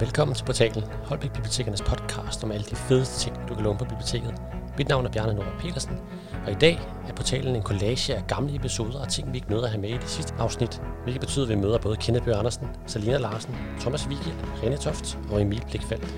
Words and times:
Velkommen 0.00 0.34
til 0.34 0.44
portalen 0.44 0.84
Holbæk 1.04 1.32
Bibliotekernes 1.32 1.82
podcast 1.82 2.44
om 2.44 2.52
alle 2.52 2.64
de 2.64 2.76
fedeste 2.76 3.20
ting, 3.20 3.48
du 3.48 3.54
kan 3.54 3.64
låne 3.64 3.78
på 3.78 3.84
biblioteket. 3.84 4.34
Mit 4.78 4.88
navn 4.88 5.06
er 5.06 5.10
Bjarne 5.10 5.34
Nora 5.34 5.58
Petersen, 5.60 5.98
og 6.46 6.52
i 6.52 6.54
dag 6.54 6.80
er 7.08 7.12
portalen 7.12 7.56
en 7.56 7.62
collage 7.62 8.14
af 8.14 8.26
gamle 8.26 8.54
episoder 8.54 9.00
og 9.00 9.08
ting, 9.08 9.32
vi 9.32 9.38
ikke 9.38 9.50
nåede 9.50 9.64
at 9.64 9.70
have 9.70 9.80
med 9.80 9.90
i 9.90 9.92
det 9.92 10.08
sidste 10.08 10.34
afsnit, 10.38 10.82
hvilket 11.02 11.20
betyder, 11.20 11.44
at 11.44 11.48
vi 11.48 11.54
møder 11.54 11.78
både 11.78 11.96
Kenneth 11.96 12.24
Bøger 12.24 12.38
Andersen, 12.38 12.66
Salina 12.86 13.16
Larsen, 13.16 13.56
Thomas 13.80 14.08
Vigil, 14.08 14.34
René 14.62 14.76
Toft 14.76 15.18
og 15.30 15.42
Emil 15.42 15.62
Blikfeldt. 15.68 16.14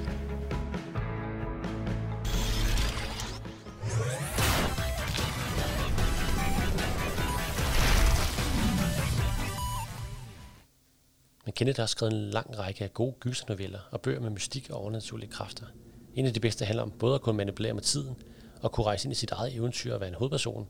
Kenneth 11.63 11.81
har 11.81 11.87
skrevet 11.87 12.13
en 12.13 12.31
lang 12.31 12.59
række 12.59 12.85
af 12.85 12.95
gode 12.95 13.15
gysernoveller 13.21 13.79
og 13.91 14.01
bøger 14.01 14.21
med 14.21 14.31
mystik 14.31 14.71
og 14.71 14.81
overnaturlige 14.81 15.31
kræfter. 15.31 15.67
En 16.15 16.27
af 16.27 16.35
de 16.35 16.41
bedste 16.41 16.65
handler 16.65 16.83
om 16.83 16.91
både 16.91 17.15
at 17.15 17.21
kunne 17.21 17.37
manipulere 17.37 17.75
med 17.75 17.83
tiden 17.83 18.17
og 18.63 18.73
kunne 18.73 18.87
rejse 18.87 19.07
ind 19.07 19.13
i 19.13 19.15
sit 19.15 19.31
eget 19.31 19.55
eventyr 19.55 19.95
og 19.95 20.01
være 20.01 20.09
en 20.09 20.15
hovedperson. 20.15 20.69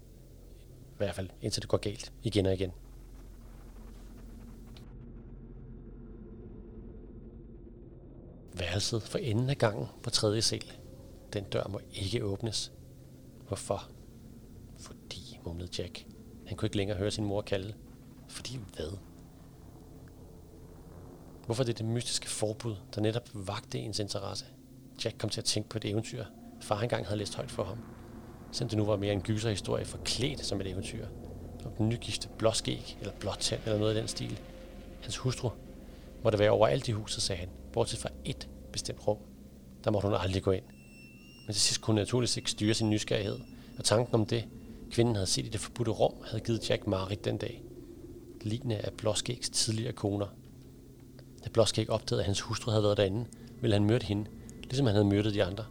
I 0.62 0.96
hvert 0.96 1.14
fald 1.14 1.28
indtil 1.42 1.62
det 1.62 1.68
går 1.68 1.78
galt 1.78 2.12
igen 2.22 2.46
og 2.46 2.54
igen. 2.54 2.72
Værelset 8.54 9.02
for 9.02 9.18
enden 9.18 9.50
af 9.50 9.58
gangen 9.58 9.86
på 10.02 10.10
tredje 10.10 10.42
sal. 10.42 10.72
Den 11.32 11.44
dør 11.44 11.68
må 11.68 11.80
ikke 11.94 12.24
åbnes. 12.24 12.72
Hvorfor? 13.48 13.90
Fordi, 14.78 15.38
mumlede 15.44 15.82
Jack. 15.82 16.06
Han 16.46 16.56
kunne 16.56 16.66
ikke 16.66 16.76
længere 16.76 16.98
høre 16.98 17.10
sin 17.10 17.24
mor 17.24 17.42
kalde. 17.42 17.74
Fordi 18.28 18.58
hvad? 18.76 18.98
Hvorfor 21.46 21.64
det 21.64 21.72
er 21.72 21.76
det 21.76 21.86
mystiske 21.86 22.28
forbud, 22.28 22.76
der 22.94 23.00
netop 23.00 23.28
vagte 23.34 23.78
ens 23.78 23.98
interesse? 23.98 24.44
Jack 25.04 25.18
kom 25.18 25.30
til 25.30 25.40
at 25.40 25.44
tænke 25.44 25.68
på 25.68 25.78
et 25.78 25.84
eventyr, 25.84 26.24
far 26.60 26.80
engang 26.80 27.06
havde 27.06 27.18
læst 27.18 27.34
højt 27.34 27.50
for 27.50 27.64
ham. 27.64 27.78
Selvom 28.52 28.68
det 28.68 28.78
nu 28.78 28.84
var 28.84 28.96
mere 28.96 29.12
en 29.12 29.22
gyserhistorie 29.22 29.84
forklædt 29.84 30.46
som 30.46 30.60
et 30.60 30.66
eventyr. 30.66 31.06
Om 31.64 31.72
den 31.78 31.88
nygifte 31.88 32.28
blåskæg 32.38 32.96
eller 33.00 33.12
blåtand 33.20 33.60
eller 33.64 33.78
noget 33.78 33.94
i 33.94 33.98
den 33.98 34.08
stil. 34.08 34.40
Hans 35.02 35.16
hustru 35.16 35.50
måtte 36.22 36.38
være 36.38 36.50
overalt 36.50 36.88
i 36.88 36.92
huset, 36.92 37.22
sagde 37.22 37.40
han, 37.40 37.48
bortset 37.72 37.98
fra 37.98 38.08
et 38.24 38.48
bestemt 38.72 39.06
rum. 39.06 39.18
Der 39.84 39.90
måtte 39.90 40.08
hun 40.08 40.16
aldrig 40.20 40.42
gå 40.42 40.50
ind. 40.50 40.64
Men 41.46 41.52
til 41.52 41.62
sidst 41.62 41.80
kunne 41.80 41.92
hun 41.92 42.00
naturligvis 42.00 42.36
ikke 42.36 42.50
styre 42.50 42.74
sin 42.74 42.90
nysgerrighed, 42.90 43.38
og 43.78 43.84
tanken 43.84 44.14
om 44.14 44.26
det, 44.26 44.44
kvinden 44.90 45.14
havde 45.14 45.26
set 45.26 45.46
i 45.46 45.48
det 45.48 45.60
forbudte 45.60 45.90
rum, 45.90 46.14
havde 46.24 46.44
givet 46.44 46.70
Jack 46.70 46.86
Marit 46.86 47.24
den 47.24 47.36
dag. 47.36 47.62
Lignende 48.40 48.76
af 48.76 48.92
Blåskægs 48.92 49.50
tidligere 49.50 49.92
koner– 49.92 50.26
da 51.44 51.48
Blåskæg 51.52 51.90
opdagede, 51.90 52.22
at 52.22 52.26
hans 52.26 52.40
hustru 52.40 52.70
havde 52.70 52.82
været 52.82 52.96
derinde, 52.96 53.26
ville 53.60 53.74
han 53.74 53.84
myrde 53.84 54.06
hende, 54.06 54.30
ligesom 54.62 54.86
han 54.86 54.94
havde 54.94 55.08
myrdet 55.08 55.34
de 55.34 55.44
andre. 55.44 55.64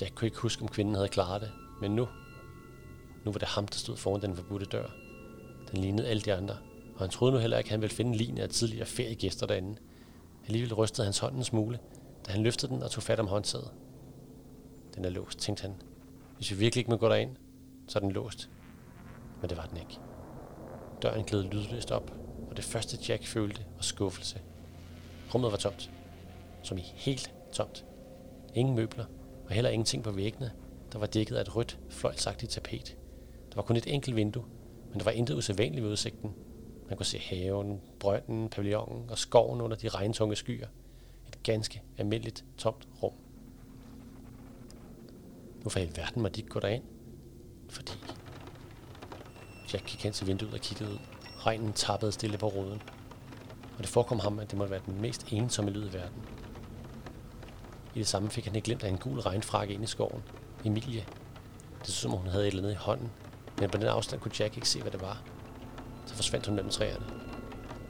Jack 0.00 0.14
kunne 0.14 0.26
ikke 0.26 0.38
huske, 0.38 0.62
om 0.62 0.68
kvinden 0.68 0.94
havde 0.94 1.08
klaret 1.08 1.40
det, 1.40 1.50
men 1.80 1.90
nu, 1.96 2.08
nu 3.24 3.32
var 3.32 3.38
det 3.38 3.48
ham, 3.48 3.68
der 3.68 3.76
stod 3.76 3.96
foran 3.96 4.22
den 4.22 4.36
forbudte 4.36 4.66
dør. 4.66 4.86
Den 5.70 5.80
lignede 5.80 6.08
alle 6.08 6.22
de 6.22 6.34
andre, 6.34 6.56
og 6.94 7.00
han 7.00 7.10
troede 7.10 7.32
nu 7.32 7.38
heller 7.38 7.58
ikke, 7.58 7.68
at 7.68 7.70
han 7.70 7.80
ville 7.80 7.94
finde 7.94 8.16
lignende 8.16 8.42
af 8.42 8.48
tidligere 8.48 8.86
feriegæster 8.86 9.46
derinde. 9.46 9.76
Alligevel 10.46 10.74
rystede 10.74 11.04
hans 11.04 11.18
hånd 11.18 11.36
en 11.36 11.44
smule, 11.44 11.78
da 12.26 12.32
han 12.32 12.42
løftede 12.42 12.72
den 12.72 12.82
og 12.82 12.90
tog 12.90 13.02
fat 13.02 13.20
om 13.20 13.26
håndtaget. 13.26 13.70
Den 14.94 15.04
er 15.04 15.10
låst, 15.10 15.38
tænkte 15.38 15.62
han. 15.62 15.74
Hvis 16.36 16.50
vi 16.50 16.56
virkelig 16.56 16.80
ikke 16.80 16.90
må 16.90 16.96
gå 16.96 17.08
derind, 17.08 17.36
så 17.88 17.98
er 17.98 18.00
den 18.00 18.12
låst. 18.12 18.50
Men 19.40 19.50
det 19.50 19.56
var 19.56 19.66
den 19.66 19.76
ikke. 19.76 19.98
Døren 21.02 21.24
gled 21.24 21.42
lydløst 21.42 21.90
op, 21.90 22.12
og 22.50 22.56
det 22.56 22.64
første 22.64 22.98
Jack 23.08 23.26
følte 23.26 23.64
var 23.76 23.82
skuffelse. 23.82 24.40
Rummet 25.34 25.52
var 25.52 25.58
tomt. 25.58 25.90
Som 26.62 26.78
i 26.78 26.92
helt 26.94 27.32
tomt. 27.52 27.84
Ingen 28.54 28.74
møbler, 28.74 29.04
og 29.46 29.52
heller 29.52 29.70
ingenting 29.70 30.04
på 30.04 30.10
væggene, 30.10 30.52
der 30.92 30.98
var 30.98 31.06
dækket 31.06 31.36
af 31.36 31.40
et 31.40 31.56
rødt, 31.56 31.78
fløjlsagtigt 31.88 32.52
tapet. 32.52 32.96
Der 33.50 33.54
var 33.54 33.62
kun 33.62 33.76
et 33.76 33.86
enkelt 33.86 34.16
vindue, 34.16 34.44
men 34.90 34.98
der 34.98 35.04
var 35.04 35.10
intet 35.10 35.36
usædvanligt 35.36 35.84
ved 35.84 35.90
udsigten. 35.90 36.34
Man 36.88 36.96
kunne 36.96 37.06
se 37.06 37.18
haven, 37.18 37.80
brønden, 38.00 38.48
pavillonen 38.48 39.10
og 39.10 39.18
skoven 39.18 39.60
under 39.60 39.76
de 39.76 39.88
regntunge 39.88 40.36
skyer. 40.36 40.66
Et 41.28 41.42
ganske 41.42 41.82
almindeligt 41.98 42.44
tomt 42.58 42.88
rum. 43.02 43.12
Hvorfor 45.60 45.80
i 45.80 45.90
verden 45.96 46.22
måtte 46.22 46.36
de 46.36 46.40
ikke 46.40 46.50
gå 46.50 46.60
derind? 46.60 46.84
Fordi 47.68 47.92
Jack 49.72 49.86
gik 49.86 50.02
hen 50.04 50.12
til 50.12 50.26
vinduet 50.26 50.54
og 50.54 50.60
kiggede 50.60 50.90
ud. 50.90 50.98
Regnen 51.38 51.72
tappede 51.72 52.12
stille 52.12 52.38
på 52.38 52.46
ruden 52.46 52.82
og 53.80 53.84
det 53.84 53.92
forekom 53.92 54.18
ham, 54.18 54.38
at 54.38 54.50
det 54.50 54.58
måtte 54.58 54.70
være 54.70 54.80
den 54.86 55.00
mest 55.00 55.26
ensomme 55.30 55.70
lyd 55.70 55.90
i 55.90 55.92
verden. 55.92 56.22
I 57.94 57.98
det 57.98 58.08
samme 58.08 58.30
fik 58.30 58.44
han 58.44 58.54
ikke 58.54 58.64
glemt 58.64 58.82
af 58.82 58.88
en 58.88 58.98
gul 58.98 59.20
regnfrakke 59.20 59.74
ind 59.74 59.84
i 59.84 59.86
skoven. 59.86 60.22
Emilie. 60.64 61.04
Det 61.78 61.86
så 61.86 61.92
som 61.92 62.10
hun 62.10 62.26
havde 62.26 62.44
et 62.44 62.48
eller 62.48 62.62
andet 62.62 62.72
i 62.72 62.78
hånden, 62.78 63.10
men 63.60 63.70
på 63.70 63.78
den 63.78 63.86
afstand 63.86 64.20
kunne 64.20 64.32
Jack 64.40 64.56
ikke 64.56 64.68
se, 64.68 64.82
hvad 64.82 64.90
det 64.90 65.00
var. 65.00 65.22
Så 66.06 66.14
forsvandt 66.14 66.46
hun 66.46 66.54
mellem 66.54 66.70
træerne. 66.70 67.06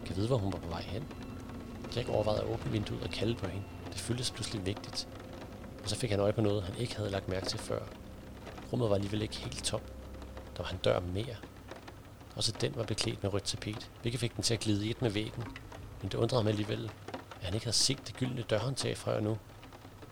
Kan 0.07 0.17
vide, 0.17 0.27
hvor 0.27 0.37
hun 0.37 0.53
var 0.53 0.59
på 0.59 0.69
vej 0.69 0.83
hen. 0.83 1.05
Jack 1.97 2.09
overvejede 2.09 2.43
at 2.43 2.49
åbne 2.49 2.73
vinduet 2.73 3.03
og 3.03 3.11
kalde 3.11 3.35
på 3.35 3.47
hende. 3.47 3.67
Det 3.93 4.01
føltes 4.01 4.31
pludselig 4.31 4.67
vigtigt. 4.67 5.09
Og 5.83 5.89
så 5.89 5.97
fik 5.97 6.11
han 6.11 6.21
øje 6.21 6.33
på 6.33 6.41
noget, 6.41 6.63
han 6.63 6.77
ikke 6.77 6.97
havde 6.97 7.11
lagt 7.11 7.29
mærke 7.29 7.47
til 7.47 7.59
før. 7.59 7.81
Rummet 8.73 8.89
var 8.91 8.95
alligevel 8.95 9.23
ikke 9.23 9.37
helt 9.37 9.65
tomt. 9.65 9.93
Der 10.57 10.63
var 10.63 10.71
en 10.71 10.79
dør 10.85 11.01
mere. 11.01 11.37
Også 12.37 12.53
den 12.61 12.77
var 12.77 12.85
beklædt 12.85 13.23
med 13.23 13.33
rødt 13.33 13.45
tapet, 13.45 13.91
hvilket 14.03 14.21
fik 14.21 14.37
den 14.37 14.43
til 14.43 14.55
at 14.55 14.61
glide 14.61 14.87
i 14.87 14.91
et 14.91 15.03
med 15.03 15.11
væggen, 15.11 15.45
men 16.03 16.11
det 16.11 16.15
undrede 16.15 16.43
mig 16.43 16.51
alligevel, 16.51 16.91
at 17.13 17.45
han 17.45 17.55
ikke 17.55 17.67
havde 17.67 17.77
set 17.77 18.07
det 18.07 18.17
gyldne 18.17 18.43
dørhåndtag 18.43 18.97
fra 18.97 19.21
nu. 19.21 19.39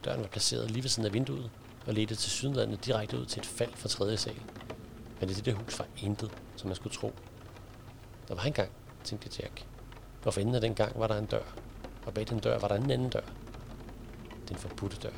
Døren 0.04 0.20
var 0.20 0.26
placeret 0.26 0.70
lige 0.70 0.82
ved 0.82 0.90
siden 0.90 1.06
af 1.06 1.12
vinduet 1.12 1.50
og 1.86 1.94
ledte 1.94 2.14
til 2.14 2.30
sydlandene 2.30 2.78
direkte 2.84 3.18
ud 3.18 3.26
til 3.26 3.40
et 3.40 3.46
fald 3.46 3.74
fra 3.74 3.88
tredje 3.88 4.16
sal. 4.16 4.42
Men 5.20 5.30
i 5.30 5.32
det 5.32 5.54
hus 5.54 5.78
var 5.78 5.86
intet, 5.96 6.30
som 6.56 6.68
man 6.68 6.76
skulle 6.76 6.96
tro. 6.96 7.14
Der 8.28 8.34
var 8.34 8.42
engang, 8.42 8.70
tænkte 9.04 9.42
Jack. 9.42 9.64
Og 10.24 10.34
for 10.34 10.40
enden 10.40 10.54
af 10.54 10.60
den 10.60 10.74
gang 10.74 11.00
var 11.00 11.06
der 11.06 11.18
en 11.18 11.26
dør, 11.26 11.42
og 12.06 12.14
bag 12.14 12.28
den 12.28 12.38
dør 12.38 12.58
var 12.58 12.68
der 12.68 12.74
en 12.74 12.90
anden 12.90 13.10
dør. 13.10 13.20
Den 14.48 14.56
forbudte 14.56 14.96
dør. 14.96 15.16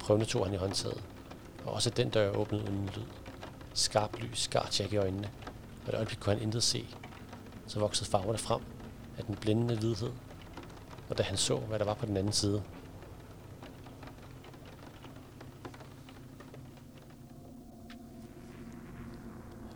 Prøvende 0.00 0.26
tog 0.26 0.44
han 0.46 0.54
i 0.54 0.56
håndtaget, 0.56 1.04
og 1.64 1.72
også 1.72 1.90
den 1.90 2.10
dør 2.10 2.30
åbnede 2.36 2.62
uden 2.62 2.90
lyd. 2.96 3.02
Skarp 3.74 4.16
lys 4.18 4.38
skar 4.38 4.70
Jack 4.80 4.92
i 4.92 4.96
øjnene, 4.96 5.30
og 5.82 5.88
et 5.88 5.94
øjeblik 5.94 6.18
kunne 6.20 6.34
han 6.34 6.42
intet 6.42 6.62
se. 6.62 6.86
Så 7.66 7.80
voksede 7.80 8.10
farverne 8.10 8.38
frem, 8.38 8.60
af 9.18 9.24
den 9.24 9.34
blændende 9.34 9.78
hvidhed, 9.78 10.10
og 11.08 11.18
da 11.18 11.22
han 11.22 11.36
så, 11.36 11.56
hvad 11.56 11.78
der 11.78 11.84
var 11.84 11.94
på 11.94 12.06
den 12.06 12.16
anden 12.16 12.32
side. 12.32 12.62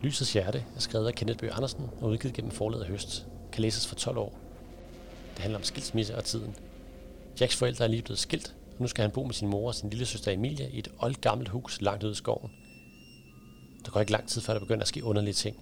Lysets 0.01 0.33
hjerte 0.33 0.65
er 0.75 0.79
skrevet 0.79 1.07
af 1.07 1.13
Kenneth 1.13 1.39
Bøge 1.39 1.53
Andersen 1.53 1.89
og 2.01 2.09
udgivet 2.09 2.35
gennem 2.35 2.51
forladet 2.51 2.87
høst. 2.87 3.27
Kan 3.51 3.61
læses 3.61 3.87
for 3.87 3.95
12 3.95 4.17
år. 4.17 4.37
Det 5.33 5.39
handler 5.39 5.59
om 5.59 5.63
skilsmisse 5.63 6.17
og 6.17 6.23
tiden. 6.23 6.55
Jacks 7.41 7.55
forældre 7.55 7.85
er 7.85 7.89
lige 7.89 8.01
blevet 8.01 8.19
skilt, 8.19 8.55
og 8.75 8.81
nu 8.81 8.87
skal 8.87 9.01
han 9.01 9.11
bo 9.11 9.23
med 9.23 9.33
sin 9.33 9.47
mor 9.47 9.67
og 9.67 9.75
sin 9.75 9.89
lille 9.89 10.05
søster 10.05 10.31
Emilie 10.31 10.69
i 10.71 10.79
et 10.79 10.87
oldgammelt 10.99 11.49
hus 11.49 11.81
langt 11.81 12.03
ude 12.03 12.11
i 12.11 12.15
skoven. 12.15 12.51
Der 13.85 13.91
går 13.91 13.99
ikke 13.99 14.11
lang 14.11 14.27
tid, 14.27 14.41
før 14.41 14.53
der 14.53 14.59
begynder 14.59 14.81
at 14.81 14.87
ske 14.87 15.03
underlige 15.03 15.33
ting. 15.33 15.57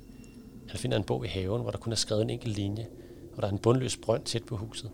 Han 0.69 0.79
finder 0.79 0.97
en 0.97 1.03
bog 1.03 1.25
i 1.25 1.27
haven, 1.27 1.61
hvor 1.61 1.71
der 1.71 1.77
kun 1.77 1.91
er 1.91 1.95
skrevet 1.95 2.21
en 2.21 2.29
enkelt 2.29 2.55
linje, 2.55 2.87
og 3.35 3.41
der 3.41 3.47
er 3.47 3.51
en 3.51 3.59
bundløs 3.59 3.97
brønd 3.97 4.23
tæt 4.23 4.43
på 4.43 4.57
huset. 4.57 4.91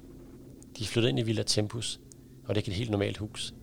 De 0.78 0.84
er 0.84 0.88
flyttet 0.88 1.10
ind 1.10 1.20
i 1.20 1.22
Villa 1.22 1.44
Tempus, 1.44 2.00
og 2.44 2.56
det 2.56 2.62
er 2.62 2.62
ikke 2.62 2.72
et 2.72 2.78
helt 2.78 2.92
normalt 2.92 3.18
hus. 3.18 3.54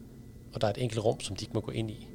Og 0.54 0.60
der 0.60 0.66
er 0.66 0.70
et 0.70 0.82
enkelt 0.82 1.04
rum, 1.04 1.20
som 1.20 1.36
de 1.36 1.42
ikke 1.44 1.54
må 1.54 1.60
gå 1.60 1.70
ind 1.70 1.90
i. 1.90 2.08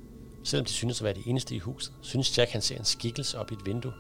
Selvom 0.44 0.66
de 0.66 0.72
synes 0.72 1.02
at 1.02 1.06
være 1.06 1.14
det 1.14 1.24
eneste 1.26 1.56
i 1.56 1.60
huset, 1.60 1.94
synes 2.02 2.38
Jack, 2.38 2.52
han 2.52 2.62
ser 2.62 2.78
en 2.78 2.86
skikkelse 2.86 3.38
op 3.40 3.52
i 3.52 3.54
et 3.54 3.66
vindue. 3.66 3.94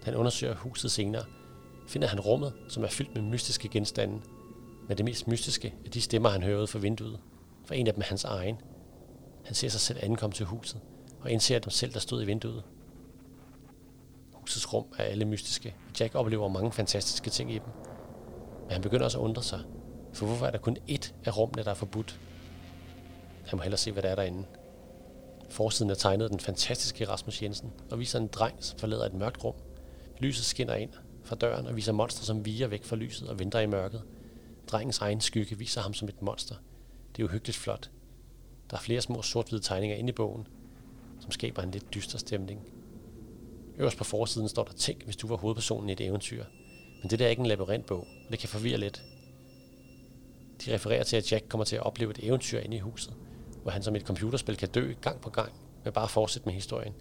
Da 0.00 0.04
han 0.04 0.14
undersøger 0.14 0.54
huset 0.54 0.90
senere, 0.90 1.24
finder 1.88 2.08
han 2.08 2.20
rummet, 2.20 2.52
som 2.68 2.84
er 2.84 2.88
fyldt 2.88 3.14
med 3.14 3.22
mystiske 3.22 3.68
genstande. 3.68 4.20
Men 4.88 4.96
det 4.96 5.04
mest 5.04 5.28
mystiske 5.28 5.74
er 5.86 5.90
de 5.90 6.00
stemmer, 6.00 6.28
han 6.28 6.42
hører 6.42 6.62
ud 6.62 6.66
fra 6.66 6.78
vinduet. 6.78 7.20
For 7.64 7.74
en 7.74 7.86
af 7.86 7.92
dem 7.94 8.00
er 8.00 8.06
hans 8.06 8.24
egen. 8.24 8.56
Han 9.44 9.54
ser 9.54 9.68
sig 9.68 9.80
selv 9.80 9.98
ankomme 10.02 10.34
til 10.34 10.46
huset, 10.46 10.80
og 11.20 11.30
indser 11.30 11.58
dem 11.58 11.70
selv, 11.70 11.92
der 11.92 12.00
stod 12.00 12.22
i 12.22 12.26
vinduet. 12.26 12.62
Husets 14.44 14.72
rum 14.72 14.84
er 14.98 15.04
alle 15.04 15.24
mystiske, 15.24 15.74
Jack 16.00 16.14
oplever 16.14 16.48
mange 16.48 16.72
fantastiske 16.72 17.30
ting 17.30 17.50
i 17.50 17.54
dem. 17.54 17.68
Men 18.62 18.70
han 18.70 18.82
begynder 18.82 19.04
også 19.04 19.18
at 19.18 19.22
undre 19.22 19.42
sig, 19.42 19.60
for 20.12 20.26
hvorfor 20.26 20.46
er 20.46 20.50
der 20.50 20.58
kun 20.58 20.76
ét 20.90 21.12
af 21.24 21.36
rummene, 21.38 21.64
der 21.64 21.70
er 21.70 21.74
forbudt? 21.74 22.20
Han 23.46 23.56
må 23.56 23.62
hellere 23.62 23.78
se, 23.78 23.92
hvad 23.92 24.02
der 24.02 24.08
er 24.08 24.14
derinde. 24.14 24.44
Forsiden 25.50 25.90
er 25.90 25.94
tegnet 25.94 26.30
den 26.30 26.40
fantastiske 26.40 27.08
Rasmus 27.08 27.42
Jensen 27.42 27.72
og 27.90 27.98
viser 27.98 28.18
en 28.18 28.26
dreng, 28.26 28.56
som 28.60 28.78
forlader 28.78 29.06
et 29.06 29.14
mørkt 29.14 29.44
rum. 29.44 29.54
Lyset 30.18 30.44
skinner 30.44 30.74
ind 30.74 30.90
fra 31.22 31.36
døren 31.36 31.66
og 31.66 31.76
viser 31.76 31.92
monster, 31.92 32.24
som 32.24 32.44
viger 32.44 32.66
væk 32.66 32.84
fra 32.84 32.96
lyset 32.96 33.28
og 33.28 33.38
venter 33.38 33.60
i 33.60 33.66
mørket. 33.66 34.02
Drengens 34.66 34.98
egen 34.98 35.20
skygge 35.20 35.58
viser 35.58 35.80
ham 35.80 35.94
som 35.94 36.08
et 36.08 36.22
monster. 36.22 36.54
Det 37.16 37.22
er 37.22 37.26
uhyggeligt 37.26 37.58
flot. 37.58 37.90
Der 38.70 38.76
er 38.76 38.80
flere 38.80 39.00
små 39.00 39.22
sort-hvide 39.22 39.62
tegninger 39.62 39.96
inde 39.96 40.08
i 40.08 40.12
bogen, 40.12 40.46
som 41.20 41.30
skaber 41.30 41.62
en 41.62 41.70
lidt 41.70 41.94
dyster 41.94 42.18
stemning. 42.18 42.60
Øverst 43.78 43.98
på 43.98 44.04
forsiden 44.04 44.48
står 44.48 44.64
der 44.64 44.72
Tænk, 44.72 45.04
hvis 45.04 45.16
du 45.16 45.26
var 45.26 45.36
hovedpersonen 45.36 45.88
i 45.88 45.92
et 45.92 46.00
eventyr– 46.00 46.44
men 47.04 47.10
det 47.10 47.18
der 47.18 47.24
er 47.26 47.30
ikke 47.30 47.40
en 47.40 47.46
labyrintbog, 47.46 48.00
og 48.00 48.30
det 48.30 48.38
kan 48.38 48.48
forvirre 48.48 48.78
lidt. 48.78 49.02
De 50.64 50.74
refererer 50.74 51.02
til, 51.02 51.16
at 51.16 51.32
Jack 51.32 51.48
kommer 51.48 51.64
til 51.64 51.76
at 51.76 51.82
opleve 51.82 52.10
et 52.10 52.18
eventyr 52.22 52.58
inde 52.58 52.76
i 52.76 52.80
huset, 52.80 53.14
hvor 53.62 53.70
han 53.70 53.82
som 53.82 53.96
et 53.96 54.02
computerspil 54.02 54.56
kan 54.56 54.68
dø 54.68 54.92
gang 55.00 55.20
på 55.20 55.30
gang, 55.30 55.52
men 55.84 55.92
bare 55.92 56.08
fortsætte 56.08 56.46
med 56.46 56.54
historien. 56.54 56.94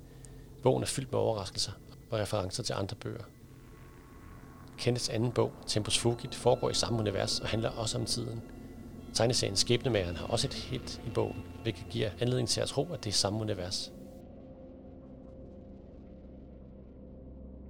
Bogen 0.64 0.84
er 0.84 0.88
fyldt 0.88 1.12
med 1.12 1.20
overraskelser 1.20 1.72
og 2.12 2.20
referencer 2.20 2.64
til 2.64 2.74
andre 2.74 2.96
bøger. 2.96 3.24
Kenneths 4.78 5.10
anden 5.10 5.32
bog, 5.32 5.52
Tempus 5.68 5.98
Fugit, 5.98 6.36
foregår 6.36 6.70
i 6.70 6.74
samme 6.74 7.00
univers 7.00 7.40
og 7.40 7.48
handler 7.48 7.70
også 7.70 7.98
om 7.98 8.06
tiden. 8.06 8.42
Tegneserien 9.14 9.56
Skæbnemageren 9.56 10.16
har 10.16 10.28
også 10.28 10.48
et 10.48 10.54
hit 10.54 11.02
i 11.08 11.10
bogen, 11.10 11.44
hvilket 11.62 11.86
giver 11.90 12.10
anledning 12.20 12.50
til 12.50 12.62
at 12.62 12.68
tro, 12.68 12.94
at 12.94 13.04
det 13.04 13.10
er 13.10 13.14
samme 13.14 13.40
univers. 13.40 13.92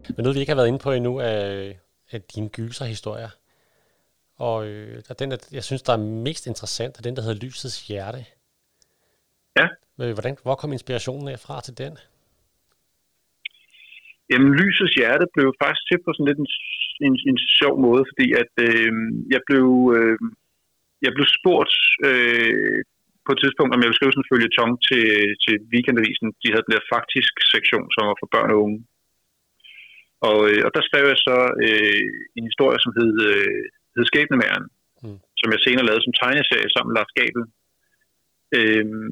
Men 0.08 0.24
noget, 0.24 0.36
vi 0.36 0.40
ikke 0.40 0.52
har 0.52 0.62
været 0.62 0.68
inde 0.68 0.84
på 0.86 0.92
endnu, 0.92 1.18
er, 1.18 1.74
er 2.12 2.20
dine 2.36 2.50
gyserhistorier. 2.50 3.30
Og 4.38 4.68
øh, 4.68 5.02
den, 5.20 5.32
jeg 5.52 5.64
synes, 5.64 5.82
der 5.82 5.94
er 5.94 6.04
mest 6.28 6.48
interessant, 6.48 6.98
er 6.98 7.02
den, 7.02 7.16
der 7.16 7.22
hedder 7.22 7.46
Lysets 7.46 7.88
Hjerte. 7.88 8.26
Ja. 9.60 9.68
Øh, 10.02 10.14
hvordan, 10.14 10.38
hvor 10.44 10.56
kom 10.56 10.74
inspirationen 10.74 11.28
af 11.28 11.40
fra 11.40 11.62
til 11.62 11.78
den? 11.78 11.94
Jamen, 14.30 14.52
Lysets 14.60 14.94
Hjerte 15.00 15.26
blev 15.36 15.48
faktisk 15.62 15.84
til 15.90 16.00
på 16.06 16.10
sådan 16.14 16.30
lidt 16.30 16.40
en, 16.44 16.50
en, 17.08 17.16
en 17.30 17.40
sjov 17.60 17.74
måde, 17.88 18.04
fordi 18.10 18.28
at 18.42 18.54
øh, 18.68 18.92
jeg 19.34 19.42
blev 19.50 19.68
øh, 19.98 20.18
jeg 21.06 21.12
blev 21.16 21.28
spurgt 21.38 21.74
øh, 22.08 22.80
på 23.26 23.32
et 23.34 23.40
tidspunkt, 23.44 23.72
om 23.72 23.80
jeg 23.80 23.88
ville 23.88 24.00
skrive 24.00 24.14
sådan 24.14 24.26
en 24.26 24.32
følgetong 24.34 24.72
til, 24.88 25.06
til 25.44 25.56
weekendavisen. 25.74 26.28
De 26.42 26.52
havde 26.52 26.66
den 26.66 26.76
der 26.76 26.92
faktisk 26.96 27.34
sektion, 27.54 27.86
som 27.94 28.04
var 28.10 28.18
for 28.22 28.30
børn 28.36 28.54
og 28.54 28.60
unge. 28.66 28.80
Og, 30.30 30.40
øh, 30.50 30.62
og 30.66 30.72
der 30.76 30.84
skrev 30.88 31.06
jeg 31.12 31.20
så 31.28 31.38
øh, 31.66 32.08
en 32.38 32.46
historie, 32.50 32.80
som 32.84 32.92
hed, 32.98 33.14
øh, 33.30 33.64
hed 33.96 34.06
Skæbnemæren, 34.10 34.66
mm. 35.04 35.20
som 35.40 35.50
jeg 35.54 35.62
senere 35.62 35.88
lavede 35.88 36.06
som 36.06 36.18
tegneserie 36.22 36.70
sammen 36.72 36.90
med 36.90 36.98
Lars 36.98 37.14
Gabel. 37.20 37.44
Øhm, 38.58 39.10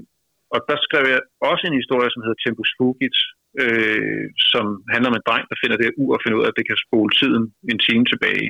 og 0.53 0.59
der 0.69 0.77
skrev 0.87 1.05
jeg 1.13 1.21
også 1.51 1.63
en 1.65 1.79
historie, 1.81 2.09
som 2.11 2.23
hedder 2.23 2.39
Tempus 2.41 2.71
Fugit, 2.77 3.17
øh, 3.63 4.25
som 4.51 4.65
handler 4.93 5.09
om 5.11 5.17
en 5.17 5.27
dreng, 5.27 5.45
der 5.51 5.61
finder 5.61 5.77
det 5.81 5.89
ur 6.03 6.11
og 6.15 6.21
finder 6.21 6.37
ud 6.37 6.45
af, 6.45 6.51
at 6.51 6.57
det 6.59 6.67
kan 6.67 6.83
spole 6.85 7.11
tiden 7.21 7.43
en 7.71 7.79
time 7.87 8.05
tilbage. 8.11 8.47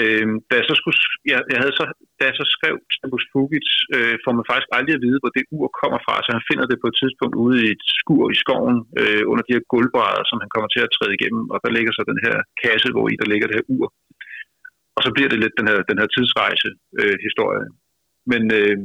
Øh, 0.00 0.26
da, 0.48 0.52
jeg 0.60 0.66
så 0.70 0.74
skulle, 0.80 0.98
jeg, 1.32 1.40
jeg 1.52 1.58
havde 1.62 1.74
så, 1.78 1.84
da 2.18 2.22
jeg 2.28 2.36
så 2.40 2.46
skrev 2.56 2.74
Tempus 2.92 3.24
Fugits, 3.32 3.72
øh, 3.96 4.14
får 4.24 4.32
man 4.38 4.48
faktisk 4.50 4.70
aldrig 4.76 4.94
at 4.96 5.04
vide, 5.06 5.20
hvor 5.22 5.32
det 5.36 5.50
ur 5.56 5.68
kommer 5.80 6.00
fra, 6.06 6.14
så 6.24 6.30
han 6.36 6.48
finder 6.50 6.66
det 6.68 6.78
på 6.80 6.88
et 6.90 6.98
tidspunkt 7.02 7.34
ude 7.44 7.56
i 7.64 7.68
et 7.74 7.84
skur 8.00 8.24
i 8.34 8.36
skoven, 8.42 8.78
øh, 9.00 9.22
under 9.30 9.44
de 9.44 9.54
her 9.56 9.64
gulvbrædder, 9.72 10.24
som 10.30 10.38
han 10.42 10.50
kommer 10.54 10.68
til 10.72 10.82
at 10.84 10.92
træde 10.96 11.16
igennem, 11.18 11.44
og 11.52 11.58
der 11.64 11.70
ligger 11.76 11.92
så 11.92 12.02
den 12.12 12.20
her 12.26 12.36
kasse, 12.64 12.88
hvor 12.94 13.06
i 13.12 13.14
der 13.20 13.30
ligger 13.32 13.46
det 13.48 13.58
her 13.58 13.70
ur. 13.76 13.86
Og 14.96 15.00
så 15.04 15.10
bliver 15.14 15.30
det 15.30 15.38
lidt 15.40 15.58
den 15.60 15.66
her, 15.70 15.78
den 15.90 15.98
her 16.00 16.08
tidsrejse-historie. 16.14 17.64
Øh, 17.66 17.72
men, 18.30 18.42
øh, 18.58 18.76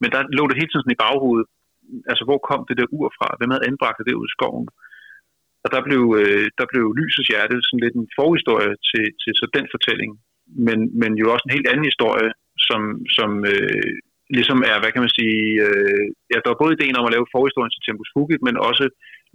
men 0.00 0.08
der 0.14 0.20
lå 0.38 0.42
det 0.46 0.58
hele 0.58 0.70
tiden 0.70 0.84
sådan 0.84 0.96
i 0.98 1.02
baghovedet, 1.04 1.46
altså 2.10 2.24
hvor 2.28 2.40
kom 2.48 2.60
det 2.68 2.76
der 2.80 2.92
ur 2.98 3.08
fra? 3.18 3.28
Hvem 3.38 3.52
havde 3.52 3.68
anbragt 3.70 4.06
det 4.08 4.20
ud 4.20 4.28
i 4.30 4.34
skoven? 4.36 4.68
Og 5.66 5.70
der 5.74 5.82
blev, 5.88 6.02
øh, 6.20 6.46
der 6.58 6.66
blev 6.72 6.84
Lysets 6.98 7.28
Hjerte 7.30 7.56
sådan 7.66 7.84
lidt 7.84 7.96
en 7.96 8.12
forhistorie 8.18 8.72
til, 8.90 9.04
til 9.22 9.32
så 9.40 9.46
den 9.56 9.66
fortælling, 9.74 10.10
men, 10.66 10.78
men 11.00 11.10
jo 11.20 11.26
også 11.32 11.44
en 11.46 11.56
helt 11.56 11.68
anden 11.70 11.90
historie, 11.90 12.30
som, 12.68 12.80
som 13.16 13.30
øh, 13.52 13.92
ligesom 14.36 14.58
er, 14.70 14.76
hvad 14.78 14.92
kan 14.92 15.04
man 15.04 15.16
sige, 15.18 15.40
øh, 15.66 16.06
ja, 16.32 16.36
der 16.40 16.50
var 16.50 16.62
både 16.62 16.74
ideen 16.74 16.98
om 16.98 17.06
at 17.06 17.14
lave 17.14 17.32
forhistorien 17.34 17.72
til 17.72 17.84
Tempus 17.84 18.12
Fugit, 18.14 18.42
men 18.46 18.64
også 18.68 18.84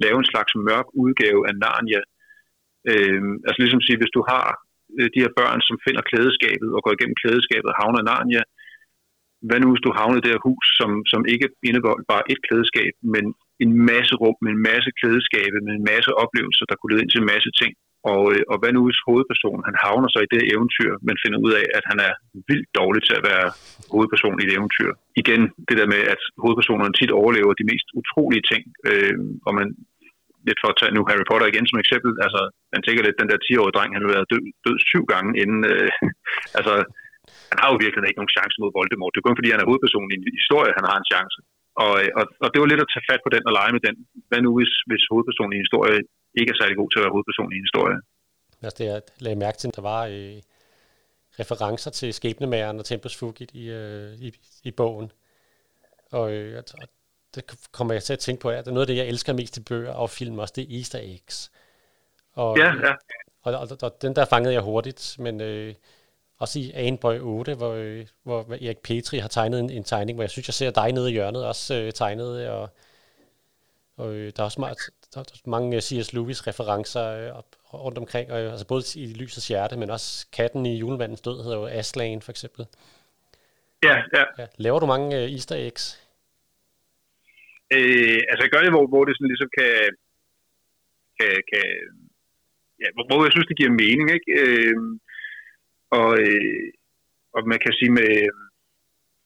lave 0.04 0.18
en 0.20 0.32
slags 0.32 0.52
mørk 0.68 0.88
udgave 1.04 1.42
af 1.50 1.54
Narnia. 1.64 2.02
Øh, 2.92 3.22
altså 3.48 3.60
ligesom 3.62 3.86
sige, 3.86 4.00
hvis 4.02 4.16
du 4.18 4.22
har 4.32 4.46
øh, 4.98 5.10
de 5.14 5.24
her 5.24 5.32
børn, 5.40 5.60
som 5.68 5.78
finder 5.86 6.08
klædeskabet 6.10 6.70
og 6.76 6.80
går 6.84 6.94
igennem 6.96 7.20
klædeskabet 7.22 7.70
og 7.72 7.78
havner 7.82 8.00
i 8.02 8.10
Narnia, 8.12 8.44
hvad 9.48 9.60
nu 9.60 9.68
hvis 9.72 9.86
du 9.86 9.92
havner 10.00 10.18
i 10.18 10.24
det 10.24 10.34
her 10.34 10.46
hus, 10.50 10.66
som, 10.80 10.92
som 11.12 11.22
ikke 11.34 11.48
indeholder 11.70 12.06
bare 12.14 12.28
et 12.32 12.40
klædeskab, 12.48 12.94
men 13.14 13.26
en 13.64 13.72
masse 13.92 14.14
rum 14.24 14.38
med 14.44 14.52
en 14.56 14.64
masse 14.72 14.90
klædeskabe, 15.00 15.58
med 15.66 15.74
en 15.80 15.88
masse 15.94 16.12
oplevelser, 16.24 16.66
der 16.68 16.76
kunne 16.78 16.92
lede 16.92 17.04
ind 17.04 17.12
til 17.12 17.22
en 17.24 17.32
masse 17.34 17.52
ting. 17.62 17.74
Og, 18.14 18.24
øh, 18.34 18.44
og 18.52 18.58
hvad 18.60 18.72
nu 18.74 18.82
hvis 18.88 19.06
hovedpersonen, 19.08 19.64
han 19.70 19.78
havner 19.86 20.10
så 20.12 20.20
i 20.24 20.32
det 20.34 20.42
eventyr, 20.54 20.92
men 21.08 21.22
finder 21.24 21.40
ud 21.46 21.52
af, 21.60 21.66
at 21.78 21.84
han 21.92 22.00
er 22.08 22.14
vildt 22.50 22.70
dårlig 22.80 23.02
til 23.06 23.16
at 23.20 23.26
være 23.32 23.48
hovedperson 23.94 24.40
i 24.40 24.46
et 24.48 24.56
eventyr. 24.58 24.92
Igen, 25.22 25.42
det 25.68 25.76
der 25.80 25.88
med, 25.94 26.02
at 26.14 26.22
hovedpersonerne 26.44 26.94
tit 27.00 27.12
overlever 27.22 27.54
de 27.54 27.70
mest 27.72 27.88
utrolige 28.00 28.46
ting, 28.52 28.64
øh, 28.90 29.16
og 29.48 29.52
man 29.60 29.68
lidt 30.48 30.62
for 30.62 30.70
at 30.72 30.80
tage 30.80 30.96
nu 30.96 31.02
Harry 31.10 31.26
Potter 31.30 31.48
igen 31.50 31.66
som 31.68 31.82
eksempel, 31.84 32.12
altså 32.26 32.42
man 32.74 32.82
tænker 32.84 33.02
lidt, 33.04 33.22
den 33.22 33.32
der 33.32 33.46
10-årige 33.46 33.76
dreng, 33.76 33.92
han 33.94 34.04
har 34.04 34.14
været 34.16 34.30
død, 34.32 34.44
død 34.66 34.78
syv 34.90 35.04
gange 35.14 35.32
inden, 35.42 35.62
øh, 35.72 35.90
altså 36.58 36.74
han 37.52 37.58
har 37.62 37.68
jo 37.72 37.78
virkelig 37.84 38.10
ikke 38.10 38.22
nogen 38.22 38.36
chance 38.38 38.56
mod 38.62 38.72
Voldemort. 38.78 39.12
Det 39.12 39.20
er 39.20 39.28
kun 39.28 39.40
fordi, 39.40 39.54
han 39.54 39.62
er 39.64 39.70
hovedpersonen 39.70 40.12
i 40.12 40.18
en 40.18 40.40
historie, 40.42 40.78
han 40.80 40.90
har 40.90 40.98
en 41.00 41.10
chance. 41.14 41.38
Og, 41.84 41.94
og, 42.20 42.26
og 42.44 42.48
det 42.52 42.60
var 42.62 42.68
lidt 42.70 42.86
at 42.86 42.92
tage 42.94 43.08
fat 43.10 43.22
på 43.24 43.30
den 43.36 43.44
og 43.50 43.54
lege 43.60 43.72
med 43.76 43.84
den. 43.88 43.96
Hvad 44.30 44.42
nu, 44.46 44.52
hvis, 44.58 44.74
hvis 44.90 45.04
hovedpersonen 45.12 45.54
i 45.54 45.58
en 45.58 45.66
historie 45.66 46.00
ikke 46.40 46.52
er 46.54 46.60
særlig 46.62 46.78
god 46.82 46.90
til 46.90 47.00
at 47.00 47.04
være 47.04 47.16
hovedperson 47.16 47.54
i 47.54 47.58
en 47.60 47.68
historie? 47.68 47.98
Altså 48.64 48.78
det, 48.78 48.86
jeg 48.92 49.02
lagde 49.26 49.40
mærke 49.46 49.58
til, 49.58 49.70
der 49.78 49.82
var 49.82 50.02
øh, 50.16 50.38
referencer 51.42 51.92
til 51.92 52.14
skæbnemageren 52.14 52.80
og 52.80 52.86
Tempus 52.86 53.18
Fugit 53.20 53.52
i, 53.62 53.64
øh, 53.70 54.12
i, 54.26 54.28
i 54.64 54.72
bogen. 54.72 55.12
Og, 56.12 56.34
øh, 56.34 56.58
og 56.58 56.88
det 57.36 57.42
kommer 57.72 57.94
jeg 57.94 58.04
til 58.04 58.14
at 58.14 58.20
tænke 58.20 58.42
på, 58.42 58.50
at 58.50 58.66
det 58.66 58.68
er 58.68 58.78
noget 58.78 58.88
af 58.88 58.92
det, 58.92 59.02
jeg 59.02 59.08
elsker 59.08 59.34
mest 59.34 59.58
i 59.58 59.64
bøger 59.70 59.94
og 59.94 60.10
film 60.10 60.40
også, 60.40 60.54
det 60.58 60.64
er 60.64 60.78
easter 60.78 61.00
eggs. 61.02 61.52
Og, 62.34 62.58
ja, 62.58 62.74
ja. 62.88 62.94
Og, 63.44 63.54
og, 63.54 63.68
og 63.82 63.92
den 64.02 64.16
der 64.16 64.26
fangede 64.26 64.54
jeg 64.54 64.62
hurtigt, 64.62 65.16
men 65.20 65.42
øh, 65.42 65.74
også 66.42 66.60
i 66.60 66.72
Aneboy 66.74 67.18
8, 67.20 67.56
hvor, 67.56 67.74
øh, 67.74 68.06
hvor 68.24 68.40
Erik 68.52 68.78
Petri 68.78 69.18
har 69.18 69.28
tegnet 69.28 69.60
en, 69.60 69.70
en 69.70 69.84
tegning, 69.84 70.16
hvor 70.16 70.24
jeg 70.24 70.30
synes, 70.30 70.48
jeg 70.48 70.54
ser 70.54 70.72
dig 70.72 70.92
nede 70.92 71.10
i 71.10 71.14
hjørnet 71.14 71.46
også 71.46 71.82
øh, 71.82 71.92
tegnet, 71.92 72.50
og, 72.50 72.70
og 73.98 74.16
øh, 74.16 74.32
der 74.36 74.40
er 74.42 74.50
også 74.50 74.60
meget, 74.60 74.78
der 75.14 75.20
er 75.20 75.50
mange 75.50 75.76
øh, 75.76 75.82
C.S. 75.82 76.14
Lewis-referencer 76.14 77.06
øh, 77.20 77.30
rundt 77.86 77.98
omkring, 77.98 78.32
og, 78.32 78.40
altså 78.40 78.68
både 78.68 78.84
i 78.96 79.14
Lysets 79.14 79.48
Hjerte, 79.48 79.78
men 79.78 79.90
også 79.90 80.28
katten 80.38 80.66
i 80.66 80.78
Julemandens 80.78 81.22
Død 81.22 81.44
hedder 81.44 81.58
jo 81.58 81.68
Aslan, 81.68 82.22
for 82.22 82.32
eksempel. 82.32 82.66
Ja, 83.84 83.96
ja. 84.18 84.24
ja. 84.40 84.46
Laver 84.58 84.80
du 84.80 84.86
mange 84.86 85.18
øh, 85.18 85.32
easter 85.32 85.56
eggs? 85.56 85.84
Øh, 87.74 88.20
altså 88.30 88.42
jeg 88.44 88.52
gør 88.54 88.62
det, 88.62 88.72
hvor, 88.76 88.88
hvor 88.88 89.04
det 89.06 89.18
sådan 89.18 89.32
ligesom 89.34 89.50
kan, 89.60 89.74
kan, 91.20 91.32
kan 91.52 91.66
ja, 92.82 92.88
hvor, 92.94 93.04
hvor 93.08 93.24
jeg 93.26 93.34
synes, 93.34 93.48
det 93.48 93.58
giver 93.58 93.80
mening, 93.84 94.08
ikke? 94.18 94.32
Øh, 94.42 94.76
og, 96.00 96.10
øh, 96.24 96.66
og 97.36 97.42
man 97.52 97.60
kan 97.64 97.74
sige 97.80 97.94
med, 98.00 98.14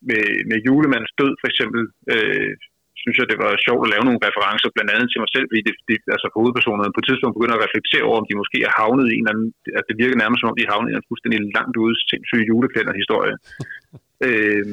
med, 0.10 0.26
med 0.50 0.58
julemandens 0.68 1.18
død 1.22 1.34
for 1.42 1.48
eksempel, 1.52 1.82
øh, 2.14 2.54
synes 3.02 3.18
jeg, 3.20 3.28
det 3.32 3.40
var 3.44 3.64
sjovt 3.68 3.84
at 3.86 3.92
lave 3.94 4.08
nogle 4.08 4.26
referencer, 4.28 4.70
blandt 4.76 4.94
andet 4.94 5.08
til 5.10 5.22
mig 5.24 5.32
selv, 5.36 5.48
fordi 5.50 5.62
det, 5.68 5.76
det, 5.90 5.98
altså 6.16 6.28
hovedpersonerne 6.38 6.94
på 6.96 7.02
et 7.02 7.08
tidspunkt 7.08 7.36
begynder 7.38 7.58
at 7.58 7.66
reflektere 7.66 8.08
over, 8.10 8.18
om 8.22 8.28
de 8.30 8.40
måske 8.42 8.58
er 8.68 8.74
havnet 8.80 9.06
i 9.08 9.16
en 9.16 9.24
eller 9.24 9.34
anden, 9.34 9.50
at 9.80 9.86
det 9.90 9.96
virker 10.02 10.18
nærmest 10.20 10.40
som 10.40 10.50
om, 10.50 10.58
de 10.58 10.66
er 10.66 10.74
havnet 10.74 10.90
i 10.92 10.98
en 10.98 11.10
fuldstændig 11.10 11.40
langt 11.58 11.76
ude 11.84 11.96
sindssyge 12.10 12.48
juleklænder-historie. 12.50 13.36
øh, 14.28 14.66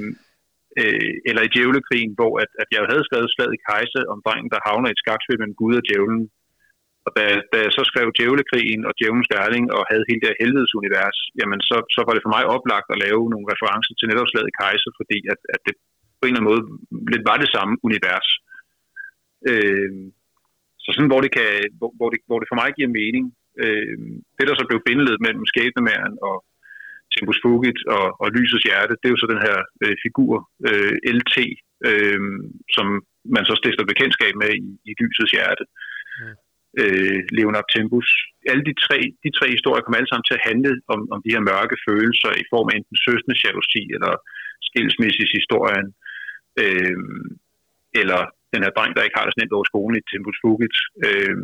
øh, 0.80 1.12
eller 1.28 1.42
i 1.44 1.52
djævlekrigen, 1.52 2.12
hvor 2.18 2.32
at, 2.42 2.50
at 2.62 2.68
jeg 2.74 2.80
havde 2.92 3.06
skrevet 3.08 3.32
slaget 3.34 3.56
i 3.56 3.64
Kejse 3.68 4.00
om 4.12 4.18
drengen, 4.26 4.50
der 4.54 4.66
havner 4.68 4.88
i 4.88 4.94
et 4.96 5.02
skakspil 5.02 5.38
mellem 5.40 5.58
Gud 5.60 5.74
og 5.80 5.84
djævlen, 5.88 6.22
og 7.06 7.10
da, 7.16 7.24
da 7.52 7.58
jeg 7.64 7.72
så 7.76 7.82
skrev 7.90 8.06
Djævlekrigen 8.16 8.82
og 8.88 8.92
Djævlens 8.96 9.30
Gærling 9.34 9.64
og 9.76 9.82
havde 9.90 10.08
hele 10.08 10.20
det 10.20 10.30
her 10.30 10.42
helvedesunivers, 10.42 11.18
jamen 11.40 11.60
så, 11.68 11.76
så 11.94 12.00
var 12.06 12.12
det 12.14 12.24
for 12.24 12.34
mig 12.36 12.44
oplagt 12.56 12.88
at 12.90 13.02
lave 13.06 13.22
nogle 13.32 13.50
referencer 13.52 13.92
til 13.94 14.08
netop 14.08 14.28
slaget 14.30 14.56
Kejser, 14.60 14.90
fordi 15.00 15.18
at, 15.32 15.40
at 15.54 15.60
det 15.66 15.74
på 16.18 16.24
en 16.24 16.32
eller 16.32 16.40
anden 16.40 16.50
måde 16.50 16.62
lidt 17.12 17.28
var 17.30 17.38
det 17.40 17.50
samme 17.56 17.74
univers. 17.86 18.28
Øh, 19.50 19.90
så 20.84 20.88
sådan, 20.92 21.12
hvor 21.12 21.22
det, 21.24 21.32
kan, 21.38 21.50
hvor, 21.78 21.90
hvor, 21.98 22.08
det, 22.12 22.20
hvor 22.28 22.38
det 22.40 22.50
for 22.50 22.58
mig 22.62 22.70
giver 22.76 22.96
mening. 23.00 23.24
Øh, 23.62 23.96
det, 24.36 24.44
der 24.48 24.54
så 24.56 24.64
blev 24.68 24.80
bindelet 24.88 25.16
mellem 25.24 25.44
skæbnemæren 25.52 26.14
og 26.28 26.36
Tempus 27.12 27.38
Fugit 27.42 27.80
og, 27.96 28.06
og 28.22 28.26
Lysets 28.34 28.66
Hjerte, 28.66 28.98
det 28.98 29.06
er 29.06 29.14
jo 29.14 29.22
så 29.22 29.28
den 29.34 29.44
her 29.46 29.58
øh, 29.84 29.94
figur, 30.04 30.34
øh, 30.68 30.94
LT, 31.16 31.36
øh, 31.88 32.20
som 32.76 32.86
man 33.34 33.44
så 33.48 33.54
stifter 33.60 33.84
bekendtskab 33.92 34.34
med 34.42 34.50
i, 34.66 34.68
i 34.88 34.92
Lysets 35.00 35.32
Hjerte 35.36 35.64
øh, 36.80 37.18
Leonard 37.36 37.68
Tempus. 37.74 38.08
Alle 38.50 38.64
de 38.68 38.74
tre, 38.84 38.98
de 39.24 39.30
tre 39.38 39.46
historier 39.56 39.82
kommer 39.82 39.98
alle 39.98 40.10
sammen 40.10 40.28
til 40.28 40.38
at 40.38 40.46
handle 40.50 40.72
om, 40.94 41.00
om 41.14 41.18
de 41.24 41.34
her 41.34 41.42
mørke 41.50 41.76
følelser 41.88 42.30
i 42.42 42.44
form 42.52 42.68
af 42.70 42.74
enten 42.76 42.96
søsende 43.06 43.40
jalousi 43.44 43.82
eller 43.96 44.12
skilsmisseshistorien, 44.68 45.88
øh, 46.62 46.96
eller 48.00 48.20
den 48.52 48.64
her 48.64 48.72
dreng, 48.76 48.92
der 48.94 49.04
ikke 49.04 49.18
har 49.18 49.24
det 49.24 49.32
sådan 49.32 49.42
nemt 49.42 49.56
over 49.56 49.70
skolen 49.70 49.96
i 49.98 50.06
Tempus 50.10 50.38
Fugit. 50.42 50.76
Øh, 51.06 51.36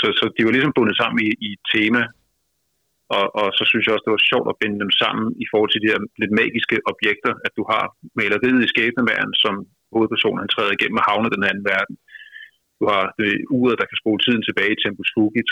så, 0.00 0.06
så 0.18 0.24
de 0.34 0.44
var 0.44 0.52
ligesom 0.54 0.76
bundet 0.76 0.96
sammen 1.00 1.18
i, 1.26 1.30
i 1.46 1.48
et 1.56 1.64
tema, 1.74 2.02
og, 3.18 3.26
og 3.40 3.48
så 3.58 3.62
synes 3.70 3.84
jeg 3.84 3.94
også, 3.94 4.06
det 4.06 4.16
var 4.16 4.30
sjovt 4.32 4.48
at 4.50 4.60
binde 4.62 4.78
dem 4.84 4.92
sammen 5.02 5.26
i 5.44 5.46
forhold 5.50 5.70
til 5.72 5.82
de 5.82 5.90
her 5.92 6.00
lidt 6.22 6.32
magiske 6.40 6.76
objekter, 6.92 7.32
at 7.46 7.52
du 7.58 7.62
har 7.72 7.84
maleriet 8.20 8.64
i 8.64 8.72
skæbnemæren, 8.72 9.32
som 9.44 9.54
hovedpersonen 9.94 10.42
han 10.42 10.52
træder 10.54 10.72
igennem 10.74 11.00
og 11.00 11.06
havner 11.10 11.30
den 11.36 11.48
anden 11.50 11.64
verden. 11.72 11.96
Du 12.78 12.84
har 12.92 13.04
det 13.20 13.32
uret, 13.58 13.80
der 13.80 13.86
kan 13.88 14.00
spole 14.02 14.20
tiden 14.24 14.42
tilbage 14.44 14.72
i 14.74 14.80
Tempus 14.82 15.10
Fugit, 15.14 15.50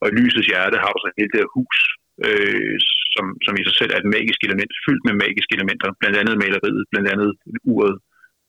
og 0.00 0.04
i 0.08 0.16
lysets 0.18 0.48
hjerte 0.50 0.76
har 0.84 0.90
du 0.92 0.98
så 1.00 1.10
hele 1.18 1.30
det 1.32 1.40
her 1.42 1.54
hus, 1.58 1.78
øh, 2.26 2.76
som, 3.14 3.24
som 3.44 3.54
i 3.60 3.62
sig 3.68 3.76
selv 3.80 3.92
er 3.92 4.00
et 4.00 4.12
magisk 4.16 4.40
element, 4.46 4.72
fyldt 4.84 5.04
med 5.08 5.14
magiske 5.24 5.54
elementer, 5.58 5.88
blandt 6.00 6.16
andet 6.20 6.34
maleriet, 6.44 6.84
blandt 6.92 7.08
andet 7.14 7.30
uret, 7.72 7.96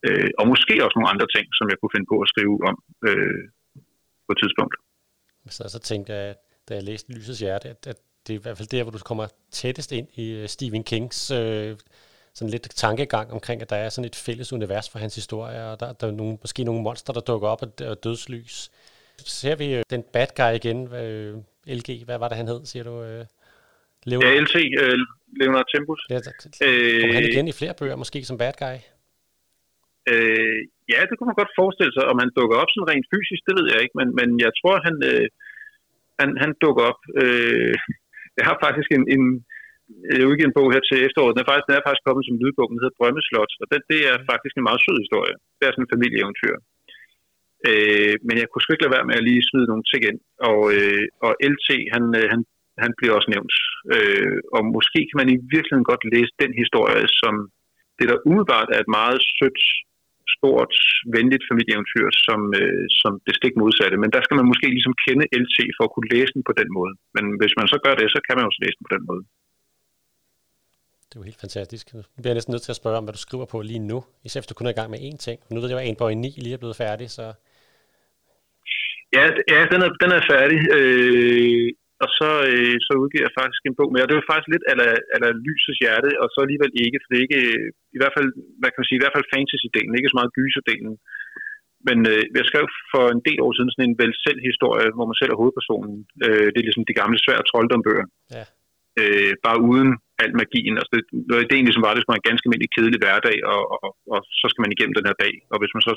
øh, 0.08 0.30
og 0.40 0.46
måske 0.52 0.74
også 0.86 0.96
nogle 0.98 1.14
andre 1.14 1.28
ting, 1.36 1.46
som 1.58 1.66
jeg 1.72 1.78
kunne 1.78 1.96
finde 1.96 2.10
på 2.12 2.18
at 2.24 2.32
skrive 2.34 2.56
om 2.70 2.76
øh, 3.08 3.44
på 4.26 4.32
et 4.36 4.40
tidspunkt. 4.44 4.76
Så, 5.56 5.64
så 5.76 5.80
tænkte 5.90 6.10
jeg, 6.14 6.36
da 6.68 6.72
jeg 6.78 6.84
læste 6.90 7.14
Lysets 7.14 7.40
Hjerte, 7.44 7.68
at, 7.76 7.82
at 7.94 8.00
det 8.24 8.34
er 8.34 8.40
i 8.40 8.46
hvert 8.46 8.58
fald 8.58 8.74
der, 8.76 8.84
hvor 8.84 8.92
du 8.92 9.02
kommer 9.12 9.28
tættest 9.52 9.92
ind 9.92 10.08
i 10.24 10.26
øh, 10.40 10.48
Stephen 10.56 10.84
Kings 10.84 11.32
øh, 11.32 11.72
sådan 12.40 12.54
lidt 12.56 12.68
tankegang 12.86 13.28
omkring, 13.38 13.58
at 13.62 13.70
der 13.70 13.80
er 13.86 13.90
sådan 13.90 14.10
et 14.12 14.22
fælles 14.26 14.54
univers 14.58 14.88
for 14.92 15.00
hans 15.04 15.16
historie, 15.22 15.60
og 15.70 15.76
der, 15.82 15.88
der 16.00 16.08
er 16.08 16.16
nogle, 16.22 16.38
måske 16.44 16.62
nogle 16.70 16.82
monster, 16.88 17.12
der 17.14 17.24
dukker 17.32 17.48
op 17.54 17.62
af 17.64 17.98
dødslys. 18.06 18.56
Så 19.28 19.34
ser 19.42 19.56
vi 19.62 19.68
øh, 19.78 19.84
den 19.94 20.02
bad 20.14 20.30
guy 20.40 20.52
igen, 20.60 20.80
øh, 21.02 21.34
LG, 21.78 21.90
hvad 22.08 22.18
var 22.22 22.28
det, 22.30 22.38
han 22.42 22.48
hed, 22.52 22.62
siger 22.72 22.84
du? 22.90 22.94
Øh, 23.10 23.26
Leonard. 24.10 24.34
Ja, 24.34 24.40
LT, 24.44 24.56
øh, 24.84 24.98
Leonard 25.40 25.68
Tempus. 25.74 26.02
Ja, 26.14 26.20
der, 26.26 26.34
han 27.16 27.24
igen 27.32 27.48
i 27.52 27.60
flere 27.60 27.76
bøger, 27.80 27.96
måske 28.04 28.20
som 28.30 28.38
bad 28.44 28.56
guy? 28.64 28.78
Øh, 30.12 30.60
ja, 30.94 31.00
det 31.08 31.16
kunne 31.16 31.30
man 31.32 31.42
godt 31.42 31.58
forestille 31.62 31.94
sig, 31.98 32.06
om 32.12 32.18
han 32.24 32.32
dukker 32.38 32.58
op 32.62 32.72
sådan 32.72 32.90
rent 32.92 33.08
fysisk, 33.14 33.42
det 33.48 33.56
ved 33.60 33.68
jeg 33.72 33.80
ikke, 33.84 33.96
men, 34.00 34.08
men 34.20 34.30
jeg 34.46 34.52
tror, 34.60 34.76
han, 34.88 34.96
øh, 35.12 35.26
han, 36.20 36.30
han 36.44 36.52
dukker 36.64 36.84
op. 36.92 37.02
Øh, 37.22 37.76
jeg 38.38 38.46
har 38.50 38.58
faktisk 38.66 38.90
en, 38.98 39.06
en 39.16 39.24
jeg 40.18 40.30
udgivet 40.30 40.50
en 40.50 40.58
bog 40.60 40.68
her 40.74 40.84
til 40.86 40.98
efteråret. 41.08 41.34
Den 41.36 41.44
er 41.44 41.50
faktisk, 41.50 41.68
den 41.70 41.78
er 41.78 41.88
faktisk 41.88 42.06
kommet 42.08 42.24
som 42.26 42.40
lydbog. 42.42 42.68
Den 42.70 42.80
hedder 42.82 42.98
Drømmeslot, 42.98 43.52
og 43.62 43.66
den, 43.72 43.82
det 43.92 44.02
er 44.12 44.16
faktisk 44.32 44.54
en 44.56 44.68
meget 44.68 44.84
sød 44.86 44.98
historie. 45.04 45.36
Det 45.58 45.64
er 45.66 45.72
sådan 45.74 45.86
en 45.86 45.94
familieeventyr. 45.96 46.56
Øh, 47.70 48.16
men 48.28 48.36
jeg 48.42 48.48
kunne 48.48 48.62
sgu 48.62 48.72
ikke 48.72 48.86
lade 48.86 48.98
være 48.98 49.08
med 49.10 49.20
at 49.20 49.28
lige 49.30 49.48
smide 49.50 49.70
nogle 49.72 49.86
ting 49.92 50.02
ind. 50.10 50.20
Og, 50.50 50.60
øh, 50.78 51.06
og 51.26 51.32
LT, 51.54 51.68
han, 51.94 52.04
øh, 52.20 52.26
han, 52.34 52.42
han 52.84 52.92
bliver 52.98 53.14
også 53.18 53.30
nævnt. 53.36 53.54
Øh, 53.94 54.38
og 54.56 54.62
måske 54.76 55.00
kan 55.08 55.20
man 55.22 55.30
i 55.36 55.38
virkeligheden 55.54 55.90
godt 55.92 56.04
læse 56.14 56.32
den 56.44 56.52
historie, 56.62 57.06
som 57.22 57.34
det 57.98 58.06
der 58.10 58.24
umiddelbart 58.28 58.70
er 58.76 58.80
et 58.82 58.92
meget 59.00 59.20
sødt, 59.38 59.62
stort, 60.38 60.74
venligt 61.18 61.44
familieeventyr, 61.52 62.08
som, 62.26 62.40
øh, 62.60 62.86
som 63.02 63.12
det 63.26 63.34
stik 63.40 63.54
modsatte. 63.62 63.96
Men 64.04 64.12
der 64.16 64.22
skal 64.24 64.38
man 64.40 64.50
måske 64.52 64.68
ligesom 64.76 64.96
kende 65.06 65.26
LT 65.44 65.58
for 65.78 65.84
at 65.86 65.94
kunne 65.94 66.12
læse 66.16 66.32
den 66.36 66.44
på 66.50 66.54
den 66.60 66.70
måde. 66.78 66.94
Men 67.16 67.26
hvis 67.40 67.54
man 67.60 67.68
så 67.74 67.78
gør 67.86 67.96
det, 68.00 68.08
så 68.16 68.20
kan 68.26 68.36
man 68.38 68.48
også 68.50 68.62
læse 68.64 68.78
den 68.78 68.86
på 68.88 68.94
den 68.96 69.04
måde. 69.10 69.24
Det 71.10 71.16
er 71.16 71.22
jo 71.22 71.30
helt 71.30 71.44
fantastisk. 71.46 71.86
Nu 71.94 72.02
bliver 72.22 72.32
jeg 72.34 72.40
næsten 72.40 72.54
nødt 72.54 72.66
til 72.66 72.76
at 72.76 72.82
spørge 72.82 72.98
om, 73.00 73.06
hvad 73.06 73.16
du 73.18 73.24
skriver 73.28 73.48
på 73.54 73.58
lige 73.70 73.84
nu. 73.92 74.00
Især 74.26 74.40
hvis 74.40 74.52
du 74.52 74.58
kun 74.58 74.68
er 74.68 74.76
i 74.76 74.80
gang 74.80 74.92
med 74.92 75.02
én 75.10 75.18
ting. 75.28 75.38
Nu 75.54 75.58
ved 75.60 75.70
jeg, 75.70 75.80
at 75.82 75.88
en 75.88 76.02
bog 76.02 76.10
9 76.14 76.30
lige 76.44 76.56
er 76.58 76.64
blevet 76.64 76.82
færdig, 76.84 77.08
så... 77.18 77.26
Ja, 79.18 79.24
ja 79.54 79.60
den, 79.72 79.80
er, 79.86 79.92
den 80.04 80.12
er 80.18 80.24
færdig. 80.34 80.60
Øh, 80.78 81.68
og 82.04 82.10
så, 82.20 82.30
øh, 82.52 82.76
så 82.88 82.92
udgiver 83.04 83.26
jeg 83.28 83.38
faktisk 83.42 83.62
en 83.64 83.78
bog. 83.78 83.90
Og 84.04 84.08
det 84.10 84.16
er 84.16 84.32
faktisk 84.32 84.50
lidt 84.54 84.66
eller, 84.72 84.90
eller 85.16 85.30
lysets 85.48 85.80
hjerte, 85.84 86.10
og 86.22 86.28
så 86.34 86.38
alligevel 86.46 86.72
ikke, 86.86 87.00
for 87.02 87.08
det 87.10 87.18
er 87.18 87.26
ikke, 87.28 87.44
i 87.96 88.00
hvert 88.00 88.16
fald, 88.18 88.30
hvad 88.60 88.70
kan 88.70 88.80
man 88.80 88.90
sige, 88.90 89.00
i 89.00 89.04
hvert 89.04 89.16
fald 89.16 89.32
fantasy-delen, 89.36 89.94
ikke 89.96 90.12
så 90.12 90.20
meget 90.20 90.36
gyser-delen. 90.38 90.94
Men 91.88 91.98
øh, 92.12 92.24
jeg 92.38 92.46
skrev 92.50 92.66
for 92.94 93.04
en 93.16 93.22
del 93.28 93.40
år 93.46 93.52
siden 93.54 93.72
sådan 93.72 93.88
en 93.88 94.00
vel 94.04 94.14
selv 94.26 94.40
historie, 94.50 94.88
hvor 94.96 95.06
man 95.10 95.20
selv 95.20 95.32
er 95.32 95.40
hovedpersonen. 95.42 95.96
Øh, 96.26 96.48
det 96.52 96.60
er 96.60 96.68
ligesom 96.68 96.88
de 96.90 97.00
gamle 97.02 97.20
svære 97.26 97.48
troldombøger. 97.50 98.08
Ja. 98.38 98.46
Øh, 99.00 99.34
bare 99.46 99.60
uden 99.70 99.92
al 100.24 100.32
magien. 100.42 100.76
Altså 100.80 100.92
det, 100.96 101.04
det 101.48 101.56
egentlig 101.56 101.76
som 101.76 101.86
var, 101.86 101.92
det 101.94 102.02
skulle 102.02 102.14
være 102.16 102.24
en 102.24 102.30
ganske 102.30 102.46
almindelig 102.46 102.72
kedelig 102.76 103.00
hverdag, 103.02 103.38
og, 103.54 103.62
og, 103.74 103.92
og, 104.14 104.20
så 104.40 104.46
skal 104.50 104.64
man 104.64 104.74
igennem 104.74 104.96
den 104.98 105.10
her 105.10 105.18
dag. 105.24 105.34
Og 105.52 105.58
hvis 105.60 105.76
man 105.76 105.86
så 105.90 105.94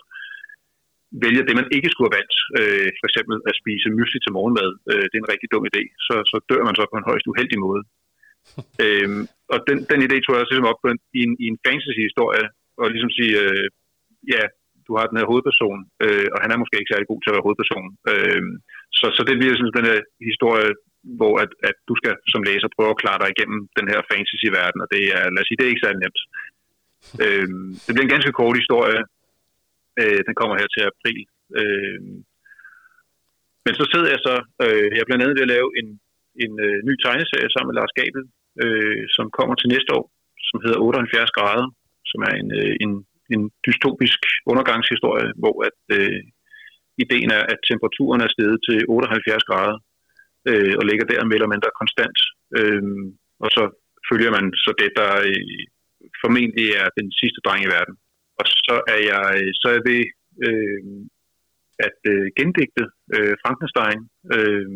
vælger 1.25 1.45
det, 1.45 1.55
man 1.61 1.73
ikke 1.77 1.91
skulle 1.91 2.09
have 2.09 2.19
valgt, 2.19 2.37
øh, 2.59 2.89
for 3.01 3.07
eksempel 3.11 3.37
at 3.49 3.59
spise 3.61 3.95
mysli 3.99 4.19
til 4.23 4.35
morgenmad, 4.37 4.71
øh, 4.91 5.05
det 5.09 5.17
er 5.17 5.25
en 5.25 5.33
rigtig 5.35 5.49
dum 5.51 5.65
idé, 5.71 5.83
så, 6.07 6.15
så 6.31 6.37
dør 6.51 6.63
man 6.69 6.77
så 6.77 6.85
på 6.89 6.97
en 6.99 7.09
højst 7.11 7.31
uheldig 7.33 7.59
måde. 7.67 7.83
øhm, 8.85 9.23
og 9.53 9.59
den, 9.69 9.79
den 9.91 10.01
idé 10.07 10.17
tror 10.21 10.35
jeg 10.35 10.43
også 10.43 10.53
ligesom 10.53 10.73
op 10.73 10.81
på 10.83 10.89
en, 10.93 11.01
i, 11.19 11.21
en, 11.27 11.35
i 11.45 11.47
en 11.53 11.59
fantasy-historie, 11.67 12.45
og 12.81 12.87
ligesom 12.95 13.13
sige, 13.19 13.35
øh, 13.45 13.67
ja, 14.35 14.43
du 14.87 14.93
har 14.99 15.07
den 15.07 15.21
her 15.21 15.31
hovedperson, 15.31 15.81
øh, 16.05 16.29
og 16.35 16.39
han 16.43 16.51
er 16.51 16.59
måske 16.61 16.79
ikke 16.79 16.93
særlig 16.93 17.09
god 17.11 17.21
til 17.21 17.31
at 17.31 17.37
være 17.37 17.47
hovedperson. 17.47 17.87
Øh, 18.13 18.43
så, 18.99 19.07
så 19.17 19.23
det 19.29 19.35
bliver 19.39 19.55
sådan 19.57 19.79
den 19.79 19.89
her 19.91 20.01
historie, 20.31 20.71
hvor 21.19 21.35
at, 21.45 21.51
at 21.69 21.77
du 21.89 21.95
skal 22.01 22.15
som 22.33 22.43
læser 22.49 22.75
prøve 22.77 22.93
at 22.95 23.01
klare 23.03 23.21
dig 23.23 23.31
igennem 23.33 23.61
den 23.79 23.87
her 23.93 24.01
fantasy-verden, 24.11 24.81
og 24.85 24.89
det 24.95 25.03
er, 25.19 25.23
lad 25.35 25.43
os 25.43 25.49
sige, 25.49 25.59
det 25.59 25.67
er 25.67 25.73
ikke 25.73 25.85
særlig 25.87 26.03
nemt. 26.05 26.21
Øh, 27.25 27.49
det 27.85 27.93
bliver 27.93 28.07
en 28.07 28.17
ganske 28.17 28.37
kort 28.41 28.57
historie, 28.63 29.01
Øh, 30.01 30.21
den 30.27 30.35
kommer 30.41 30.55
her 30.61 30.69
til 30.75 30.83
april. 30.91 31.23
Øh, 31.61 32.01
men 33.65 33.75
så 33.79 33.85
sidder 33.93 34.09
jeg 34.15 34.21
så, 34.29 34.35
øh, 34.65 34.87
jeg 34.95 35.01
er 35.03 35.09
blandt 35.09 35.23
andet 35.23 35.37
ved 35.37 35.47
at 35.47 35.55
lave 35.57 35.69
en, 35.81 35.89
en 36.45 36.53
øh, 36.67 36.79
ny 36.89 36.95
tegneserie 37.05 37.51
sammen 37.51 37.69
med 37.71 37.79
Lars 37.79 37.97
Gabel, 38.01 38.23
øh, 38.65 39.03
som 39.17 39.27
kommer 39.39 39.55
til 39.57 39.73
næste 39.75 39.91
år, 39.99 40.05
som 40.49 40.59
hedder 40.65 40.81
78 40.81 41.31
grader, 41.37 41.67
som 42.11 42.21
er 42.29 42.35
en, 42.41 42.51
øh, 42.61 42.75
en, 42.85 42.93
en 43.35 43.43
dystopisk 43.67 44.21
undergangshistorie, 44.51 45.31
hvor 45.43 45.57
at 45.69 45.79
øh, 45.99 46.21
ideen 47.05 47.31
er, 47.39 47.43
at 47.53 47.59
temperaturen 47.71 48.21
er 48.27 48.31
steget 48.35 48.59
til 48.69 48.79
78 48.89 49.45
grader, 49.49 49.77
øh, 50.51 50.75
og 50.79 50.85
ligger 50.91 51.07
der 51.07 51.29
mere 51.29 51.39
eller 51.41 51.55
mindre 51.55 51.79
konstant. 51.81 52.19
Øh, 52.59 52.83
og 53.45 53.49
så 53.57 53.63
følger 54.09 54.31
man 54.37 54.47
så 54.65 54.71
det, 54.83 54.91
der 55.01 55.11
øh, 55.29 55.61
formentlig 56.23 56.69
er 56.83 56.89
den 56.99 57.09
sidste 57.21 57.41
dreng 57.45 57.63
i 57.65 57.73
verden. 57.77 57.95
Og 58.41 58.45
så 58.67 58.77
er 58.95 59.01
jeg, 59.11 59.25
så 59.61 59.65
er 59.71 59.75
jeg 59.79 59.87
ved 59.91 60.03
øh, 60.47 60.83
at 61.87 61.99
øh, 62.13 62.27
gendigte 62.39 62.83
øh, 63.15 63.35
Frankenstein. 63.43 64.01
Øh, 64.35 64.67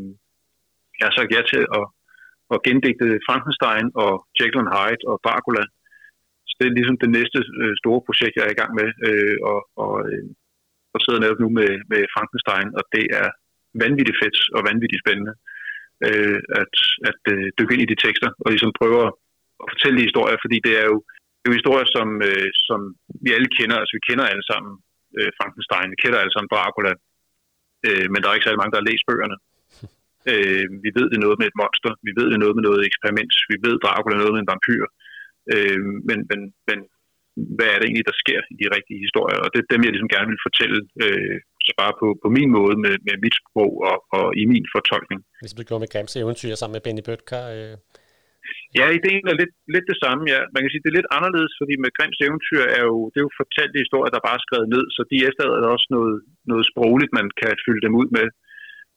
jeg 0.98 1.04
har 1.08 1.14
sagt 1.16 1.34
ja 1.36 1.42
til 1.52 1.62
at, 1.78 1.86
at 2.54 2.62
gendigte 2.68 3.06
Frankenstein 3.28 3.86
og 4.04 4.12
Jekyll 4.38 4.64
and 4.64 4.74
Hyde 4.76 5.02
og 5.10 5.16
Dracula. 5.26 5.64
Så 6.48 6.52
det 6.58 6.66
er 6.66 6.78
ligesom 6.78 6.98
det 7.04 7.10
næste 7.18 7.38
øh, 7.62 7.74
store 7.82 8.00
projekt, 8.06 8.36
jeg 8.36 8.44
er 8.46 8.54
i 8.54 8.60
gang 8.60 8.72
med. 8.80 8.88
Øh, 9.08 9.36
og, 9.50 9.60
og, 9.84 9.92
øh, 10.08 10.28
og 10.94 10.98
sidder 11.00 11.20
netop 11.20 11.40
nu 11.44 11.48
med, 11.58 11.70
med 11.92 12.02
Frankenstein, 12.14 12.68
og 12.78 12.84
det 12.94 13.06
er 13.22 13.28
vanvittigt 13.84 14.20
fedt 14.22 14.38
og 14.56 14.60
vanvittigt 14.68 15.02
spændende 15.04 15.34
øh, 16.06 16.40
at, 16.62 16.74
at 17.10 17.22
øh, 17.34 17.46
dykke 17.58 17.74
ind 17.74 17.84
i 17.84 17.92
de 17.92 18.02
tekster 18.04 18.30
og 18.42 18.48
ligesom 18.54 18.72
prøve 18.80 19.00
at 19.06 19.12
fortælle 19.72 19.96
de 19.98 20.08
historier, 20.08 20.38
fordi 20.44 20.56
det 20.66 20.74
er 20.82 20.86
jo 20.92 20.98
det 21.38 21.44
er 21.46 21.54
jo 21.54 21.60
historier, 21.60 21.88
som, 21.96 22.08
øh, 22.28 22.48
som 22.68 22.80
vi 23.24 23.30
alle 23.36 23.50
kender. 23.58 23.76
Altså, 23.78 23.94
vi 23.98 24.06
kender 24.08 24.24
alle 24.32 24.46
sammen 24.50 24.72
øh, 25.18 25.30
Frankenstein, 25.38 25.92
vi 25.94 26.02
kender 26.04 26.18
alle 26.20 26.34
sammen 26.34 26.52
Dracula, 26.52 26.92
øh, 27.86 28.06
men 28.10 28.18
der 28.18 28.26
er 28.26 28.36
ikke 28.36 28.46
særlig 28.46 28.62
mange, 28.62 28.72
der 28.72 28.80
har 28.80 28.90
læst 28.90 29.08
bøgerne. 29.10 29.38
Øh, 30.32 30.66
vi 30.84 30.90
ved 30.98 31.06
det 31.12 31.20
noget 31.24 31.36
med 31.38 31.46
et 31.48 31.58
monster, 31.62 31.92
vi 32.06 32.12
ved 32.18 32.26
det 32.32 32.38
noget 32.42 32.54
med 32.56 32.64
noget 32.68 32.82
eksperiment, 32.88 33.32
vi 33.52 33.56
ved 33.66 33.74
Dracula 33.84 34.16
noget 34.16 34.34
med 34.34 34.42
en 34.42 34.52
vampyr, 34.52 34.84
øh, 35.54 35.80
men, 36.08 36.18
men, 36.30 36.40
men 36.68 36.78
hvad 37.56 37.68
er 37.70 37.78
det 37.78 37.86
egentlig, 37.86 38.08
der 38.10 38.22
sker 38.22 38.40
i 38.52 38.54
de 38.62 38.72
rigtige 38.76 39.04
historier? 39.06 39.40
Og 39.44 39.48
det 39.50 39.58
er 39.60 39.72
dem, 39.72 39.84
jeg 39.84 39.92
ligesom 39.92 40.12
gerne 40.16 40.30
vil 40.32 40.46
fortælle, 40.48 40.78
øh, 41.04 41.36
så 41.68 41.72
bare 41.82 41.94
på, 42.00 42.06
på 42.22 42.28
min 42.36 42.50
måde, 42.58 42.76
med, 42.84 42.94
med 43.06 43.16
mit 43.24 43.36
sprog 43.40 43.72
og, 43.90 43.96
og 44.18 44.26
i 44.42 44.44
min 44.52 44.64
fortolkning. 44.74 45.20
Ligesom 45.42 45.58
du 45.58 45.64
gjorde 45.68 45.82
med 45.84 45.92
Grimms 45.92 46.16
eventyr 46.22 46.54
sammen 46.54 46.74
med 46.76 46.84
Benny 46.86 47.02
Bøtker, 47.08 47.42
øh, 47.56 47.76
Ja, 48.78 48.86
ideen 48.98 49.24
er 49.32 49.36
lidt, 49.42 49.54
lidt 49.74 49.86
det 49.92 49.98
samme, 50.04 50.22
ja. 50.34 50.40
Man 50.54 50.60
kan 50.60 50.70
sige, 50.70 50.82
det 50.82 50.90
er 50.90 50.98
lidt 50.98 51.14
anderledes, 51.18 51.54
fordi 51.60 51.74
med 51.84 51.90
Grims 51.96 52.18
eventyr 52.26 52.62
er 52.78 52.82
jo, 52.90 52.96
det 53.10 53.18
er 53.18 53.26
jo 53.26 53.40
fortalte 53.42 53.82
historier, 53.84 54.12
der 54.14 54.26
bare 54.26 54.38
er 54.38 54.46
skrevet 54.46 54.68
ned, 54.74 54.84
så 54.96 55.00
de 55.10 55.26
efterlader 55.28 55.62
der 55.62 55.76
også 55.76 55.88
noget, 55.96 56.16
noget 56.50 56.64
sprogligt, 56.70 57.16
man 57.18 57.26
kan 57.40 57.52
fylde 57.64 57.84
dem 57.86 57.94
ud 58.00 58.08
med. 58.18 58.26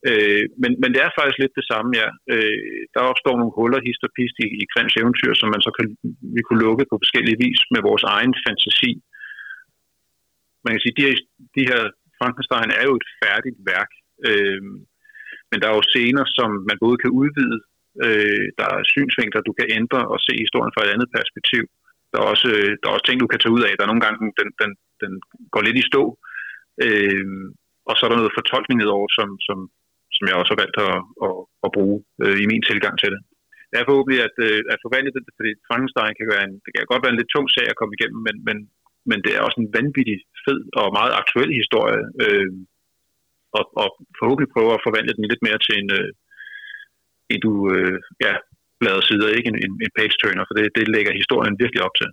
Øh, 0.10 0.44
men, 0.62 0.72
men 0.82 0.90
det 0.94 1.02
er 1.02 1.18
faktisk 1.18 1.40
lidt 1.42 1.60
det 1.60 1.70
samme, 1.72 1.90
ja. 2.02 2.10
Øh, 2.34 2.60
der 2.96 3.10
opstår 3.12 3.36
nogle 3.38 3.56
huller, 3.58 3.86
hist 3.88 4.08
og 4.08 4.12
pist 4.18 4.36
i, 4.44 4.48
i 4.62 4.64
Grims 4.72 4.96
eventyr, 5.02 5.34
som 5.38 5.50
man 5.54 5.62
så 5.66 5.72
kan, 5.78 5.86
vi 6.36 6.42
kunne 6.44 6.64
lukke 6.68 6.86
på 6.90 6.96
forskellige 7.04 7.42
vis 7.46 7.62
med 7.74 7.82
vores 7.90 8.04
egen 8.16 8.34
fantasi. 8.44 8.92
Man 10.66 10.72
kan 10.74 10.84
sige, 10.84 10.98
de 10.98 11.06
her, 11.08 11.16
de 11.58 11.64
her 11.72 11.82
Frankenstein 12.20 12.70
er 12.80 12.86
jo 12.90 12.94
et 13.02 13.08
færdigt 13.22 13.58
værk, 13.72 13.92
øh, 14.28 14.62
men 15.50 15.58
der 15.62 15.68
er 15.70 15.76
jo 15.80 15.90
scener, 15.92 16.26
som 16.38 16.50
man 16.70 16.78
både 16.86 16.98
kan 17.04 17.12
udvide 17.22 17.60
Øh, 18.06 18.46
der 18.60 18.68
er 18.76 18.90
synsvinkler, 18.94 19.42
du 19.50 19.54
kan 19.60 19.68
ændre 19.80 20.02
og 20.14 20.18
se 20.26 20.34
historien 20.46 20.74
fra 20.74 20.84
et 20.84 20.94
andet 20.96 21.10
perspektiv. 21.18 21.64
Der 22.12 22.18
er 22.20 22.28
også, 22.34 22.48
øh, 22.58 22.72
der 22.80 22.86
er 22.88 22.96
også 22.96 23.08
ting, 23.08 23.20
du 23.20 23.32
kan 23.32 23.40
tage 23.42 23.56
ud 23.58 23.64
af. 23.68 23.74
Der 23.74 23.84
er 23.84 23.92
nogle 23.92 24.06
gange, 24.06 24.18
den, 24.40 24.50
den, 24.62 24.72
den 25.04 25.12
går 25.54 25.62
lidt 25.64 25.82
i 25.82 25.90
stå. 25.92 26.04
Øh, 26.86 27.26
og 27.90 27.94
så 27.96 28.02
er 28.04 28.10
der 28.10 28.22
noget 28.22 28.38
fortolkning 28.40 28.78
nedover, 28.80 29.08
som, 29.18 29.30
som, 29.48 29.58
som 30.16 30.24
jeg 30.28 30.36
også 30.38 30.52
har 30.54 30.62
valgt 30.64 30.78
at, 30.88 30.98
at, 31.26 31.36
at 31.66 31.70
bruge 31.76 31.98
øh, 32.24 32.38
i 32.44 32.46
min 32.52 32.64
tilgang 32.70 32.96
til 33.00 33.10
det. 33.14 33.22
Jeg 33.72 33.80
er 33.80 33.90
forhåbentlig 33.90 34.20
at, 34.28 34.36
øh, 34.48 34.62
at 34.74 34.84
forvandle 34.86 35.12
det, 35.16 35.24
fordi 35.40 35.52
Frankenstein 35.68 36.14
kan, 36.18 36.28
være 36.34 36.44
en, 36.48 36.56
det 36.64 36.72
kan 36.72 36.92
godt 36.92 37.04
være 37.04 37.14
en 37.14 37.22
lidt 37.22 37.34
tung 37.34 37.48
sag 37.56 37.66
at 37.70 37.80
komme 37.80 37.96
igennem, 37.96 38.20
men, 38.28 38.36
men, 38.48 38.58
men 39.10 39.18
det 39.26 39.32
er 39.34 39.42
også 39.42 39.60
en 39.62 39.74
vanvittig 39.78 40.18
fed 40.46 40.60
og 40.80 40.88
meget 41.00 41.14
aktuel 41.22 41.52
historie. 41.62 42.02
Øh, 42.24 42.52
og, 43.58 43.64
og 43.84 43.90
forhåbentlig 44.20 44.54
prøver 44.56 44.74
at 44.76 44.86
forvandle 44.86 45.14
den 45.18 45.26
lidt 45.32 45.46
mere 45.48 45.60
til 45.66 45.74
en, 45.82 45.90
øh, 46.00 46.10
en 47.34 47.40
du 47.46 47.54
øh, 47.76 47.98
ja, 48.26 48.34
bladet 48.80 49.04
sider, 49.08 49.38
ikke 49.38 49.50
en, 49.54 49.60
en, 49.66 49.74
en 49.86 49.94
page-turner, 49.98 50.44
for 50.48 50.54
det, 50.58 50.66
det 50.78 50.94
lægger 50.96 51.20
historien 51.22 51.56
virkelig 51.64 51.82
op 51.88 51.96
til. 52.02 52.10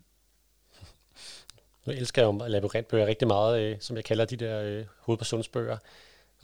Nu 1.87 1.93
elsker 2.00 2.23
jeg 2.23 2.28
jo 2.28 2.49
labyrintbøger 2.55 3.07
rigtig 3.07 3.28
meget, 3.28 3.52
øh, 3.62 3.76
som 3.81 3.97
jeg 3.97 4.05
kalder 4.05 4.25
de 4.25 4.37
der 4.37 4.57
øh, 4.69 4.85
hovedpersonsbøger. 5.05 5.78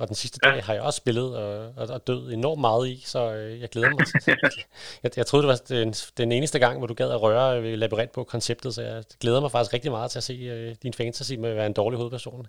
Og 0.01 0.05
den 0.11 0.17
sidste 0.23 0.39
dag 0.47 0.59
har 0.67 0.73
jeg 0.75 0.83
også 0.89 1.01
spillet 1.05 1.29
og, 1.43 1.51
og, 1.81 1.85
og 1.97 2.01
død 2.11 2.23
enormt 2.39 2.63
meget 2.69 2.85
i, 2.95 2.97
så 3.13 3.21
øh, 3.37 3.61
jeg 3.63 3.69
glæder 3.75 3.93
mig. 3.97 4.07
jeg, 5.03 5.11
jeg 5.21 5.27
troede, 5.27 5.43
det 5.45 5.53
var 5.53 5.61
den, 5.79 5.91
den 6.21 6.29
eneste 6.37 6.59
gang, 6.65 6.75
hvor 6.79 6.89
du 6.91 6.97
gad 7.01 7.11
at 7.17 7.23
røre 7.27 7.63
ved 7.65 7.77
labyrint 7.83 8.13
på 8.15 8.23
konceptet, 8.35 8.71
så 8.75 8.83
jeg 8.91 8.97
glæder 9.23 9.41
mig 9.41 9.51
faktisk 9.51 9.75
rigtig 9.77 9.93
meget 9.97 10.11
til 10.11 10.21
at 10.23 10.29
se 10.31 10.37
øh, 10.55 10.71
din 10.85 10.95
fantasy 11.01 11.35
med 11.43 11.51
at 11.53 11.57
være 11.61 11.71
en 11.73 11.81
dårlig 11.81 11.97
hovedperson. 12.01 12.47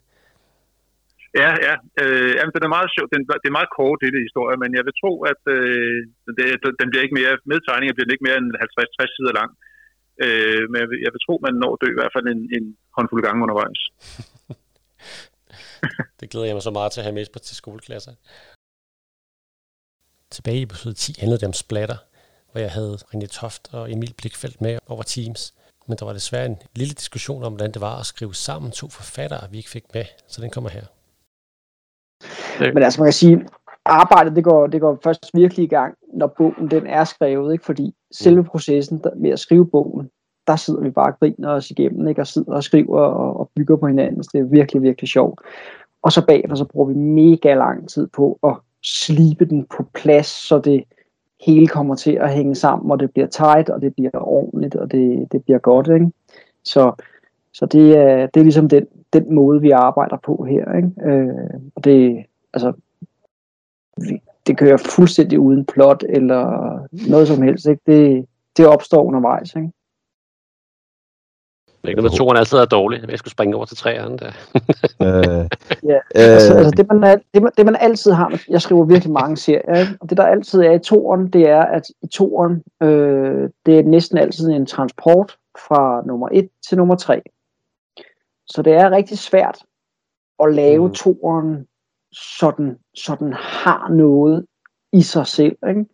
Ja, 1.41 1.51
ja. 1.67 1.75
Øh, 2.01 2.31
jamen, 2.38 2.53
den 2.55 2.63
er 2.67 2.75
meget 2.77 2.89
sjov. 2.95 3.05
Den, 3.13 3.21
det 3.41 3.47
er 3.50 3.59
meget 3.59 3.75
kort, 3.77 3.97
det 4.01 4.27
historie, 4.27 4.57
men 4.63 4.71
jeg 4.77 4.83
vil 4.88 5.00
tro, 5.01 5.13
at 5.31 5.41
øh, 5.55 6.00
det, 6.38 6.45
den 6.81 6.88
bliver 6.89 7.03
ikke 7.05 7.17
mere, 7.19 7.33
med 7.51 7.59
tegninger 7.67 7.93
bliver 7.93 8.07
den 8.07 8.15
ikke 8.15 8.27
mere 8.27 8.39
end 8.41 8.50
50-60 8.63 9.15
sider 9.15 9.33
lang. 9.39 9.51
Øh, 10.25 10.63
men 10.69 10.77
jeg 10.83 10.89
vil, 10.91 11.00
jeg 11.05 11.12
vil 11.13 11.23
tro, 11.25 11.33
man 11.45 11.55
når 11.63 11.73
dø 11.81 11.88
i 11.91 12.00
hvert 12.00 12.15
fald 12.15 12.27
en, 12.33 12.41
en 12.57 12.65
håndfuld 12.95 13.21
gange 13.25 13.43
undervejs. 13.45 13.81
det 16.19 16.29
glæder 16.29 16.45
jeg 16.45 16.55
mig 16.55 16.63
så 16.63 16.72
meget 16.72 16.91
til 16.91 17.00
at 17.00 17.05
have 17.05 17.13
med 17.13 17.25
på 17.33 17.39
til 17.39 17.55
skoleklasser. 17.55 18.13
Tilbage 20.29 20.57
i 20.57 20.62
episode 20.62 20.93
10 20.93 21.19
handlede 21.19 21.39
det 21.39 21.48
om 21.48 21.53
splatter, 21.53 21.98
hvor 22.51 22.62
jeg 22.62 22.72
havde 22.72 22.95
René 22.95 23.25
Toft 23.25 23.74
og 23.74 23.91
Emil 23.91 24.13
Blikfeldt 24.17 24.62
med 24.62 24.79
over 24.88 25.03
Teams. 25.03 25.53
Men 25.88 25.98
der 25.98 26.05
var 26.05 26.13
desværre 26.13 26.45
en 26.45 26.57
lille 26.75 26.93
diskussion 26.93 27.43
om, 27.43 27.53
hvordan 27.53 27.72
det 27.72 27.81
var 27.81 28.00
at 28.00 28.05
skrive 28.05 28.36
sammen 28.36 28.72
to 28.72 28.89
forfattere, 28.89 29.51
vi 29.51 29.57
ikke 29.57 29.69
fik 29.69 29.93
med, 29.93 30.05
så 30.27 30.41
den 30.41 30.50
kommer 30.50 30.69
her. 30.69 30.86
Men 32.74 32.83
altså 32.83 33.01
man 33.01 33.07
kan 33.07 33.13
sige, 33.13 33.45
arbejdet 33.86 34.36
det 34.36 34.43
går, 34.43 34.67
det 34.67 34.81
går 34.81 35.00
først 35.03 35.31
virkelig 35.33 35.63
i 35.63 35.67
gang, 35.67 35.95
når 36.13 36.27
bogen 36.38 36.72
den 36.72 36.88
er 36.88 37.03
skrevet, 37.03 37.53
ikke? 37.53 37.65
fordi 37.65 37.95
selve 38.12 38.43
processen 38.43 39.03
der, 39.03 39.15
med 39.15 39.29
at 39.29 39.39
skrive 39.39 39.69
bogen, 39.69 40.10
der 40.47 40.55
sidder 40.55 40.81
vi 40.81 40.89
bare 40.89 41.12
og 41.12 41.19
griner 41.19 41.50
os 41.50 41.71
igennem, 41.71 42.07
ikke? 42.07 42.21
og 42.21 42.27
sidder 42.27 42.53
og 42.53 42.63
skriver 42.63 43.00
og, 43.00 43.39
og 43.39 43.50
bygger 43.55 43.75
på 43.75 43.88
hinanden. 43.88 44.23
Så 44.23 44.29
det 44.33 44.39
er 44.39 44.43
virkelig, 44.43 44.81
virkelig 44.81 45.09
sjovt. 45.09 45.39
Og 46.01 46.12
så 46.12 46.25
bagefter, 46.25 46.55
så 46.55 46.65
bruger 46.65 46.88
vi 46.88 46.93
mega 46.93 47.53
lang 47.53 47.89
tid 47.89 48.07
på 48.07 48.39
at 48.43 48.55
slibe 48.81 49.45
den 49.45 49.65
på 49.77 49.85
plads, 49.93 50.27
så 50.27 50.59
det 50.59 50.83
hele 51.45 51.67
kommer 51.67 51.95
til 51.95 52.12
at 52.12 52.33
hænge 52.33 52.55
sammen, 52.55 52.91
og 52.91 53.00
det 53.00 53.12
bliver 53.12 53.27
tight, 53.27 53.69
og 53.69 53.81
det 53.81 53.95
bliver 53.95 54.12
ordentligt, 54.13 54.75
og 54.75 54.91
det, 54.91 55.27
det 55.31 55.43
bliver 55.43 55.59
godt. 55.59 55.88
Ikke? 55.88 56.12
Så, 56.63 56.91
så 57.53 57.65
det, 57.65 57.97
er, 57.97 58.27
det 58.27 58.39
er 58.39 58.43
ligesom 58.43 58.69
den, 58.69 58.88
den 59.13 59.35
måde, 59.35 59.62
vi 59.62 59.71
arbejder 59.71 60.17
på 60.17 60.45
her. 60.50 60.75
Ikke? 60.75 60.91
Øh, 61.05 61.59
og 61.75 61.83
det, 61.83 62.25
altså, 62.53 62.73
det 64.47 64.57
kører 64.57 64.77
fuldstændig 64.77 65.39
uden 65.39 65.65
plot 65.65 66.03
eller 66.09 66.79
noget 67.09 67.27
som 67.27 67.41
helst. 67.41 67.67
Ikke? 67.67 67.81
Det, 67.88 68.25
det 68.57 68.67
opstår 68.67 69.03
undervejs. 69.03 69.55
Ikke? 69.55 69.71
Det 71.83 71.87
er 71.87 71.91
ikke 71.91 72.01
noget, 72.01 72.17
toren 72.17 72.37
altid 72.37 72.57
er 72.57 72.65
dårlig. 72.65 73.09
Jeg 73.09 73.19
skulle 73.19 73.31
springe 73.31 73.55
over 73.55 73.65
til 73.65 73.77
træerne 73.77 74.17
der. 74.17 74.31
øh, 75.05 75.49
ja, 75.89 75.99
altså, 76.15 76.53
altså 76.53 76.73
det, 76.77 76.87
man, 76.87 77.21
det, 77.33 77.41
man, 77.41 77.51
det 77.57 77.65
man 77.65 77.75
altid 77.79 78.11
har, 78.11 78.41
jeg 78.49 78.61
skriver 78.61 78.85
virkelig 78.85 79.13
mange 79.13 79.37
serier, 79.37 79.79
ikke? 79.79 79.97
og 79.99 80.09
det 80.09 80.17
der 80.17 80.23
altid 80.23 80.59
er 80.59 80.71
i 80.71 80.79
toren, 80.79 81.29
det 81.29 81.49
er, 81.49 81.61
at 81.61 81.89
i 82.01 82.07
toren, 82.07 82.63
øh, 82.83 83.49
det 83.65 83.79
er 83.79 83.83
næsten 83.83 84.17
altid 84.17 84.49
en 84.49 84.65
transport 84.65 85.37
fra 85.67 86.03
nummer 86.05 86.29
1 86.31 86.49
til 86.69 86.77
nummer 86.77 86.95
3. 86.95 87.21
Så 88.47 88.61
det 88.61 88.73
er 88.73 88.91
rigtig 88.91 89.17
svært 89.17 89.59
at 90.43 90.53
lave 90.53 90.87
mm. 90.87 90.93
toren, 90.93 91.67
sådan, 92.13 92.77
sådan 92.95 93.33
har 93.33 93.89
noget 93.89 94.45
i 94.93 95.01
sig 95.01 95.27
selv. 95.27 95.57
Ikke? 95.69 95.85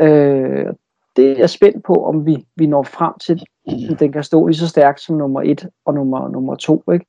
Øh, 0.00 0.74
det 1.16 1.32
er 1.32 1.38
jeg 1.38 1.50
spændt 1.50 1.84
på, 1.84 1.94
om 1.94 2.26
vi, 2.26 2.46
vi 2.56 2.66
når 2.66 2.82
frem 2.82 3.18
til, 3.18 3.42
at 3.90 4.00
den 4.00 4.12
kan 4.12 4.24
stå 4.24 4.46
lige 4.46 4.58
så 4.58 4.68
stærkt 4.68 5.00
som 5.00 5.16
nummer 5.16 5.42
et 5.42 5.68
og 5.84 5.94
nummer, 5.94 6.28
nummer 6.28 6.54
to. 6.54 6.82
Ikke? 6.92 7.06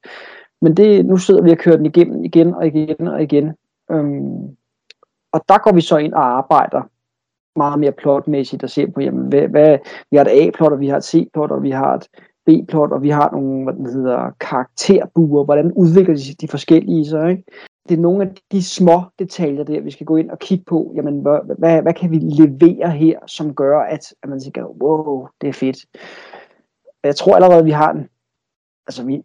Men 0.62 0.78
det, 0.78 1.06
nu 1.06 1.18
sidder 1.18 1.44
vi 1.44 1.52
og 1.52 1.58
kører 1.58 1.78
den 1.78 1.86
igennem 1.86 2.24
igen 2.24 2.54
og 2.54 2.68
igen 2.68 3.08
og 3.08 3.24
igen. 3.24 3.54
Øhm, 3.92 4.58
og 5.32 5.42
der 5.50 5.58
går 5.58 5.74
vi 5.74 5.82
så 5.82 5.98
ind 5.98 6.14
og 6.14 6.38
arbejder 6.38 6.82
meget 7.56 7.80
mere 7.80 7.92
plotmæssigt 7.92 8.64
og 8.64 8.70
ser 8.70 8.92
på, 8.92 9.02
jamen, 9.02 9.28
hvad, 9.28 9.48
hvad, 9.48 9.78
vi 10.12 10.18
har 10.18 10.26
et 10.26 10.48
A-plot, 10.48 10.72
og 10.72 10.80
vi 10.80 10.88
har 10.88 10.98
et 10.98 11.06
C-plot, 11.06 11.52
og 11.52 11.64
vi 11.64 11.72
har 11.72 11.94
et 11.94 12.08
B-plot, 12.46 12.92
og 12.92 13.04
vi 13.04 13.10
har 13.10 13.30
nogle 13.32 13.64
hvad 13.64 13.74
den 13.74 13.86
hedder, 13.86 14.32
karakterbuer, 14.40 15.44
hvordan 15.44 15.72
udvikler 15.72 16.16
de 16.16 16.34
de 16.42 16.48
forskellige 16.48 17.06
sig. 17.06 17.32
Ikke? 17.32 17.44
det 17.90 17.98
er 17.98 18.02
nogle 18.02 18.24
af 18.26 18.32
de 18.52 18.64
små 18.64 19.04
detaljer 19.20 19.64
der, 19.64 19.82
vi 19.82 19.92
skal 19.92 20.06
gå 20.06 20.16
ind 20.18 20.32
og 20.32 20.40
kigge 20.40 20.64
på, 20.66 20.94
jamen, 20.96 21.20
hvad, 21.20 21.56
hvad, 21.58 21.82
hvad 21.82 21.94
kan 21.94 22.12
vi 22.12 22.18
levere 22.18 22.90
her, 22.90 23.20
som 23.28 23.56
gør, 23.56 23.80
at, 23.80 24.14
at 24.24 24.30
man 24.30 24.40
tænker, 24.40 24.66
wow, 24.66 25.28
det 25.42 25.50
er 25.50 25.54
fedt. 25.54 25.78
Jeg 27.04 27.16
tror 27.16 27.36
allerede, 27.36 27.64
vi 27.64 27.72
har 27.72 27.92
en, 27.92 28.10
altså 28.88 29.04
vi, 29.06 29.22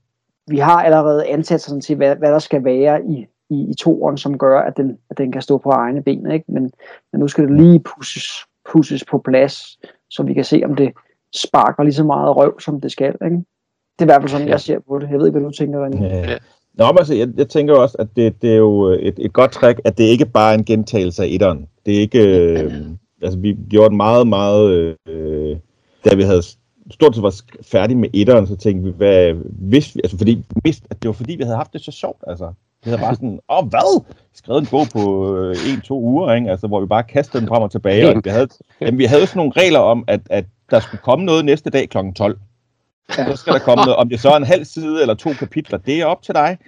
vi 0.47 0.59
har 0.59 0.83
allerede 0.83 1.27
ansat 1.27 1.61
sådan 1.61 1.81
til, 1.81 1.97
hvad, 1.97 2.16
hvad 2.16 2.33
der 2.33 2.38
skal 2.38 2.64
være 2.64 3.05
i, 3.05 3.27
i, 3.51 3.71
i 3.71 3.75
toren, 3.75 4.18
som 4.18 4.38
gør, 4.38 4.61
at 4.61 4.77
den, 4.77 4.99
at 5.11 5.18
den 5.18 5.33
kan 5.33 5.42
stå 5.42 5.59
på 5.59 5.71
egne 5.71 6.03
ben, 6.03 6.31
ikke? 6.31 6.53
Men, 6.53 6.73
men 7.12 7.21
nu 7.21 7.29
skal 7.29 7.49
det 7.49 7.57
lige 7.57 7.81
pusses, 7.81 8.47
pusses 8.73 9.05
på 9.05 9.18
plads, 9.18 9.79
så 10.11 10.23
vi 10.23 10.35
kan 10.35 10.44
se, 10.44 10.62
om 10.64 10.75
det 10.75 10.92
sparker 11.35 11.83
lige 11.83 11.95
så 11.95 12.05
meget 12.05 12.37
røv, 12.37 12.61
som 12.61 12.81
det 12.81 12.93
skal, 12.93 13.14
ikke? 13.25 13.37
Det 13.37 13.45
er 13.99 14.03
i 14.03 14.05
hvert 14.05 14.23
fald 14.23 14.31
sådan, 14.31 14.49
jeg 14.49 14.61
ser 14.61 14.79
på 14.88 14.99
det. 14.99 15.11
Jeg 15.11 15.19
ved 15.19 15.27
ikke, 15.27 15.38
hvad 15.38 15.51
du 15.51 15.55
tænker, 15.57 15.87
René. 15.87 16.05
Ja. 16.05 16.38
Nå, 16.75 16.87
men 16.87 16.99
altså, 16.99 17.14
jeg, 17.14 17.29
jeg 17.37 17.49
tænker 17.49 17.75
også, 17.75 17.97
at 17.99 18.09
det, 18.16 18.43
det 18.43 18.53
er 18.53 18.57
jo 18.57 18.83
et, 18.83 19.14
et 19.19 19.33
godt 19.33 19.53
træk, 19.53 19.81
at 19.85 19.99
det 19.99 20.05
ikke 20.05 20.27
bare 20.27 20.55
er 20.55 20.59
en 20.59 20.64
gentagelse 20.64 21.23
af 21.23 21.27
etteren. 21.31 21.69
Det 21.87 21.97
er 21.97 22.01
ikke... 22.01 22.38
Øh, 22.38 22.73
altså, 23.23 23.38
vi 23.38 23.57
gjorde 23.71 23.97
meget, 23.97 24.27
meget... 24.27 24.97
Øh, 25.09 25.57
da 26.05 26.14
vi 26.14 26.23
havde 26.23 26.43
stort 26.90 27.14
set 27.14 27.23
var 27.23 27.35
færdige 27.62 27.99
med 27.99 28.09
etteren, 28.12 28.47
så 28.47 28.57
tænkte 28.57 28.85
vi, 28.85 28.97
hvad, 28.97 29.35
hvis 29.45 29.97
vi, 29.97 30.01
altså 30.05 30.19
fordi, 30.19 30.45
mist, 30.64 30.85
at 30.90 31.03
det 31.03 31.09
var 31.09 31.12
fordi, 31.12 31.35
vi 31.35 31.43
havde 31.43 31.57
haft 31.57 31.73
det 31.73 31.81
så 31.81 31.90
sjovt, 31.90 32.25
altså. 32.27 32.53
Vi 32.85 32.90
havde 32.90 33.03
bare 33.03 33.14
sådan, 33.14 33.40
åh, 33.49 33.69
hvad? 33.69 34.03
Skrevet 34.35 34.61
en 34.61 34.66
bog 34.71 34.87
på 34.93 35.37
øh, 35.37 35.57
en-to 35.73 36.01
uger, 36.01 36.35
ikke? 36.35 36.51
Altså, 36.51 36.66
hvor 36.66 36.81
vi 36.81 36.87
bare 36.87 37.03
kastede 37.03 37.40
den 37.40 37.49
frem 37.49 37.62
og 37.62 37.71
tilbage. 37.71 38.09
Og 38.09 38.23
vi 38.25 38.31
havde, 38.31 38.49
jamen, 38.81 38.99
vi 38.99 39.05
havde 39.05 39.27
sådan 39.27 39.38
nogle 39.38 39.53
regler 39.57 39.79
om, 39.79 40.05
at, 40.07 40.21
at 40.31 40.45
der 40.70 40.80
skulle 40.80 41.00
komme 41.02 41.24
noget 41.24 41.44
næste 41.44 41.70
dag 41.70 41.88
kl. 41.88 41.98
12. 42.16 42.38
Så 43.11 43.37
skal 43.37 43.52
der 43.52 43.59
komme 43.59 43.85
noget. 43.85 43.96
Om 43.96 44.09
det 44.09 44.20
så 44.20 44.30
er 44.30 44.37
en 44.37 44.44
halv 44.44 44.64
side 44.64 45.00
eller 45.00 45.14
to 45.14 45.33
kapitler, 45.33 45.78
det 45.78 46.00
er 46.00 46.06
op 46.06 46.22
til 46.22 46.35
dig. 46.35 46.59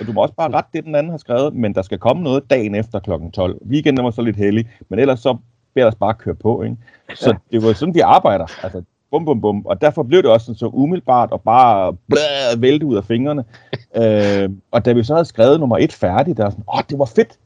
Og 0.00 0.06
du 0.06 0.12
må 0.12 0.22
også 0.22 0.34
bare 0.34 0.50
rette 0.50 0.70
det, 0.72 0.84
den 0.84 0.94
anden 0.94 1.10
har 1.10 1.18
skrevet, 1.18 1.54
men 1.54 1.74
der 1.74 1.82
skal 1.82 1.98
komme 1.98 2.22
noget 2.22 2.50
dagen 2.50 2.74
efter 2.74 2.98
kl. 2.98 3.10
12. 3.32 3.58
Weekenden 3.66 4.04
var 4.04 4.10
så 4.10 4.22
lidt 4.22 4.36
heldig, 4.36 4.70
men 4.88 4.98
ellers 4.98 5.20
så 5.20 5.36
beder 5.74 5.86
os 5.86 5.94
bare 5.94 6.14
køre 6.14 6.34
på. 6.34 6.62
Ikke? 6.62 6.76
Så 7.14 7.36
det 7.50 7.62
var 7.62 7.72
sådan, 7.72 7.94
vi 7.94 8.00
arbejder. 8.00 8.46
Altså, 8.62 8.82
bum, 9.10 9.24
bum, 9.24 9.40
bum. 9.40 9.66
Og 9.66 9.80
derfor 9.80 10.02
blev 10.02 10.22
det 10.22 10.30
også 10.30 10.44
sådan 10.44 10.58
så 10.58 10.66
umiddelbart 10.66 11.32
og 11.32 11.40
bare 11.40 11.96
blæh, 12.08 12.62
vælte 12.62 12.86
ud 12.86 12.96
af 12.96 13.04
fingrene. 13.04 13.44
øh, 14.02 14.50
og 14.70 14.84
da 14.84 14.92
vi 14.92 15.04
så 15.04 15.14
havde 15.14 15.24
skrevet 15.24 15.60
nummer 15.60 15.78
et 15.78 15.92
færdigt, 15.92 16.36
der 16.36 16.42
var 16.42 16.50
sådan, 16.50 16.64
åh, 16.74 16.80
det 16.90 16.98
var 16.98 17.04
fedt. 17.04 17.38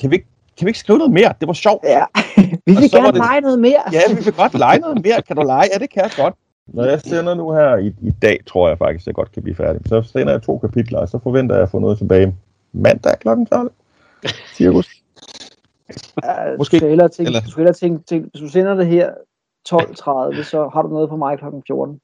Kan 0.00 0.10
vi 0.10 0.16
ikke 0.16 0.28
kan 0.58 0.66
vi 0.66 0.68
ikke 0.68 0.78
skrive 0.78 0.98
noget 0.98 1.12
mere? 1.12 1.34
Det 1.40 1.48
var 1.48 1.52
sjovt. 1.52 1.84
Ja, 1.84 2.04
vi 2.66 2.66
vil 2.66 2.90
gerne 2.90 3.06
det, 3.06 3.14
lege 3.14 3.40
noget 3.40 3.58
mere. 3.58 3.82
Ja, 3.92 4.00
vi 4.08 4.24
vil 4.24 4.32
godt 4.32 4.54
lege 4.54 4.78
noget 4.78 5.04
mere. 5.04 5.22
Kan 5.22 5.36
du 5.36 5.42
lege? 5.42 5.68
Ja, 5.72 5.78
det 5.78 5.90
kan 5.90 6.02
jeg 6.02 6.10
godt. 6.16 6.34
Når 6.66 6.84
jeg 6.84 7.00
sender 7.00 7.34
nu 7.34 7.52
her 7.52 7.76
i, 7.76 7.86
i 7.86 8.10
dag, 8.10 8.40
tror 8.46 8.68
jeg 8.68 8.78
faktisk, 8.78 9.02
at 9.02 9.06
jeg 9.06 9.14
godt 9.14 9.32
kan 9.32 9.42
blive 9.42 9.56
færdig. 9.56 9.80
Så 9.86 10.02
sender 10.02 10.32
jeg 10.32 10.42
to 10.42 10.58
kapitler, 10.58 10.98
og 10.98 11.08
så 11.08 11.18
forventer 11.22 11.54
jeg 11.54 11.62
at 11.62 11.70
få 11.70 11.78
noget 11.78 11.98
tilbage 11.98 12.34
mandag 12.72 13.18
kl. 13.18 13.28
12. 13.50 13.72
Cirkus. 14.54 14.88
Ja, 16.24 16.56
Måske. 16.58 16.80
Hellere 16.80 17.08
tænke, 17.08 17.28
eller... 17.28 17.40
du 17.40 17.50
skal 17.50 17.60
hellere 17.60 17.74
tænke, 17.74 18.04
tænke, 18.04 18.28
hvis 18.30 18.40
du 18.40 18.48
sender 18.48 18.74
det 18.74 18.86
her 18.86 19.10
12.30, 19.68 20.42
så 20.42 20.70
har 20.72 20.82
du 20.82 20.88
noget 20.88 21.08
på 21.08 21.16
mig 21.16 21.38
kl. 21.38 21.44
14. 21.66 22.00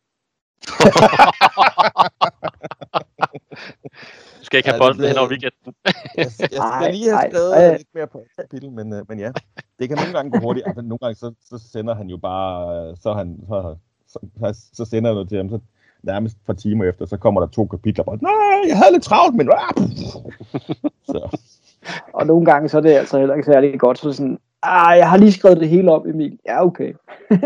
du 4.45 4.47
skal 4.47 4.59
ikke 4.59 4.71
have 4.71 4.81
bolden 4.81 5.05
hen 5.09 5.19
over 5.19 5.29
weekenden. 5.29 5.75
jeg, 5.85 5.95
jeg 6.17 6.31
skal 6.31 6.59
ej, 6.59 6.91
lige 6.91 7.11
have 7.11 7.31
skrevet 7.31 7.53
ej, 7.57 7.77
lidt 7.77 7.95
mere 7.95 8.07
på 8.07 8.23
kapitel, 8.41 8.71
men, 8.71 8.93
uh, 8.93 8.99
men 9.09 9.19
ja, 9.19 9.31
det 9.79 9.89
kan 9.89 9.99
nogle 9.99 10.13
gange 10.13 10.31
gå 10.31 10.39
hurtigt. 10.39 10.67
Altså, 10.67 10.83
nogle 10.83 10.99
gange 10.99 11.15
så, 11.15 11.33
så 11.51 11.59
sender 11.73 11.95
han 11.95 12.07
jo 12.07 12.17
bare, 12.17 12.97
så 12.97 13.13
han, 13.13 13.39
så, 13.49 13.77
så, 14.13 14.69
så 14.73 14.85
sender 14.85 15.11
jeg 15.11 15.15
noget 15.15 15.29
til 15.29 15.39
ham, 15.39 15.49
så 15.49 15.59
nærmest 16.03 16.37
et 16.37 16.43
par 16.47 16.53
timer 16.53 16.85
efter, 16.85 17.07
så 17.07 17.17
kommer 17.17 17.41
der 17.41 17.49
to 17.49 17.67
kapitler, 17.67 18.05
og 18.05 18.19
nej, 18.23 18.61
jeg 18.69 18.77
havde 18.77 18.93
lidt 18.93 19.03
travlt, 19.03 19.37
men... 19.37 19.47
så. 21.13 21.39
Og 22.19 22.27
nogle 22.27 22.45
gange, 22.45 22.69
så 22.69 22.77
er 22.77 22.83
det 22.83 22.91
altså 22.91 23.19
heller 23.19 23.35
ikke 23.35 23.47
særlig 23.47 23.81
godt, 23.81 23.99
så 23.99 24.13
sådan, 24.13 24.39
ah, 24.63 24.99
jeg 24.99 25.11
har 25.11 25.17
lige 25.17 25.33
skrevet 25.33 25.61
det 25.61 25.69
hele 25.69 25.93
op, 25.93 26.07
Emil. 26.07 26.39
Ja, 26.47 26.65
okay. 26.65 26.93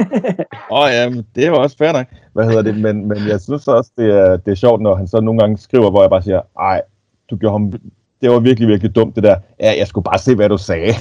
Åh 0.70 0.79
oh, 0.79 0.88
ja, 0.90 1.11
det 1.35 1.51
var 1.51 1.59
også 1.59 1.77
fair 1.77 1.92
nok. 1.92 2.07
Hvad 2.33 2.44
hedder 2.44 2.62
det? 2.62 2.81
Men, 2.81 3.09
men 3.09 3.18
jeg 3.29 3.40
synes 3.40 3.68
også, 3.68 3.90
det 3.98 4.11
er, 4.11 4.37
det 4.37 4.51
er 4.51 4.55
sjovt, 4.55 4.81
når 4.81 4.94
han 4.94 5.09
så 5.09 5.20
nogle 5.20 5.40
gange 5.40 5.59
skriver, 5.59 5.90
hvor 5.90 6.01
jeg 6.01 6.11
bare 6.11 6.22
siger, 6.22 6.40
ej, 6.61 6.83
du 7.31 7.37
gjorde 7.37 7.53
ham, 7.53 7.72
det 8.20 8.31
var 8.31 8.38
virkelig, 8.40 8.68
virkelig 8.68 8.94
dumt 8.94 9.16
det 9.16 9.24
der. 9.24 9.37
Ja, 9.61 9.74
jeg 9.79 9.87
skulle 9.87 10.05
bare 10.05 10.18
se, 10.18 10.35
hvad 10.35 10.48
du 10.48 10.59
sagde. 10.59 10.87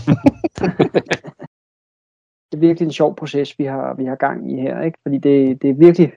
det 2.51 2.53
er 2.53 2.57
virkelig 2.57 2.85
en 2.85 2.91
sjov 2.91 3.15
proces, 3.15 3.59
vi 3.59 3.65
har, 3.65 3.93
vi 3.93 4.05
har 4.05 4.15
gang 4.15 4.51
i 4.51 4.61
her, 4.61 4.81
ikke? 4.81 4.99
Fordi 5.03 5.17
det, 5.17 5.61
det 5.61 5.69
er 5.69 5.73
virkelig 5.73 6.11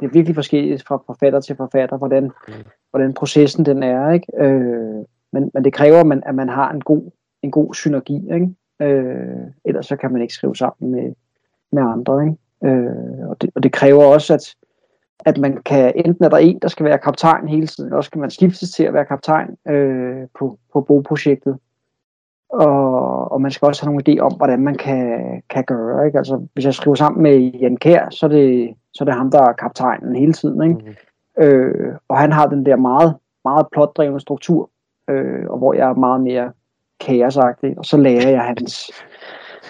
det 0.00 0.06
er 0.06 0.10
virkelig 0.10 0.34
forskelligt 0.34 0.86
fra 0.86 1.02
forfatter 1.06 1.40
til 1.40 1.56
forfatter, 1.56 1.96
hvordan, 1.96 2.24
mm. 2.24 2.54
hvordan 2.90 3.14
processen 3.14 3.64
den 3.64 3.82
er, 3.82 4.10
ikke? 4.10 4.26
Øh, 4.38 5.04
men, 5.32 5.50
men 5.54 5.64
det 5.64 5.72
kræver, 5.72 6.00
at 6.00 6.06
man, 6.06 6.22
at 6.26 6.34
man 6.34 6.48
har 6.48 6.70
en 6.70 6.80
god, 6.80 7.10
en 7.42 7.50
god 7.50 7.74
synergi, 7.74 8.34
ikke? 8.34 8.48
Øh, 8.82 9.46
ellers 9.64 9.86
så 9.86 9.96
kan 9.96 10.12
man 10.12 10.22
ikke 10.22 10.34
skrive 10.34 10.56
sammen 10.56 10.90
med, 10.90 11.12
med 11.72 11.82
andre, 11.82 12.22
ikke? 12.22 12.36
Øh, 12.64 13.28
og, 13.28 13.42
det, 13.42 13.50
og 13.54 13.62
det 13.62 13.72
kræver 13.72 14.04
også, 14.04 14.34
at, 14.34 14.54
at 15.24 15.38
man 15.38 15.62
kan, 15.62 15.92
enten 15.96 16.24
er 16.24 16.28
der 16.28 16.36
en, 16.36 16.58
der 16.62 16.68
skal 16.68 16.84
være 16.84 16.98
kaptajn 16.98 17.48
hele 17.48 17.66
tiden, 17.66 17.84
eller 17.84 17.96
også 17.96 18.10
kan 18.10 18.20
man 18.20 18.30
skiftes 18.30 18.70
til 18.70 18.84
at 18.84 18.94
være 18.94 19.04
kaptajn 19.04 19.56
øh, 19.68 20.26
på, 20.38 20.58
på 20.72 20.80
bogprojektet. 20.80 21.58
og, 22.48 23.32
og 23.32 23.40
man 23.40 23.50
skal 23.50 23.66
også 23.66 23.82
have 23.82 23.92
nogle 23.92 24.04
idéer 24.08 24.20
om, 24.20 24.36
hvordan 24.36 24.60
man 24.60 24.74
kan, 24.74 25.42
kan 25.50 25.64
gøre. 25.64 26.06
Ikke? 26.06 26.18
Altså, 26.18 26.46
hvis 26.54 26.64
jeg 26.64 26.74
skriver 26.74 26.94
sammen 26.94 27.22
med 27.22 27.38
Jan 27.38 27.76
Kær, 27.76 28.10
så 28.10 28.26
er 28.26 28.30
det, 28.30 28.74
så 28.94 29.04
er 29.04 29.06
det 29.06 29.14
ham, 29.14 29.30
der 29.30 29.42
er 29.42 29.52
kaptajnen 29.52 30.16
hele 30.16 30.32
tiden. 30.32 30.62
Ikke? 30.62 30.74
Mm. 30.74 31.42
Øh, 31.44 31.96
og 32.08 32.18
han 32.18 32.32
har 32.32 32.46
den 32.46 32.66
der 32.66 32.76
meget, 32.76 33.16
meget 33.44 33.66
plotdrevne 33.72 34.20
struktur, 34.20 34.70
øh, 35.08 35.46
og 35.48 35.58
hvor 35.58 35.74
jeg 35.74 35.90
er 35.90 35.94
meget 35.94 36.20
mere 36.20 36.52
kaosagtig, 37.00 37.78
og 37.78 37.84
så 37.84 37.96
lærer 37.96 38.30
jeg 38.30 38.42
hans, 38.42 38.90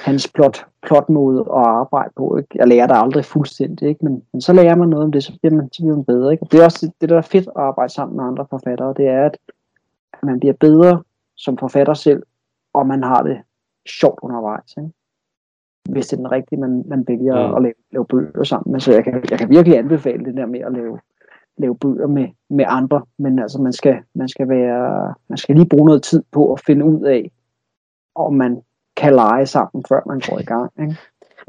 hans 0.05 0.29
plot, 0.35 0.67
plotmåde 0.83 1.41
at 1.41 1.67
arbejde 1.67 2.11
på. 2.17 2.37
Ikke? 2.37 2.49
Jeg 2.55 2.69
lærer 2.69 2.87
det 2.87 2.97
aldrig 2.97 3.25
fuldstændig, 3.25 3.89
ikke? 3.89 4.05
Men, 4.05 4.23
men 4.33 4.41
så 4.41 4.53
lærer 4.53 4.75
man 4.75 4.89
noget 4.89 5.05
om 5.05 5.13
det, 5.13 5.25
så 5.25 5.39
bliver 5.41 5.55
man, 5.55 5.73
så 5.73 5.83
bliver 5.83 5.97
man 5.97 6.05
bedre. 6.05 6.33
Ikke? 6.33 6.43
Og 6.43 6.53
det 6.53 6.61
er 6.61 6.65
også 6.65 6.91
det, 7.01 7.09
der 7.09 7.17
er 7.17 7.23
fedt 7.23 7.49
at 7.49 7.53
arbejde 7.57 7.93
sammen 7.93 8.17
med 8.17 8.25
andre 8.25 8.47
forfattere, 8.51 8.95
det 8.97 9.07
er, 9.07 9.25
at 9.27 9.39
man 10.23 10.41
bliver 10.41 10.55
bedre 10.61 11.03
som 11.37 11.59
forfatter 11.59 11.95
selv, 11.95 12.23
og 12.75 12.87
man 12.87 13.03
har 13.03 13.23
det 13.23 13.39
sjovt 13.87 14.19
undervejs. 14.23 14.75
Ikke? 14.77 14.91
Hvis 15.89 16.07
det 16.07 16.13
er 16.13 16.17
den 16.17 16.33
rigtige, 16.33 16.61
man, 16.61 16.85
man 16.87 17.05
vælger 17.09 17.49
mm. 17.49 17.55
at 17.55 17.63
lave, 17.63 17.75
lave 17.93 18.07
bøger 18.07 18.45
sammen 18.45 18.73
med. 18.73 18.81
Så 18.81 18.93
jeg 18.93 19.05
kan, 19.05 19.25
jeg 19.31 19.39
kan 19.39 19.51
virkelig 19.51 19.79
anbefale 19.79 20.25
det 20.25 20.37
der 20.37 20.47
med 20.47 20.61
at 20.61 20.73
lave, 20.73 20.99
lave 21.59 21.77
bøger 21.77 22.07
med, 22.07 22.29
med 22.51 22.65
andre, 22.69 23.03
men 23.19 23.39
altså 23.39 23.63
man 23.63 23.73
skal, 23.73 23.99
man 24.15 24.29
skal 24.29 24.49
være, 24.49 25.15
man 25.29 25.39
skal 25.39 25.55
lige 25.55 25.69
bruge 25.69 25.87
noget 25.87 26.03
tid 26.03 26.23
på 26.33 26.53
at 26.53 26.61
finde 26.61 26.85
ud 26.85 27.03
af, 27.03 27.31
om 28.15 28.35
man 28.35 28.63
kan 28.97 29.15
lege 29.15 29.47
sammen, 29.47 29.85
før 29.89 30.01
man 30.07 30.21
går 30.29 30.39
i 30.39 30.45
gang. 30.45 30.73
Ikke? 30.81 30.97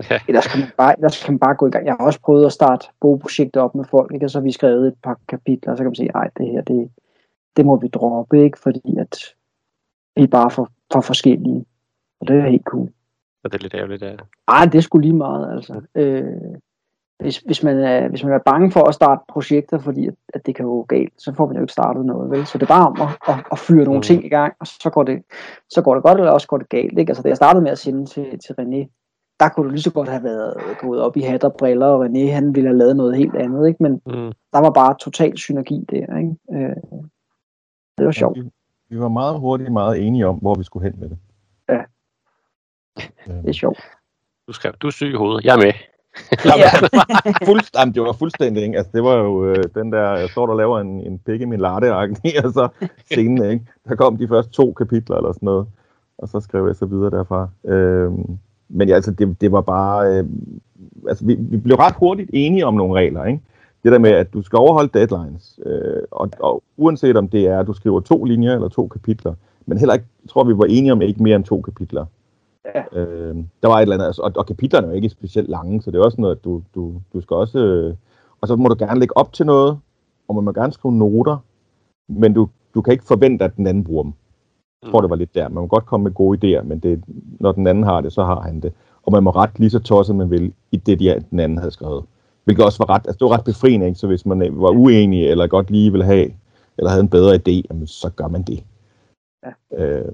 Ja. 0.09 0.19
Ellers, 0.27 0.47
kan 0.47 0.59
man 0.59 0.69
bare, 0.77 0.93
ellers 0.97 1.23
kan 1.23 1.33
man 1.33 1.39
bare 1.39 1.55
gå 1.55 1.67
i 1.67 1.71
gang. 1.71 1.85
Jeg 1.85 1.95
har 1.99 2.05
også 2.05 2.21
prøvet 2.21 2.45
at 2.45 2.51
starte 2.51 2.87
gode 2.99 3.19
projekter 3.19 3.61
op 3.61 3.75
med 3.75 3.85
folk, 3.85 4.13
ikke? 4.13 4.25
og 4.25 4.29
så 4.29 4.39
har 4.39 4.43
vi 4.43 4.51
skrevet 4.51 4.87
et 4.87 4.95
par 5.03 5.19
kapitler, 5.27 5.71
og 5.71 5.77
så 5.77 5.83
kan 5.83 5.89
man 5.89 5.95
sige, 5.95 6.11
nej, 6.13 6.29
det 6.37 6.47
her, 6.47 6.61
det, 6.61 6.91
det 7.57 7.65
må 7.65 7.75
vi 7.75 7.87
droppe, 7.87 8.43
ikke? 8.43 8.59
fordi 8.59 8.97
at 8.97 9.17
vi 10.15 10.23
er 10.23 10.27
bare 10.27 10.51
for, 10.51 10.71
for 10.93 11.01
forskellige. 11.01 11.65
Og 12.19 12.27
det 12.27 12.35
er 12.35 12.49
helt 12.49 12.63
cool. 12.63 12.89
Og 13.43 13.51
det 13.51 13.59
er 13.59 13.61
lidt 13.61 13.73
ærgerligt, 13.73 14.01
ja. 14.01 14.15
Ej, 14.47 14.65
det 14.65 14.75
er 14.75 14.81
sgu 14.81 14.97
lige 14.97 15.13
meget, 15.13 15.55
altså. 15.55 15.81
Øh, 15.95 16.57
hvis, 17.19 17.37
hvis, 17.37 17.63
man 17.63 17.77
er, 17.77 18.07
hvis 18.09 18.23
man 18.23 18.33
er 18.33 18.39
bange 18.45 18.71
for 18.71 18.83
at 18.87 18.93
starte 18.93 19.21
projekter, 19.27 19.79
fordi 19.79 20.07
at, 20.07 20.13
at 20.33 20.45
det 20.45 20.55
kan 20.55 20.65
gå 20.65 20.83
galt, 20.83 21.13
så 21.17 21.33
får 21.33 21.47
man 21.47 21.55
jo 21.55 21.61
ikke 21.61 21.73
startet 21.73 22.05
noget, 22.05 22.31
vel? 22.31 22.45
Så 22.45 22.57
det 22.57 22.63
er 22.63 22.67
bare 22.67 22.87
om 22.87 23.01
at, 23.01 23.35
at, 23.35 23.45
at 23.51 23.59
fyre 23.59 23.83
nogle 23.83 23.97
mm. 23.97 24.01
ting 24.01 24.25
i 24.25 24.29
gang, 24.29 24.53
og 24.59 24.67
så 24.67 24.89
går, 24.89 25.03
det, 25.03 25.23
så 25.69 25.81
går 25.81 25.93
det 25.93 26.03
godt, 26.03 26.19
eller 26.19 26.31
også 26.31 26.47
går 26.47 26.57
det 26.57 26.69
galt, 26.69 26.99
ikke? 26.99 27.09
Altså, 27.09 27.23
da 27.23 27.29
jeg 27.29 27.37
startede 27.37 27.63
med 27.63 27.71
at 27.71 27.79
sende 27.79 28.05
til, 28.05 28.39
til 28.39 28.53
René, 28.53 28.95
der 29.39 29.49
kunne 29.49 29.65
du 29.65 29.71
lige 29.71 29.81
så 29.81 29.91
godt 29.91 30.09
have 30.09 30.23
været 30.23 30.77
gået 30.79 31.01
op 31.01 31.17
i 31.17 31.21
hat 31.21 31.43
og 31.43 31.53
briller, 31.53 31.87
og 31.87 32.05
René, 32.05 32.31
han 32.31 32.55
ville 32.55 32.69
have 32.69 32.77
lavet 32.77 32.95
noget 32.95 33.17
helt 33.17 33.35
andet, 33.35 33.67
ikke? 33.67 33.83
Men 33.83 33.91
mm. 33.91 34.31
der 34.53 34.59
var 34.59 34.69
bare 34.69 34.95
total 34.99 35.37
synergi 35.37 35.85
der, 35.89 36.17
ikke? 36.17 36.35
Øh, 36.53 36.75
det 37.97 38.05
var 38.05 38.11
sjovt. 38.11 38.37
Ja, 38.37 38.41
vi, 38.41 38.49
vi 38.89 38.99
var 38.99 39.09
meget 39.09 39.39
hurtigt 39.39 39.71
meget 39.71 40.07
enige 40.07 40.27
om, 40.27 40.35
hvor 40.35 40.55
vi 40.55 40.63
skulle 40.63 40.89
hen 40.89 40.99
med 40.99 41.09
det. 41.09 41.17
Ja. 41.69 41.81
Det 43.27 43.49
er 43.49 43.53
sjovt. 43.53 43.79
Du 44.47 44.53
skrev, 44.53 44.73
du 44.73 44.87
er 44.87 44.91
syg 44.91 45.11
i 45.13 45.15
hovedet. 45.15 45.45
Jeg 45.45 45.53
er 45.53 45.57
med 45.57 45.73
ja. 46.45 46.53
Det 47.93 48.01
var 48.01 48.13
fuldstændig, 48.13 48.63
ikke? 48.63 48.77
Altså, 48.77 48.91
det 48.93 49.03
var 49.03 49.15
jo 49.15 49.45
øh, 49.45 49.63
den 49.75 49.91
der, 49.91 50.17
jeg 50.17 50.29
står 50.29 50.45
der 50.45 50.53
og 50.53 50.57
laver 50.57 50.79
en, 50.79 51.01
en 51.01 51.19
pik 51.19 51.41
i 51.41 51.45
min 51.45 51.59
latte, 51.59 51.95
og 51.95 52.07
så 52.53 52.67
scenen, 53.11 53.51
ikke? 53.51 53.65
Der 53.89 53.95
kom 53.95 54.17
de 54.17 54.27
første 54.27 54.51
to 54.51 54.73
kapitler 54.73 55.17
eller 55.17 55.31
sådan 55.31 55.45
noget, 55.45 55.67
og 56.17 56.29
så 56.29 56.39
skrev 56.39 56.65
jeg 56.65 56.75
så 56.75 56.85
videre 56.85 57.09
derfra. 57.09 57.49
Øhm, 57.65 58.37
men 58.69 58.87
ja, 58.87 58.95
altså, 58.95 59.11
det, 59.11 59.41
det 59.41 59.51
var 59.51 59.61
bare, 59.61 60.17
øh, 60.17 60.25
altså, 61.07 61.25
vi, 61.25 61.35
vi 61.39 61.57
blev 61.57 61.75
ret 61.75 61.95
hurtigt 61.97 62.29
enige 62.33 62.65
om 62.65 62.73
nogle 62.73 62.93
regler, 62.99 63.25
ikke? 63.25 63.41
Det 63.83 63.91
der 63.91 63.99
med, 63.99 64.11
at 64.11 64.33
du 64.33 64.41
skal 64.41 64.57
overholde 64.57 64.89
deadlines, 64.93 65.59
øh, 65.65 66.03
og, 66.11 66.29
og 66.39 66.63
uanset 66.77 67.17
om 67.17 67.27
det 67.27 67.47
er, 67.47 67.59
at 67.59 67.67
du 67.67 67.73
skriver 67.73 67.99
to 67.99 68.23
linjer 68.23 68.55
eller 68.55 68.67
to 68.67 68.87
kapitler, 68.87 69.33
men 69.65 69.77
heller 69.77 69.93
ikke, 69.93 70.05
tror 70.29 70.43
vi 70.43 70.57
var 70.57 70.65
enige 70.65 70.91
om 70.91 71.01
ikke 71.01 71.23
mere 71.23 71.35
end 71.35 71.43
to 71.43 71.61
kapitler. 71.61 72.05
Ja. 72.65 72.99
Øh, 72.99 73.35
der 73.61 73.67
var 73.67 73.77
et 73.77 73.81
eller 73.81 73.95
andet, 73.95 74.05
altså, 74.05 74.21
og, 74.21 74.31
og 74.35 74.45
kapitlerne 74.45 74.87
er 74.87 74.91
jo 74.91 74.95
ikke 74.95 75.09
specielt 75.09 75.49
lange, 75.49 75.81
så 75.81 75.91
det 75.91 75.99
er 75.99 76.03
også 76.03 76.21
noget, 76.21 76.35
at 76.35 76.43
du, 76.43 76.63
du, 76.75 77.01
du 77.13 77.21
skal 77.21 77.35
også... 77.35 77.59
Øh, 77.59 77.95
og 78.41 78.47
så 78.47 78.55
må 78.55 78.67
du 78.67 78.75
gerne 78.79 78.99
lægge 78.99 79.17
op 79.17 79.33
til 79.33 79.45
noget, 79.45 79.79
og 80.27 80.35
man 80.35 80.43
må 80.43 80.51
gerne 80.51 80.73
skrive 80.73 80.93
noter, 80.93 81.37
men 82.07 82.33
du, 82.33 82.49
du 82.73 82.81
kan 82.81 82.91
ikke 82.91 83.05
forvente, 83.05 83.45
at 83.45 83.55
den 83.57 83.67
anden 83.67 83.83
bruger 83.83 84.03
dem. 84.03 84.13
Jeg 84.83 84.91
tror, 84.91 85.01
det 85.01 85.09
var 85.09 85.15
lidt 85.15 85.35
der. 85.35 85.49
Man 85.49 85.61
må 85.61 85.67
godt 85.67 85.85
komme 85.85 86.03
med 86.03 86.11
gode 86.11 86.37
idéer, 86.37 86.63
men 86.63 86.79
det, 86.79 87.03
når 87.39 87.51
den 87.51 87.67
anden 87.67 87.83
har 87.83 88.01
det, 88.01 88.13
så 88.13 88.23
har 88.23 88.41
han 88.41 88.59
det. 88.59 88.73
Og 89.03 89.11
man 89.11 89.23
må 89.23 89.29
ret 89.29 89.59
lige 89.59 89.69
så 89.69 89.79
tosset, 89.79 90.15
man 90.15 90.29
vil, 90.29 90.53
i 90.71 90.77
det, 90.77 90.99
de, 90.99 91.23
den 91.29 91.39
anden 91.39 91.57
havde 91.57 91.71
skrevet. 91.71 92.03
Hvilket 92.43 92.65
også 92.65 92.83
var 92.87 92.89
ret, 92.89 93.01
altså 93.07 93.17
det 93.19 93.25
var 93.25 93.37
ret 93.37 93.43
befriende, 93.43 93.85
ikke? 93.85 93.99
så 93.99 94.07
hvis 94.07 94.25
man 94.25 94.41
øh, 94.41 94.61
var 94.61 94.69
uenig, 94.69 95.27
eller 95.27 95.47
godt 95.47 95.71
lige 95.71 95.91
ville 95.91 96.05
have, 96.05 96.33
eller 96.77 96.89
havde 96.89 97.01
en 97.01 97.09
bedre 97.09 97.35
idé, 97.35 97.61
jamen, 97.69 97.87
så 97.87 98.09
gør 98.15 98.27
man 98.27 98.41
det. 98.41 98.63
Ja. 99.45 99.83
Øh, 99.83 100.11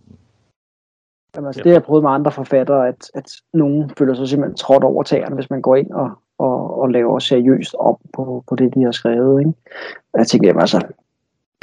Jamen, 1.35 1.47
altså, 1.47 1.61
det 1.63 1.71
har 1.71 1.75
jeg 1.75 1.83
prøvet 1.83 2.03
med 2.03 2.11
andre 2.11 2.31
forfattere, 2.31 2.87
at, 2.87 3.11
at 3.13 3.31
nogen 3.53 3.91
føler 3.97 4.13
sig 4.13 4.27
simpelthen 4.27 4.57
trådt 4.57 4.83
over 4.83 5.03
tæerne, 5.03 5.35
hvis 5.35 5.49
man 5.49 5.61
går 5.61 5.75
ind 5.75 5.91
og, 5.91 6.11
og, 6.37 6.79
og 6.81 6.89
laver 6.89 7.19
seriøst 7.19 7.75
op 7.79 7.97
på, 8.13 8.43
på 8.49 8.55
det, 8.55 8.75
de 8.75 8.83
har 8.83 8.91
skrevet. 8.91 9.39
Ikke? 9.39 9.53
Og 10.13 10.19
jeg 10.19 10.27
tænker, 10.27 10.47
jamen, 10.49 10.61
altså, 10.61 10.81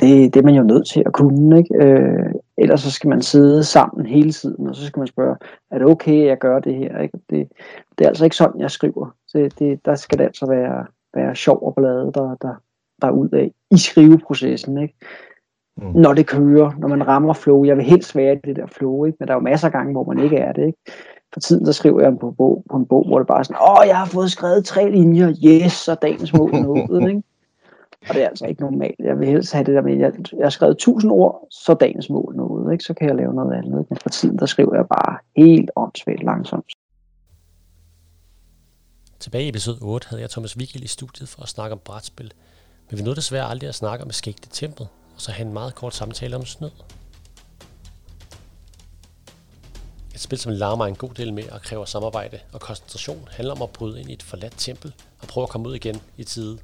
det, 0.01 0.35
det 0.35 0.41
er 0.41 0.45
man 0.45 0.55
jo 0.55 0.63
nødt 0.63 0.87
til 0.87 1.03
at 1.07 1.13
kunne. 1.13 1.59
Ikke? 1.59 1.75
Øh, 1.85 2.33
ellers 2.59 2.81
så 2.81 2.91
skal 2.91 3.11
man 3.11 3.23
sidde 3.23 3.65
sammen 3.65 4.07
hele 4.07 4.33
tiden, 4.33 4.67
og 4.67 4.77
så 4.77 4.87
skal 4.87 5.01
man 5.01 5.07
spørge, 5.07 5.37
er 5.71 5.79
det 5.79 5.87
okay, 5.87 6.21
at 6.23 6.27
jeg 6.27 6.39
gør 6.39 6.59
det 6.59 6.75
her? 6.75 6.99
Ikke? 6.99 7.19
Det, 7.31 7.49
det 7.99 8.05
er 8.05 8.09
altså 8.09 8.25
ikke 8.25 8.37
sådan, 8.37 8.61
jeg 8.61 8.71
skriver. 8.71 9.15
Så 9.27 9.51
det, 9.59 9.85
der 9.85 9.95
skal 9.95 10.19
det 10.19 10.25
altså 10.25 10.47
være, 10.47 10.87
være 11.15 11.35
sjov 11.35 11.67
og 11.67 11.75
blade, 11.75 12.11
der, 12.15 12.37
der, 12.43 12.55
der 13.03 13.09
er 13.09 13.13
ud 13.13 13.29
af 13.29 13.53
i 13.71 13.79
skriveprocessen. 13.79 14.79
Ikke? 14.79 14.95
Mm. 15.77 15.93
når 15.95 16.15
det 16.15 16.27
kører, 16.27 16.73
når 16.79 16.89
man 16.89 17.09
rammer 17.09 17.33
flow. 17.33 17.65
Jeg 17.65 17.77
vil 17.77 17.85
helst 17.85 18.17
være 18.17 18.35
i 18.35 18.39
det 18.45 18.57
der 18.57 18.67
flow, 18.67 19.05
ikke? 19.05 19.17
men 19.21 19.29
der 19.29 19.35
er 19.35 19.39
jo 19.39 19.43
masser 19.43 19.67
af 19.67 19.73
gange, 19.73 19.93
hvor 19.93 20.05
man 20.05 20.25
ikke 20.25 20.37
er 20.37 20.53
det. 20.53 20.67
Ikke? 20.67 20.79
For 21.33 21.41
tiden, 21.41 21.67
der 21.67 21.73
skriver 21.73 22.01
jeg 22.01 22.19
på, 22.21 22.31
bog, 22.31 22.65
på 22.71 22.77
en 22.77 22.87
bog, 22.87 23.07
hvor 23.07 23.19
det 23.19 23.27
bare 23.27 23.39
er 23.39 23.43
sådan, 23.43 23.63
åh, 23.63 23.87
jeg 23.87 23.99
har 23.99 24.07
fået 24.07 24.31
skrevet 24.31 24.65
tre 24.65 24.91
linjer, 24.91 25.35
yes, 25.45 25.89
og 25.89 26.03
dagens 26.03 26.33
mål 26.33 26.51
nået, 26.67 27.09
ikke? 27.09 27.23
Og 28.09 28.15
det 28.15 28.23
er 28.23 28.29
altså 28.29 28.47
ikke 28.47 28.61
normalt. 28.61 28.99
Jeg 28.99 29.19
vil 29.19 29.29
helst 29.29 29.53
have 29.53 29.65
det 29.65 29.75
der 29.75 29.83
med, 29.83 29.97
jeg, 29.97 30.13
jeg 30.33 30.45
har 30.45 30.51
skrevet 30.51 30.79
tusind 30.79 31.13
ord, 31.13 31.47
så 31.51 31.75
dagens 31.75 32.11
mål 32.11 32.37
nået, 32.37 32.73
ikke? 32.73 32.85
Så 32.85 32.95
kan 32.95 33.09
jeg 33.09 33.17
lave 33.17 33.35
noget 33.35 33.53
andet. 33.53 33.73
Men 33.91 33.99
for 34.03 34.09
tiden, 34.09 34.39
der 34.39 34.47
skriver 34.47 34.75
jeg 34.75 34.87
bare 34.87 35.19
helt 35.37 35.71
åndssvagt 35.77 36.23
langsomt. 36.23 36.73
Tilbage 39.21 39.45
i 39.45 39.49
episode 39.49 39.79
8 39.83 40.09
havde 40.09 40.23
jeg 40.23 40.31
Thomas 40.31 40.57
Wigel 40.57 40.85
i 40.85 40.87
studiet 40.87 41.29
for 41.29 41.43
at 41.43 41.49
snakke 41.49 41.73
om 41.73 41.81
brætspil. 41.85 42.33
Men 42.91 42.99
vi 42.99 43.05
nåede 43.05 43.17
desværre 43.17 43.51
aldrig 43.51 43.69
at 43.69 43.75
snakke 43.75 44.05
om 44.05 44.11
skægte 44.11 44.49
tempel, 44.49 44.87
og 45.23 45.25
så 45.25 45.33
have 45.33 45.47
en 45.47 45.53
meget 45.53 45.75
kort 45.75 45.95
samtale 45.95 46.37
om 46.37 46.47
snød. 46.47 46.71
Et 50.15 50.21
spil, 50.21 50.39
som 50.39 50.53
larmer 50.53 50.87
en 50.87 50.97
god 50.97 51.15
del 51.15 51.33
med 51.33 51.49
og 51.49 51.63
kræver 51.63 51.85
samarbejde 51.85 52.41
og 52.53 52.61
koncentration, 52.61 53.29
handler 53.31 53.55
om 53.55 53.63
at 53.63 53.71
bryde 53.71 54.01
ind 54.01 54.11
i 54.11 54.13
et 54.13 54.23
forladt 54.23 54.55
tempel 54.57 54.95
og 55.21 55.29
prøve 55.29 55.43
at 55.43 55.49
komme 55.49 55.69
ud 55.69 55.75
igen 55.75 56.03
i 56.17 56.25
tide. 56.25 56.59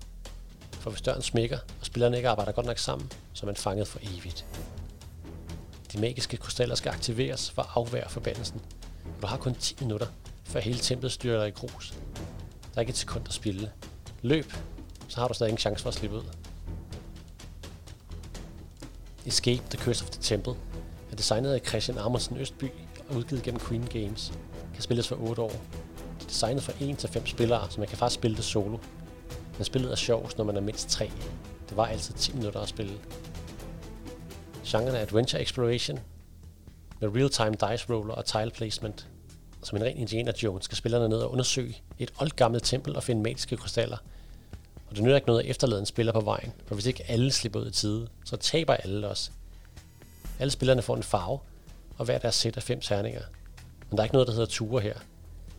For 0.72 0.90
hvis 0.90 1.00
døren 1.00 1.22
smækker, 1.22 1.58
og 1.80 1.86
spillerne 1.86 2.16
ikke 2.16 2.28
arbejder 2.28 2.52
godt 2.52 2.66
nok 2.66 2.78
sammen, 2.78 3.12
så 3.32 3.44
er 3.44 3.46
man 3.46 3.56
fanget 3.56 3.88
for 3.88 3.98
evigt. 4.02 4.46
De 5.92 6.00
magiske 6.00 6.36
krystaller 6.36 6.74
skal 6.74 6.92
aktiveres 6.92 7.50
for 7.50 7.62
at 7.62 7.68
afvære 7.74 8.08
forbandelsen, 8.08 8.60
og 9.16 9.22
du 9.22 9.26
har 9.26 9.36
kun 9.36 9.54
10 9.54 9.76
minutter, 9.80 10.06
før 10.44 10.60
hele 10.60 10.78
templet 10.78 11.12
styrer 11.12 11.38
dig 11.38 11.48
i 11.48 11.50
grus. 11.50 11.94
Der 12.62 12.76
er 12.76 12.80
ikke 12.80 12.90
et 12.90 12.96
sekund 12.96 13.24
at 13.28 13.34
spille. 13.34 13.72
Løb, 14.22 14.52
så 15.08 15.20
har 15.20 15.28
du 15.28 15.34
stadig 15.34 15.50
ingen 15.50 15.60
chance 15.60 15.82
for 15.82 15.88
at 15.88 15.94
slippe 15.94 16.16
ud. 16.16 16.47
Escape 19.26 19.62
the 19.70 19.78
Curse 19.78 20.04
of 20.04 20.10
the 20.10 20.22
Temple 20.22 20.54
er 21.12 21.16
designet 21.16 21.52
af 21.52 21.60
Christian 21.66 21.98
Amundsen 21.98 22.36
Østby 22.36 22.64
og 23.08 23.16
udgivet 23.16 23.42
gennem 23.42 23.60
Queen 23.60 23.86
Games. 23.86 24.32
Kan 24.74 24.82
spilles 24.82 25.08
for 25.08 25.16
8 25.20 25.42
år. 25.42 25.48
Det 25.48 26.24
er 26.24 26.28
designet 26.28 26.62
for 26.62 26.72
1-5 26.72 27.26
spillere, 27.26 27.70
så 27.70 27.80
man 27.80 27.88
kan 27.88 27.98
faktisk 27.98 28.20
spille 28.20 28.36
det 28.36 28.44
solo. 28.44 28.78
Men 29.56 29.64
spillet 29.64 29.92
er 29.92 29.96
sjovt, 29.96 30.38
når 30.38 30.44
man 30.44 30.56
er 30.56 30.60
mindst 30.60 30.88
3. 30.88 31.10
Det 31.68 31.76
var 31.76 31.86
altid 31.86 32.14
10 32.14 32.32
minutter 32.32 32.60
at 32.60 32.68
spille. 32.68 32.92
Genren 34.66 34.94
er 34.94 35.00
Adventure 35.00 35.42
Exploration 35.42 35.98
med 37.00 37.08
real-time 37.16 37.72
dice 37.72 37.94
roller 37.94 38.14
og 38.14 38.24
tile 38.24 38.50
placement. 38.50 39.08
Som 39.62 39.78
en 39.78 39.84
ren 39.84 39.96
Indiana 39.96 40.32
Jones 40.42 40.64
skal 40.64 40.76
spillerne 40.76 41.08
ned 41.08 41.18
og 41.18 41.32
undersøge 41.32 41.82
et 41.98 42.12
oldgammelt 42.20 42.64
tempel 42.64 42.96
og 42.96 43.02
finde 43.02 43.22
magiske 43.22 43.56
krystaller– 43.56 43.96
og 44.90 44.96
det 44.96 45.02
nytter 45.02 45.16
ikke 45.16 45.26
noget 45.26 45.40
at 45.40 45.50
efterlade 45.50 45.80
en 45.80 45.86
spiller 45.86 46.12
på 46.12 46.20
vejen, 46.20 46.52
for 46.66 46.74
hvis 46.74 46.86
ikke 46.86 47.04
alle 47.08 47.32
slipper 47.32 47.60
ud 47.60 47.66
i 47.66 47.70
tide, 47.70 48.08
så 48.24 48.36
taber 48.36 48.74
alle 48.74 49.08
også. 49.08 49.30
Alle 50.38 50.50
spillerne 50.50 50.82
får 50.82 50.96
en 50.96 51.02
farve, 51.02 51.38
og 51.98 52.04
hver 52.04 52.18
deres 52.18 52.34
sæt 52.34 52.56
af 52.56 52.62
fem 52.62 52.80
terninger. 52.80 53.22
Men 53.90 53.96
der 53.96 54.02
er 54.02 54.04
ikke 54.04 54.14
noget, 54.14 54.28
der 54.28 54.34
hedder 54.34 54.46
ture 54.46 54.80
her. 54.80 54.94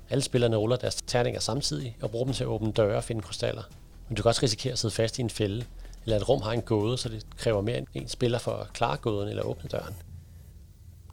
Alle 0.09 0.21
spillerne 0.21 0.55
ruller 0.55 0.75
deres 0.75 0.95
terninger 0.95 1.39
samtidig 1.39 1.97
og 2.01 2.11
bruger 2.11 2.25
dem 2.25 2.33
til 2.33 2.43
at 2.43 2.47
åbne 2.47 2.71
døre 2.71 2.97
og 2.97 3.03
finde 3.03 3.21
krystaller. 3.21 3.63
Men 4.07 4.15
du 4.15 4.21
kan 4.21 4.29
også 4.29 4.43
risikere 4.43 4.71
at 4.71 4.79
sidde 4.79 4.93
fast 4.93 5.19
i 5.19 5.21
en 5.21 5.29
fælde, 5.29 5.65
eller 6.03 6.15
at 6.15 6.21
et 6.21 6.29
rum 6.29 6.41
har 6.41 6.51
en 6.51 6.61
gåde, 6.61 6.97
så 6.97 7.09
det 7.09 7.25
kræver 7.37 7.61
mere 7.61 7.77
end 7.77 7.87
en 7.93 8.07
spiller 8.07 8.39
for 8.39 8.51
at 8.51 8.73
klare 8.73 8.97
gåden 8.97 9.29
eller 9.29 9.43
åbne 9.43 9.69
døren. 9.69 9.95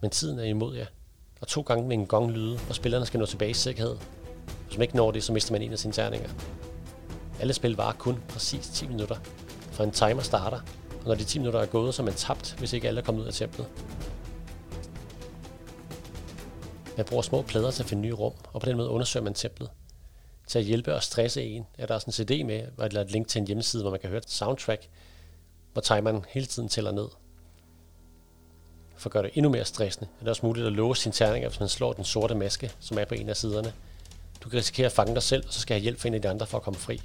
Men 0.02 0.11
tiden 0.11 0.38
er 0.38 0.44
imod 0.44 0.76
jer, 0.76 0.87
og 1.40 1.46
to 1.48 1.62
gange 1.62 1.88
med 1.88 1.96
en 1.96 2.07
gong 2.07 2.31
lyde, 2.31 2.59
og 2.68 2.74
spillerne 2.74 3.07
skal 3.07 3.20
nå 3.20 3.26
tilbage 3.26 3.50
i 3.50 3.55
sikkerhed. 3.55 3.96
Hvis 4.66 4.79
man 4.79 4.83
ikke 4.83 4.96
når 4.96 5.11
det, 5.11 5.24
så 5.24 5.33
mister 5.33 5.52
man 5.52 5.62
en 5.62 5.72
af 5.72 5.79
sine 5.79 5.92
terninger. 5.92 6.29
Alle 7.40 7.53
spil 7.53 7.77
varer 7.77 7.92
kun 7.92 8.22
præcis 8.29 8.68
10 8.68 8.87
minutter, 8.87 9.16
for 9.70 9.85
en 9.85 9.90
timer 9.90 10.22
starter, 10.22 10.61
og 11.01 11.07
når 11.07 11.14
de 11.14 11.25
10 11.25 11.38
minutter 11.38 11.61
er 11.61 11.66
gået, 11.66 11.94
så 11.94 12.03
er 12.03 12.05
man 12.05 12.14
tabt, 12.14 12.55
hvis 12.59 12.72
ikke 12.72 12.88
alle 12.88 13.01
er 13.01 13.05
kommet 13.05 13.22
ud 13.22 13.27
af 13.27 13.35
templet. 13.35 13.66
Man 16.96 17.07
bruger 17.07 17.22
små 17.22 17.42
plader 17.42 17.70
til 17.70 17.83
at 17.83 17.88
finde 17.88 18.03
nye 18.03 18.12
rum, 18.12 18.33
og 18.53 18.61
på 18.61 18.66
den 18.66 18.77
måde 18.77 18.88
undersøger 18.88 19.25
man 19.25 19.35
templet. 19.35 19.70
Til 20.46 20.59
at 20.59 20.64
hjælpe 20.64 20.94
og 20.94 21.03
stresse 21.03 21.42
en, 21.44 21.66
er 21.79 21.87
der 21.87 21.94
også 21.94 22.07
en 22.07 22.12
CD 22.12 22.44
med, 22.44 22.62
eller 22.85 23.01
et 23.01 23.11
link 23.11 23.29
til 23.29 23.40
en 23.40 23.46
hjemmeside, 23.46 23.83
hvor 23.83 23.90
man 23.90 24.01
kan 24.01 24.09
høre 24.09 24.18
et 24.18 24.31
soundtrack, 24.31 24.88
hvor 25.72 25.83
timeren 25.83 26.25
hele 26.29 26.46
tiden 26.46 26.68
tæller 26.68 26.92
ned. 26.92 27.09
For 28.96 29.09
at 29.09 29.12
gøre 29.12 29.22
det 29.22 29.31
endnu 29.35 29.51
mere 29.51 29.64
stressende, 29.64 30.09
er 30.16 30.20
det 30.20 30.29
også 30.29 30.46
muligt 30.46 30.66
at 30.66 30.72
låse 30.72 31.03
sine 31.03 31.12
terninger, 31.12 31.49
hvis 31.49 31.61
man 31.61 31.68
slår 31.68 31.92
den 31.92 32.05
sorte 32.05 32.35
maske, 32.35 32.72
som 32.81 32.99
er 32.99 33.05
på 33.05 33.14
en 33.14 33.29
af 33.29 33.37
siderne. 33.37 33.72
Du 34.40 34.49
kan 34.49 34.59
risikere 34.59 34.87
at 34.87 34.92
fange 34.92 35.14
dig 35.14 35.22
selv, 35.22 35.44
og 35.46 35.53
så 35.53 35.61
skal 35.61 35.75
have 35.75 35.83
hjælp 35.83 36.01
fra 36.01 36.09
en 36.09 36.14
af 36.14 36.22
de 36.22 36.29
andre 36.29 36.46
for 36.46 36.59
at 36.59 36.62
komme 36.64 36.79
fri. 36.79 37.01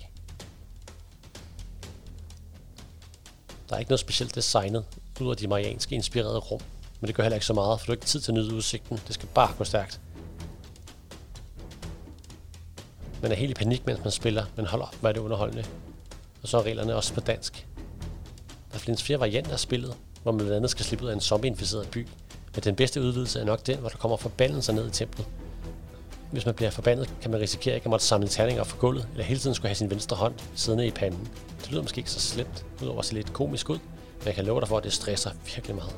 Der 3.71 3.75
er 3.75 3.79
ikke 3.79 3.91
noget 3.91 3.99
specielt 3.99 4.35
designet, 4.35 4.85
ud 5.21 5.31
af 5.31 5.37
de 5.37 5.47
marianske 5.47 5.95
inspirerede 5.95 6.37
rum, 6.37 6.61
men 6.99 7.07
det 7.07 7.15
gør 7.15 7.23
heller 7.23 7.35
ikke 7.35 7.45
så 7.45 7.53
meget, 7.53 7.79
for 7.79 7.85
du 7.85 7.91
har 7.91 7.95
ikke 7.95 8.05
tid 8.05 8.19
til 8.19 8.31
at 8.31 8.35
nyde 8.35 8.53
udsigten. 8.53 8.99
Det 9.07 9.13
skal 9.13 9.29
bare 9.35 9.53
gå 9.57 9.63
stærkt. 9.63 10.01
Man 13.21 13.31
er 13.31 13.35
helt 13.35 13.51
i 13.51 13.53
panik, 13.53 13.85
mens 13.85 13.99
man 14.03 14.11
spiller, 14.11 14.45
men 14.55 14.65
hold 14.65 14.81
op, 14.81 14.95
hvor 14.95 15.09
er 15.09 15.13
det 15.13 15.19
underholdende. 15.19 15.65
Og 16.41 16.47
så 16.47 16.57
er 16.57 16.63
reglerne 16.63 16.95
også 16.95 17.13
på 17.13 17.19
dansk. 17.19 17.67
Der 18.73 18.77
findes 18.77 19.03
flere 19.03 19.19
varianter 19.19 19.51
af 19.51 19.59
spillet, 19.59 19.97
hvor 20.23 20.31
man 20.31 20.39
blandt 20.39 20.55
andet 20.55 20.71
skal 20.71 20.85
slippe 20.85 21.05
ud 21.05 21.09
af 21.09 21.13
en 21.13 21.21
zombieinficeret 21.21 21.89
by, 21.91 22.07
men 22.55 22.63
den 22.63 22.75
bedste 22.75 23.01
udvidelse 23.01 23.39
er 23.39 23.45
nok 23.45 23.67
den, 23.67 23.77
hvor 23.77 23.89
der 23.89 23.97
kommer 23.97 24.17
forbandelser 24.17 24.73
ned 24.73 24.87
i 24.87 24.91
templet. 24.91 25.25
Hvis 26.31 26.45
man 26.45 26.55
bliver 26.55 26.71
forbandet, 26.71 27.13
kan 27.21 27.31
man 27.31 27.41
risikere 27.41 27.75
ikke 27.75 27.85
at 27.85 27.89
måtte 27.89 28.05
samle 28.05 28.27
terninger 28.27 28.63
fra 28.63 28.77
gulvet, 28.77 29.07
eller 29.11 29.23
hele 29.23 29.39
tiden 29.39 29.55
skulle 29.55 29.69
have 29.69 29.75
sin 29.75 29.89
venstre 29.89 30.17
hånd 30.17 30.33
siddende 30.55 30.87
i 30.87 30.91
panden. 30.91 31.29
Det 31.61 31.71
lyder 31.71 31.81
måske 31.81 31.97
ikke 31.97 32.11
så 32.11 32.19
slemt, 32.19 32.65
udover 32.81 32.99
at 32.99 33.05
se 33.05 33.13
lidt 33.13 33.33
komisk 33.33 33.69
ud, 33.69 33.79
men 34.19 34.25
jeg 34.25 34.35
kan 34.35 34.45
love 34.45 34.59
dig 34.59 34.67
for, 34.67 34.77
at 34.77 34.83
det 34.83 34.93
stresser 34.93 35.31
virkelig 35.55 35.75
meget. 35.75 35.95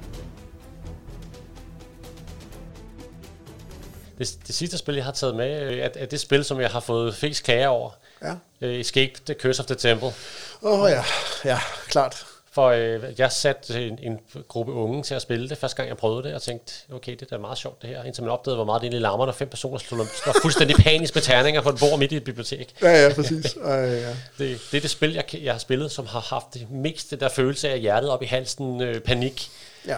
Det, 4.17 4.37
det 4.47 4.55
sidste 4.55 4.77
spil, 4.77 4.95
jeg 4.95 5.05
har 5.05 5.11
taget 5.11 5.35
med, 5.35 5.61
øh, 5.61 5.77
er, 5.77 5.89
er 5.95 6.05
det 6.05 6.19
spil, 6.19 6.43
som 6.43 6.61
jeg 6.61 6.69
har 6.69 6.79
fået 6.79 7.15
flest 7.15 7.43
klager 7.43 7.67
over. 7.67 7.91
Ja. 8.21 8.31
Uh, 8.61 8.67
Escape 8.67 9.13
the 9.25 9.33
Curse 9.33 9.61
of 9.61 9.65
the 9.65 9.75
Temple. 9.75 10.13
Åh 10.61 10.79
oh, 10.79 10.89
ja, 10.91 11.03
ja, 11.45 11.59
klart. 11.87 12.25
For 12.53 12.67
øh, 12.67 13.03
jeg 13.17 13.31
satte 13.31 13.87
en, 13.87 13.99
en 14.01 14.19
gruppe 14.47 14.71
unge 14.71 15.03
til 15.03 15.15
at 15.15 15.21
spille 15.21 15.49
det, 15.49 15.57
første 15.57 15.77
gang 15.77 15.89
jeg 15.89 15.97
prøvede 15.97 16.23
det, 16.23 16.35
og 16.35 16.41
tænkte, 16.41 16.73
okay, 16.93 17.11
det 17.11 17.21
er 17.21 17.25
da 17.25 17.37
meget 17.37 17.57
sjovt 17.57 17.81
det 17.81 17.89
her, 17.89 18.03
indtil 18.03 18.23
man 18.23 18.31
opdagede, 18.31 18.55
hvor 18.55 18.65
meget 18.65 18.81
det 18.81 18.85
egentlig 18.85 19.01
larmer, 19.01 19.25
når 19.25 19.33
fem 19.33 19.49
personer 19.49 19.77
slår, 19.77 20.05
slår 20.23 20.35
fuldstændig 20.41 20.75
panisk 20.75 21.15
med 21.15 21.21
terninger 21.21 21.61
på 21.61 21.69
et 21.69 21.75
bord 21.79 21.99
midt 21.99 22.11
i 22.11 22.15
et 22.15 22.23
bibliotek. 22.23 22.75
Ja, 22.81 23.03
ja, 23.03 23.13
præcis. 23.13 23.55
Ej, 23.65 23.75
ja. 23.75 24.09
Det, 24.09 24.59
det 24.71 24.77
er 24.77 24.81
det 24.81 24.89
spil, 24.89 25.13
jeg, 25.13 25.35
jeg 25.43 25.53
har 25.53 25.59
spillet, 25.59 25.91
som 25.91 26.05
har 26.05 26.19
haft 26.19 26.53
det 26.53 26.71
mest 26.71 27.19
der 27.19 27.29
følelse 27.29 27.69
af 27.69 27.79
hjertet 27.79 28.09
op 28.09 28.23
i 28.23 28.25
halsen, 28.25 28.81
øh, 28.81 29.01
panik. 29.01 29.49
Ja. 29.87 29.97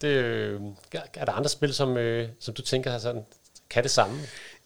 Det, 0.00 0.08
øh, 0.08 0.60
er 1.14 1.24
der 1.24 1.32
andre 1.32 1.48
spil, 1.48 1.74
som, 1.74 1.96
øh, 1.96 2.28
som 2.40 2.54
du 2.54 2.62
tænker 2.62 2.98
sådan, 2.98 3.24
kan 3.72 3.82
det 3.82 3.90
samme? 3.90 4.14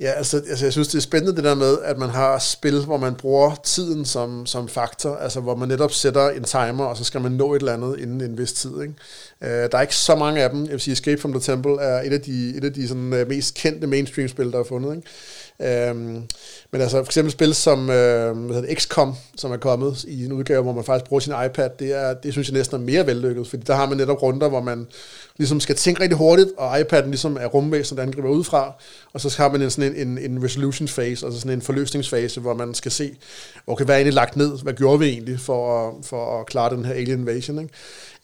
Ja, 0.01 0.11
altså, 0.11 0.37
altså 0.37 0.65
jeg 0.65 0.73
synes, 0.73 0.89
det 0.89 0.95
er 0.95 1.03
spændende 1.03 1.37
det 1.37 1.45
der 1.45 1.55
med, 1.55 1.79
at 1.85 1.99
man 1.99 2.11
har 2.11 2.39
spil, 2.39 2.85
hvor 2.85 2.97
man 2.97 3.15
bruger 3.15 3.55
tiden 3.65 4.05
som, 4.05 4.47
som 4.47 4.69
faktor, 4.69 5.17
altså 5.17 5.41
hvor 5.41 5.55
man 5.55 5.69
netop 5.69 5.93
sætter 5.93 6.31
en 6.31 6.45
timer, 6.45 6.85
og 6.85 6.97
så 6.97 7.05
skal 7.05 7.21
man 7.21 7.33
nå 7.33 7.55
et 7.55 7.61
eller 7.61 7.73
andet 7.73 7.99
inden 7.99 8.21
en 8.21 8.39
vis 8.39 8.53
tid. 8.53 8.83
Ikke? 8.83 8.95
Uh, 9.41 9.49
der 9.49 9.69
er 9.73 9.81
ikke 9.81 9.97
så 9.97 10.15
mange 10.15 10.43
af 10.43 10.51
dem. 10.51 10.65
Jeg 10.65 10.73
vil 10.73 10.81
sige, 10.81 10.93
Escape 10.93 11.21
from 11.21 11.33
the 11.33 11.41
Temple 11.41 11.81
er 11.81 12.03
et 12.03 12.13
af 12.13 12.21
de, 12.21 12.57
et 12.57 12.65
af 12.65 12.73
de 12.73 12.89
sådan, 12.89 13.13
uh, 13.13 13.29
mest 13.29 13.55
kendte 13.55 13.87
mainstream-spil, 13.87 14.53
der 14.53 14.59
er 14.59 14.65
fundet. 14.65 14.97
Ikke? 14.97 15.93
Uh, 15.93 16.23
men 16.71 16.81
altså 16.81 16.97
for 16.97 17.05
eksempel 17.05 17.33
spil 17.33 17.55
som 17.55 17.91
øh, 17.91 18.37
hvad 18.39 18.55
hedder 18.55 18.69
det, 18.69 18.79
XCOM, 18.79 19.15
som 19.37 19.53
er 19.53 19.57
kommet 19.57 20.05
i 20.05 20.25
en 20.25 20.33
udgave, 20.33 20.63
hvor 20.63 20.73
man 20.73 20.85
faktisk 20.85 21.09
bruger 21.09 21.21
sin 21.21 21.33
iPad, 21.47 21.71
det, 21.79 21.95
er, 21.95 22.15
det 22.15 22.33
synes 22.33 22.49
jeg 22.49 22.55
næsten 22.57 22.81
er 22.81 22.85
mere 22.85 23.07
vellykket, 23.07 23.49
fordi 23.49 23.63
der 23.67 23.75
har 23.75 23.87
man 23.89 23.97
netop 23.97 24.23
runder, 24.23 24.49
hvor 24.49 24.61
man 24.61 24.87
ligesom 25.39 25.61
skal 25.61 25.77
tænke 25.77 26.03
rigtig 26.03 26.19
hurtigt, 26.19 26.49
og 26.57 26.81
iPad'en 26.81 27.07
ligesom 27.07 27.37
er 27.41 27.47
rumvæsen, 27.47 27.97
der 27.97 28.03
angriber 28.03 28.29
udefra, 28.29 28.73
og 29.13 29.21
så 29.21 29.35
har 29.37 29.49
man 29.49 29.63
en, 29.63 29.71
sådan 29.71 29.95
en, 29.97 30.09
en, 30.09 30.19
en 30.19 30.45
resolution 30.45 30.89
phase, 30.89 31.27
altså 31.27 31.41
sådan 31.41 31.53
en 31.53 31.63
forløsningsfase, 31.63 32.41
hvor 32.41 32.55
man 32.55 32.75
skal 32.75 32.93
se, 32.93 33.17
okay, 33.67 33.85
hvad 33.85 33.95
er 33.95 33.99
egentlig 33.99 34.15
lagt 34.15 34.37
ned, 34.37 34.63
hvad 34.63 34.73
gjorde 34.73 34.99
vi 34.99 35.07
egentlig 35.07 35.41
for, 35.41 35.95
for 36.03 36.41
at 36.41 36.47
klare 36.47 36.77
den 36.77 36.85
her 36.85 36.93
alien 36.93 37.21
invasion, 37.21 37.59
ikke? 37.59 37.75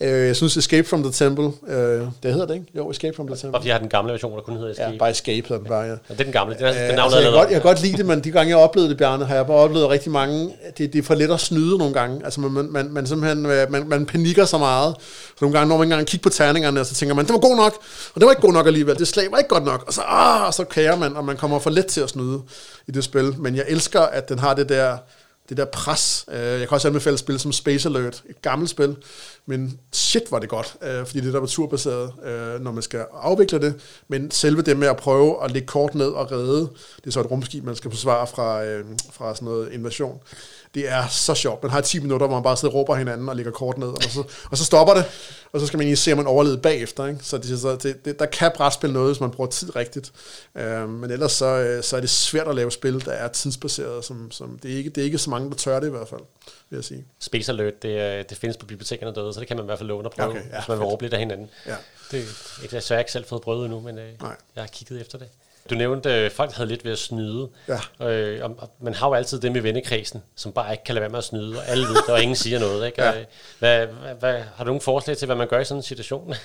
Øh, 0.03 0.27
jeg 0.27 0.37
synes 0.37 0.57
Escape 0.57 0.89
from 0.89 1.03
the 1.03 1.13
Temple, 1.13 1.53
øh, 1.69 1.77
det 2.23 2.33
hedder 2.33 2.47
det, 2.47 2.55
ikke? 2.55 2.67
Jo, 2.77 2.91
Escape 2.91 3.17
from 3.17 3.27
the 3.27 3.37
Temple. 3.37 3.59
Og 3.59 3.67
jeg 3.67 3.75
har 3.75 3.79
den 3.79 3.89
gamle 3.89 4.13
version, 4.13 4.37
der 4.37 4.41
kun 4.41 4.55
hedder 4.57 4.71
Escape. 4.71 4.93
Ja, 4.93 4.99
bare 4.99 5.11
Escape 5.11 5.49
hedder 5.49 5.59
den 5.59 5.67
bare, 5.67 5.83
ja. 5.83 5.89
ja 5.89 5.95
det 6.09 6.21
er 6.21 6.25
den 6.25 6.33
gamle, 6.33 6.55
den, 6.55 6.65
øh, 6.65 6.75
den 6.75 6.99
altså, 6.99 7.19
jeg, 7.19 7.25
kan 7.25 7.33
godt, 7.33 7.51
jeg 7.51 7.63
kan 7.63 7.71
godt 7.71 7.83
lide 7.83 7.97
det, 7.97 8.07
men 8.07 8.21
de 8.21 8.31
gange 8.31 8.49
jeg 8.51 8.57
oplevede 8.57 8.91
det, 8.91 8.99
Bjarne, 8.99 9.25
har 9.25 9.35
jeg 9.35 9.47
bare 9.47 9.57
oplevet 9.57 9.89
rigtig 9.89 10.13
mange, 10.13 10.55
det, 10.79 10.93
det 10.93 10.99
er 10.99 11.03
for 11.03 11.15
let 11.15 11.31
at 11.31 11.41
snyde 11.41 11.79
nogle 11.79 11.95
gange. 11.95 12.21
Altså 12.25 12.41
man, 12.41 12.69
man, 12.71 12.91
man 12.91 13.07
simpelthen, 13.07 13.47
øh, 13.47 13.71
man, 13.71 13.89
man 13.89 14.07
panikker 14.07 14.45
så 14.45 14.59
meget, 14.59 14.95
så 14.99 15.37
nogle 15.41 15.59
gange 15.59 15.69
når 15.69 15.77
man 15.77 15.87
ikke 15.87 15.93
engang 15.95 16.07
kigger 16.07 16.23
på 16.23 16.31
terningerne, 16.31 16.81
og 16.81 16.87
så 16.87 16.95
tænker 16.95 17.15
man, 17.15 17.25
det 17.25 17.33
var 17.33 17.41
god 17.41 17.57
nok, 17.57 17.75
og 18.15 18.21
det 18.21 18.25
var 18.25 18.31
ikke 18.31 18.43
god 18.43 18.53
nok 18.53 18.67
alligevel, 18.67 18.99
det 18.99 19.09
slag 19.09 19.31
var 19.31 19.39
ikke 19.39 19.51
godt 19.51 19.65
nok, 19.65 19.85
og 19.87 19.93
så, 19.93 20.01
ah, 20.07 20.47
og 20.47 20.55
så 20.55 20.65
kager 20.65 20.97
man, 20.97 21.17
og 21.17 21.25
man 21.25 21.37
kommer 21.37 21.59
for 21.59 21.71
let 21.71 21.87
til 21.87 22.01
at 22.01 22.09
snyde 22.09 22.41
i 22.89 22.91
det 22.91 23.05
spil. 23.05 23.35
Men 23.39 23.57
jeg 23.57 23.65
elsker, 23.69 24.01
at 24.01 24.29
den 24.29 24.39
har 24.39 24.55
det 24.55 24.69
der, 24.69 24.97
det 25.49 25.57
der 25.57 25.65
pres. 25.65 26.25
Øh, 26.29 26.41
jeg 26.41 26.69
kan 26.69 26.71
også 26.71 26.89
anbefale 26.89 27.15
et 27.15 27.21
spil 27.21 27.39
som 27.39 27.53
Space 27.53 27.89
Alert, 27.89 28.23
et 28.29 28.43
gammelt 28.43 28.71
spil, 28.71 28.97
men 29.47 29.79
shit 29.93 30.23
var 30.31 30.39
det 30.39 30.49
godt, 30.49 30.77
øh, 30.83 31.07
fordi 31.07 31.21
det 31.21 31.33
der 31.33 31.41
var 31.41 31.47
turbaseret, 31.47 32.13
øh, 32.25 32.61
når 32.61 32.73
man 32.73 32.83
skal 32.83 33.07
afvikle 33.13 33.61
det, 33.61 33.75
men 34.09 34.31
selve 34.31 34.63
det 34.63 34.77
med 34.77 34.89
at 34.89 34.97
prøve 34.97 35.45
at 35.45 35.51
lægge 35.51 35.67
kort 35.67 35.95
ned 35.95 36.09
og 36.09 36.33
redde, 36.33 36.61
det 36.97 37.07
er 37.07 37.11
så 37.11 37.21
et 37.21 37.31
rumskib, 37.31 37.65
man 37.65 37.77
skal 37.77 37.91
forsvare 37.91 38.27
fra, 38.27 38.63
fra 39.13 39.35
sådan 39.35 39.47
noget 39.47 39.73
invasion, 39.73 40.21
det 40.75 40.89
er 40.89 41.09
så 41.09 41.35
sjovt. 41.35 41.63
Man 41.63 41.73
har 41.73 41.81
10 41.81 42.01
minutter, 42.01 42.27
hvor 42.27 42.37
man 42.37 42.43
bare 42.43 42.57
sidder 42.57 42.75
og 42.75 42.81
råber 42.81 42.95
hinanden 42.95 43.29
og 43.29 43.37
lægger 43.37 43.53
kort 43.53 43.79
ned, 43.79 43.89
og 43.89 44.03
så, 44.03 44.25
og 44.51 44.59
så 44.59 44.65
stopper 44.65 44.95
det, 44.95 45.05
og 45.53 45.61
så 45.61 45.67
skal 45.67 45.79
man 45.79 45.87
lige 45.87 45.97
se, 45.97 46.13
om 46.13 46.19
man 46.19 46.27
overlever 46.27 46.57
bagefter. 46.57 47.07
Ikke? 47.07 47.21
Så, 47.23 47.39
det, 47.39 47.61
så 47.61 47.77
det, 47.77 48.05
det, 48.05 48.19
der 48.19 48.27
kan 48.27 48.53
brætspil 48.57 48.93
noget, 48.93 49.09
hvis 49.09 49.21
man 49.21 49.31
bruger 49.31 49.51
tid 49.51 49.77
rigtigt. 49.77 50.13
Uh, 50.55 50.89
men 50.89 51.11
ellers 51.11 51.33
så, 51.33 51.81
så 51.83 51.97
er 51.97 52.01
det 52.01 52.11
svært 52.11 52.49
at 52.49 52.55
lave 52.55 52.71
spil, 52.73 53.05
der 53.05 53.13
er 53.13 53.29
tidsbaseret. 53.29 54.05
Som, 54.05 54.31
som, 54.31 54.59
det, 54.63 54.73
er 54.73 54.77
ikke, 54.77 54.91
det 54.91 55.01
er 55.01 55.05
ikke 55.05 55.19
så 55.19 55.31
mange, 55.31 55.51
der 55.51 55.57
tør 55.57 55.81
det 55.81 55.87
i 55.87 55.91
hvert 55.91 56.09
fald, 56.09 56.21
vil 56.71 56.77
jeg 56.77 56.85
sige. 56.85 57.05
Space 57.19 57.53
Alert, 57.53 57.83
det, 57.83 58.31
det 58.31 58.39
findes 58.39 58.57
på 58.57 58.67
bibliotekerne 58.67 59.15
derude, 59.15 59.35
så 59.35 59.41
det 59.41 59.49
kan 59.49 59.57
man 59.57 59.65
i 59.65 59.67
hvert 59.67 59.79
fald 59.79 59.89
låne 59.89 60.09
og 60.09 60.13
prøve, 60.13 60.31
okay, 60.31 60.41
ja, 60.53 60.57
hvis 60.57 60.69
man 60.69 60.79
vil 60.79 60.87
lidt 61.01 61.13
af 61.13 61.19
hinanden. 61.19 61.51
Ja. 61.67 61.77
Det, 62.11 62.25
det, 62.71 62.83
så 62.83 62.95
jeg 62.95 63.01
ikke 63.01 63.13
selv 63.13 63.25
fået 63.25 63.43
prøvet 63.43 63.65
endnu, 63.65 63.81
men 63.81 63.99
øh, 63.99 64.09
Nej. 64.21 64.37
jeg 64.55 64.63
har 64.63 64.69
kigget 64.69 65.01
efter 65.01 65.19
det. 65.19 65.29
Du 65.71 65.75
nævnte, 65.75 66.11
at 66.11 66.25
øh, 66.25 66.31
folk 66.31 66.53
havde 66.53 66.69
lidt 66.69 66.85
ved 66.85 66.93
at 66.93 66.99
snyde. 66.99 67.49
Ja. 68.01 68.09
Øh, 68.11 68.45
og, 68.45 68.71
man 68.83 68.95
har 68.95 69.09
jo 69.09 69.15
altid 69.15 69.41
dem 69.41 69.57
i 69.57 69.59
vennekredsen, 69.59 70.23
som 70.37 70.53
bare 70.53 70.73
ikke 70.73 70.85
kan 70.85 70.95
lade 70.95 71.01
være 71.01 71.11
med 71.11 71.19
at 71.19 71.25
snyde, 71.25 71.59
og 71.59 71.69
alle 71.69 71.85
ved 71.85 72.09
og 72.09 72.23
ingen 72.23 72.37
siger 72.37 72.59
noget. 72.59 72.87
Ikke? 72.87 73.03
Ja. 73.03 73.13
Hvad, 73.59 73.87
hvad, 73.87 74.15
hvad, 74.21 74.41
har 74.57 74.65
du 74.65 74.69
nogle 74.69 74.81
forslag 74.81 75.17
til, 75.17 75.27
hvad 75.27 75.37
man 75.37 75.49
gør 75.49 75.61
i 75.61 75.65
sådan 75.65 75.79
en 75.79 75.83
situation? 75.83 76.35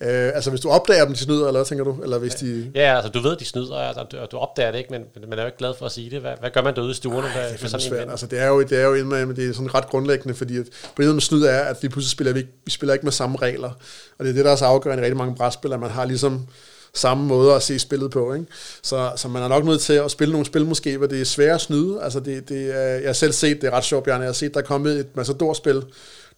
Øh, 0.00 0.30
altså 0.34 0.50
hvis 0.50 0.60
du 0.60 0.68
opdager 0.68 1.04
dem, 1.04 1.12
de 1.14 1.18
snyder, 1.18 1.46
eller 1.46 1.58
hvad 1.58 1.64
tænker 1.64 1.84
du? 1.84 2.02
Eller 2.02 2.18
hvis 2.18 2.34
de... 2.34 2.70
Ja, 2.74 2.96
altså 2.96 3.10
du 3.12 3.20
ved, 3.20 3.36
de 3.36 3.44
snyder, 3.44 3.74
og 3.74 4.12
du, 4.12 4.18
og 4.18 4.30
du 4.30 4.36
opdager 4.36 4.70
det 4.70 4.78
ikke, 4.78 4.90
men 4.90 5.04
man 5.28 5.38
er 5.38 5.42
jo 5.42 5.46
ikke 5.46 5.58
glad 5.58 5.74
for 5.78 5.86
at 5.86 5.92
sige 5.92 6.10
det. 6.10 6.20
Hvad, 6.20 6.32
hvad 6.40 6.50
gør 6.50 6.62
man 6.62 6.74
derude 6.74 6.90
i 6.90 6.94
stuerne? 6.94 7.28
Ej, 7.28 7.48
det 7.48 7.62
er 7.62 7.68
sådan 7.68 7.80
svært. 7.80 8.10
Altså, 8.10 8.26
det 8.26 8.38
er 8.38 8.46
jo, 8.46 8.62
det 8.62 8.80
er 8.80 8.84
jo 8.84 8.94
en, 8.94 9.10
det 9.10 9.48
er 9.48 9.52
sådan 9.52 9.74
ret 9.74 9.86
grundlæggende, 9.86 10.34
fordi 10.34 10.58
at, 10.58 10.66
problemet 10.86 11.14
med 11.14 11.22
snyd 11.22 11.42
er, 11.42 11.60
at 11.60 11.76
vi 11.82 11.88
pludselig 11.88 12.10
spiller, 12.10 12.32
vi, 12.32 12.46
vi 12.64 12.70
spiller 12.70 12.92
ikke 12.92 13.06
med 13.06 13.12
samme 13.12 13.38
regler. 13.42 13.70
Og 14.18 14.24
det 14.24 14.28
er 14.30 14.34
det, 14.34 14.44
der 14.44 14.50
er 14.50 14.56
så 14.56 14.64
afgørende 14.64 15.02
i 15.02 15.04
rigtig 15.04 15.16
mange 15.16 15.34
brætspil, 15.34 15.72
at 15.72 15.80
man 15.80 15.90
har 15.90 16.04
ligesom 16.04 16.46
samme 16.94 17.26
måde 17.26 17.54
at 17.54 17.62
se 17.62 17.78
spillet 17.78 18.10
på. 18.10 18.34
Ikke? 18.34 18.46
Så, 18.82 19.12
så 19.16 19.28
man 19.28 19.42
er 19.42 19.48
nok 19.48 19.64
nødt 19.64 19.80
til 19.80 19.92
at 19.92 20.10
spille 20.10 20.32
nogle 20.32 20.46
spil 20.46 20.66
måske, 20.66 20.96
hvor 20.96 21.06
det 21.06 21.20
er 21.20 21.24
svært 21.24 21.54
at 21.54 21.60
snyde. 21.60 22.02
Altså 22.02 22.20
det, 22.20 22.48
det, 22.48 22.76
er, 22.76 22.80
jeg 22.80 23.08
har 23.08 23.12
selv 23.12 23.32
set, 23.32 23.60
det 23.60 23.66
er 23.66 23.70
ret 23.70 23.84
sjovt, 23.84 24.04
Bjarne, 24.04 24.22
jeg 24.22 24.28
har 24.28 24.32
set, 24.32 24.54
der 24.54 24.60
er 24.60 24.64
kommet 24.64 25.00
et 25.00 25.16
Matador-spil, 25.16 25.82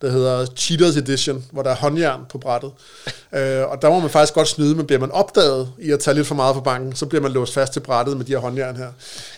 der 0.02 0.10
hedder 0.10 0.46
Cheaters 0.56 0.96
Edition, 0.96 1.44
hvor 1.52 1.62
der 1.62 1.70
er 1.70 1.74
håndjern 1.74 2.20
på 2.28 2.38
brættet. 2.38 2.70
øh, 3.34 3.70
og 3.70 3.82
der 3.82 3.90
må 3.90 4.00
man 4.00 4.10
faktisk 4.10 4.34
godt 4.34 4.48
snyde, 4.48 4.74
men 4.74 4.86
bliver 4.86 5.00
man 5.00 5.10
opdaget 5.10 5.68
i 5.78 5.90
at 5.90 6.00
tage 6.00 6.14
lidt 6.14 6.26
for 6.26 6.34
meget 6.34 6.54
fra 6.54 6.60
banken, 6.60 6.96
så 6.96 7.06
bliver 7.06 7.22
man 7.22 7.32
låst 7.32 7.54
fast 7.54 7.72
til 7.72 7.80
brættet 7.80 8.16
med 8.16 8.24
de 8.24 8.32
her 8.32 8.38
håndjern 8.38 8.76
her. 8.76 8.88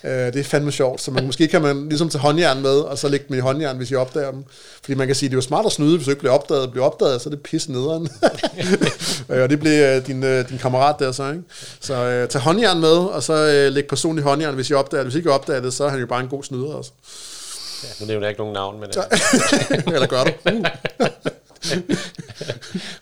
Øh, 0.04 0.32
det 0.32 0.36
er 0.36 0.44
fandme 0.44 0.72
sjovt, 0.72 1.00
så 1.00 1.10
man, 1.10 1.26
måske 1.26 1.48
kan 1.48 1.62
man 1.62 1.88
ligesom 1.88 2.08
tage 2.08 2.20
håndjern 2.20 2.62
med, 2.62 2.70
og 2.80 2.98
så 2.98 3.08
lægge 3.08 3.26
dem 3.28 3.36
i 3.36 3.40
håndjern, 3.40 3.76
hvis 3.76 3.90
I 3.90 3.94
opdager 3.94 4.30
dem. 4.30 4.44
Fordi 4.82 4.94
man 4.94 5.06
kan 5.06 5.16
sige, 5.16 5.28
det 5.28 5.34
er 5.34 5.38
jo 5.38 5.42
smart 5.42 5.66
at 5.66 5.72
snyde, 5.72 5.96
hvis 5.96 6.04
du 6.04 6.10
ikke 6.10 6.20
bliver 6.20 6.34
opdaget. 6.34 6.70
Bliver 6.70 6.86
opdaget, 6.86 7.20
så 7.20 7.28
er 7.28 7.30
det 7.30 7.42
pisse 7.42 7.72
nederen. 7.72 8.08
øh, 9.30 9.42
og 9.42 9.50
det 9.50 9.60
bliver 9.60 9.96
øh, 9.96 10.06
din, 10.06 10.24
øh, 10.24 10.48
din 10.48 10.58
kammerat 10.58 10.96
der 10.98 11.12
så, 11.12 11.30
ikke? 11.30 11.42
Så 11.80 11.94
øh, 11.94 12.28
tag 12.28 12.40
håndjern 12.40 12.80
med, 12.80 12.88
og 12.88 13.22
så 13.22 13.32
øh, 13.32 13.72
læg 13.72 13.86
personligt 13.86 14.26
håndjern, 14.26 14.54
hvis 14.54 14.70
I 14.70 14.74
opdager 14.74 15.02
det. 15.02 15.06
Hvis 15.06 15.14
I 15.14 15.18
ikke 15.18 15.32
opdager 15.32 15.60
det, 15.60 15.72
så 15.72 15.84
er 15.84 15.88
han 15.88 16.00
jo 16.00 16.06
bare 16.06 16.20
en 16.20 16.28
god 16.28 16.44
snyder 16.44 16.74
også. 16.74 16.90
Ja, 17.84 17.88
nu 18.00 18.06
nævner 18.06 18.26
jeg 18.26 18.30
ikke 18.30 18.40
nogen 18.40 18.54
navn, 18.54 18.80
men... 18.80 18.90
Uh... 18.96 19.94
Eller 19.94 20.06
gør 20.06 20.24
du? 20.24 20.30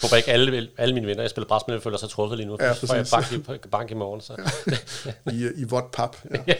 håber 0.02 0.16
ikke 0.16 0.30
alle, 0.30 0.68
alle 0.78 0.94
mine 0.94 1.06
venner, 1.06 1.22
jeg 1.22 1.30
spiller 1.30 1.48
brætspil, 1.48 1.80
føler 1.80 1.98
sig 1.98 2.08
truffet 2.08 2.38
lige 2.38 2.48
nu. 2.48 2.56
Ja, 2.60 2.72
for 2.72 2.94
jeg 2.94 3.06
bank 3.10 3.32
i, 3.32 3.68
bank 3.68 3.90
i 3.90 3.94
morgen. 3.94 4.20
Så. 4.20 4.36
I, 5.32 5.48
I 5.56 5.64
vådt 5.64 5.90
pap. 5.90 6.16
Ja. 6.46 6.54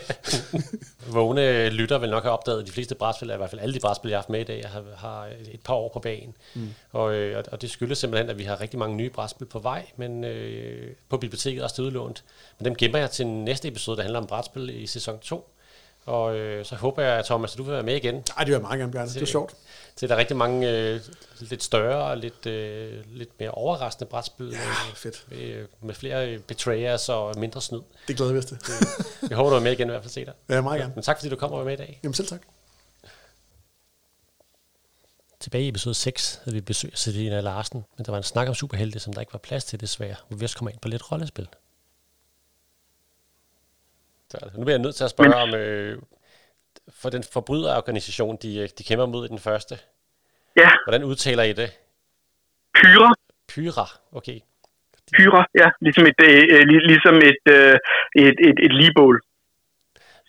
Vågne 1.08 1.68
lytter 1.68 1.98
vil 1.98 2.10
nok 2.10 2.22
have 2.22 2.32
opdaget, 2.32 2.60
at 2.60 2.66
de 2.66 2.72
fleste 2.72 2.94
brætspil, 2.94 3.30
i 3.30 3.36
hvert 3.36 3.50
fald 3.50 3.60
alle 3.60 3.74
de 3.74 3.80
brætspil, 3.80 4.08
jeg 4.08 4.16
har 4.16 4.22
haft 4.22 4.30
med 4.30 4.40
i 4.40 4.44
dag, 4.44 4.60
jeg 4.62 4.70
har, 4.70 4.84
har 4.96 5.28
et 5.52 5.60
par 5.64 5.74
år 5.74 5.90
på 5.92 5.98
banen. 5.98 6.34
Mm. 6.54 6.68
Og, 6.92 7.14
øh, 7.14 7.44
og 7.52 7.62
det 7.62 7.70
skyldes 7.70 7.98
simpelthen, 7.98 8.30
at 8.30 8.38
vi 8.38 8.44
har 8.44 8.60
rigtig 8.60 8.78
mange 8.78 8.96
nye 8.96 9.10
brætspil 9.10 9.46
på 9.46 9.58
vej, 9.58 9.86
men 9.96 10.24
øh, 10.24 10.94
på 11.08 11.16
biblioteket 11.16 11.62
også 11.62 11.82
udlånt. 11.82 12.24
Men 12.58 12.64
dem 12.64 12.74
gemmer 12.74 12.98
jeg 12.98 13.10
til 13.10 13.26
næste 13.26 13.68
episode, 13.68 13.96
der 13.96 14.02
handler 14.02 14.20
om 14.20 14.26
brætspil 14.26 14.82
i 14.82 14.86
sæson 14.86 15.18
2 15.18 15.50
Og 16.06 16.36
øh, 16.36 16.64
så 16.64 16.76
håber 16.76 17.02
jeg, 17.02 17.24
Thomas, 17.24 17.52
at 17.52 17.58
du 17.58 17.62
vil 17.62 17.72
være 17.72 17.82
med 17.82 17.96
igen. 17.96 18.14
Nej, 18.14 18.22
det 18.38 18.46
vil 18.46 18.52
jeg 18.52 18.60
meget 18.60 18.78
gerne, 18.78 18.92
gerne. 18.92 19.08
Det 19.10 19.22
er 19.22 19.26
sjovt. 19.26 19.54
Til 19.96 20.08
der 20.08 20.14
er 20.14 20.18
rigtig 20.18 20.36
mange 20.36 20.70
øh, 20.70 21.00
lidt 21.40 21.62
større 21.62 22.04
og 22.04 22.16
lidt, 22.16 22.46
øh, 22.46 23.04
lidt 23.06 23.30
mere 23.40 23.50
overraskende 23.50 24.10
brætspil. 24.10 24.50
Ja, 24.50 24.58
fedt. 24.94 25.26
Med, 25.30 25.66
med 25.80 25.94
flere 25.94 26.38
betrayers 26.38 27.08
og 27.08 27.38
mindre 27.38 27.60
snyd. 27.62 27.80
Det 28.08 28.16
glæder 28.16 28.32
vi 28.32 28.38
os 28.38 28.44
til. 28.44 28.58
jeg 29.30 29.36
håber, 29.36 29.50
du 29.50 29.56
er 29.56 29.60
med 29.60 29.72
igen 29.72 29.88
i 29.88 29.90
hvert 29.90 30.02
fald 30.02 30.12
se 30.12 30.24
dig. 30.24 30.34
Ja, 30.48 30.60
meget 30.60 30.80
gerne. 30.80 30.92
Men 30.94 31.02
tak, 31.02 31.18
fordi 31.18 31.28
du 31.30 31.36
kom 31.36 31.52
og 31.52 31.58
var 31.58 31.64
med 31.64 31.72
i 31.72 31.76
dag. 31.76 32.00
Jamen 32.02 32.14
selv 32.14 32.28
tak. 32.28 32.40
Tilbage 35.40 35.64
i 35.64 35.68
episode 35.68 35.94
6 35.94 36.40
havde 36.44 36.54
vi 36.54 36.60
besøg 36.60 36.92
af 36.92 36.98
Selina 36.98 37.40
Larsen, 37.40 37.84
men 37.96 38.04
der 38.04 38.12
var 38.12 38.18
en 38.18 38.24
snak 38.24 38.48
om 38.48 38.54
superhelte, 38.54 38.98
som 38.98 39.12
der 39.12 39.20
ikke 39.20 39.32
var 39.32 39.38
plads 39.38 39.64
til 39.64 39.80
desværre, 39.80 40.16
hvor 40.28 40.36
vi 40.36 40.44
også 40.44 40.56
kommer 40.56 40.70
ind 40.70 40.80
på 40.80 40.88
lidt 40.88 41.12
rollespil. 41.12 41.48
Så 44.40 44.58
nu 44.58 44.64
bliver 44.64 44.76
jeg 44.76 44.82
nødt 44.82 44.94
til 44.94 45.04
at 45.04 45.10
spørge 45.10 45.34
om, 45.34 45.54
øh, 45.54 45.98
for 47.00 47.10
den 47.10 47.24
forbryderorganisation, 47.32 48.38
de, 48.42 48.58
øh, 48.58 48.68
de 48.78 48.84
kæmper 48.84 49.06
mod 49.06 49.24
i 49.24 49.28
den 49.28 49.38
første. 49.38 49.74
Ja. 50.56 50.70
Hvordan 50.86 51.04
udtaler 51.04 51.42
I 51.42 51.52
det? 51.52 51.70
Pyra. 52.74 53.14
Pyra, 53.48 53.86
okay. 54.12 54.38
Pyra, 55.16 55.46
ja. 55.54 55.68
Ligesom 55.80 56.06
et, 56.06 56.20
øh, 56.22 56.42
øh 56.54 56.66
ligesom 56.66 57.16
et, 57.16 57.44
øh, 57.48 57.74
et, 58.16 58.36
et, 58.48 58.58
et 58.66 58.72
ligebål. 58.74 59.20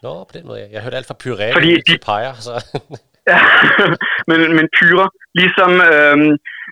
Nå, 0.04 0.24
på 0.24 0.34
den 0.34 0.48
måde. 0.48 0.60
Jeg 0.60 0.82
har 0.82 0.82
hørt 0.82 0.93
alt 0.93 1.08
fra 1.08 1.15
pyré 1.24 1.54
Fordi 1.54 1.76
de... 1.76 1.91
til 1.91 2.00
peger, 2.00 2.34
så... 2.34 2.54
ja, 3.32 3.40
men, 4.30 4.40
men 4.58 4.66
pyra, 4.78 5.08
ligesom, 5.42 5.72
øh, 5.90 6.18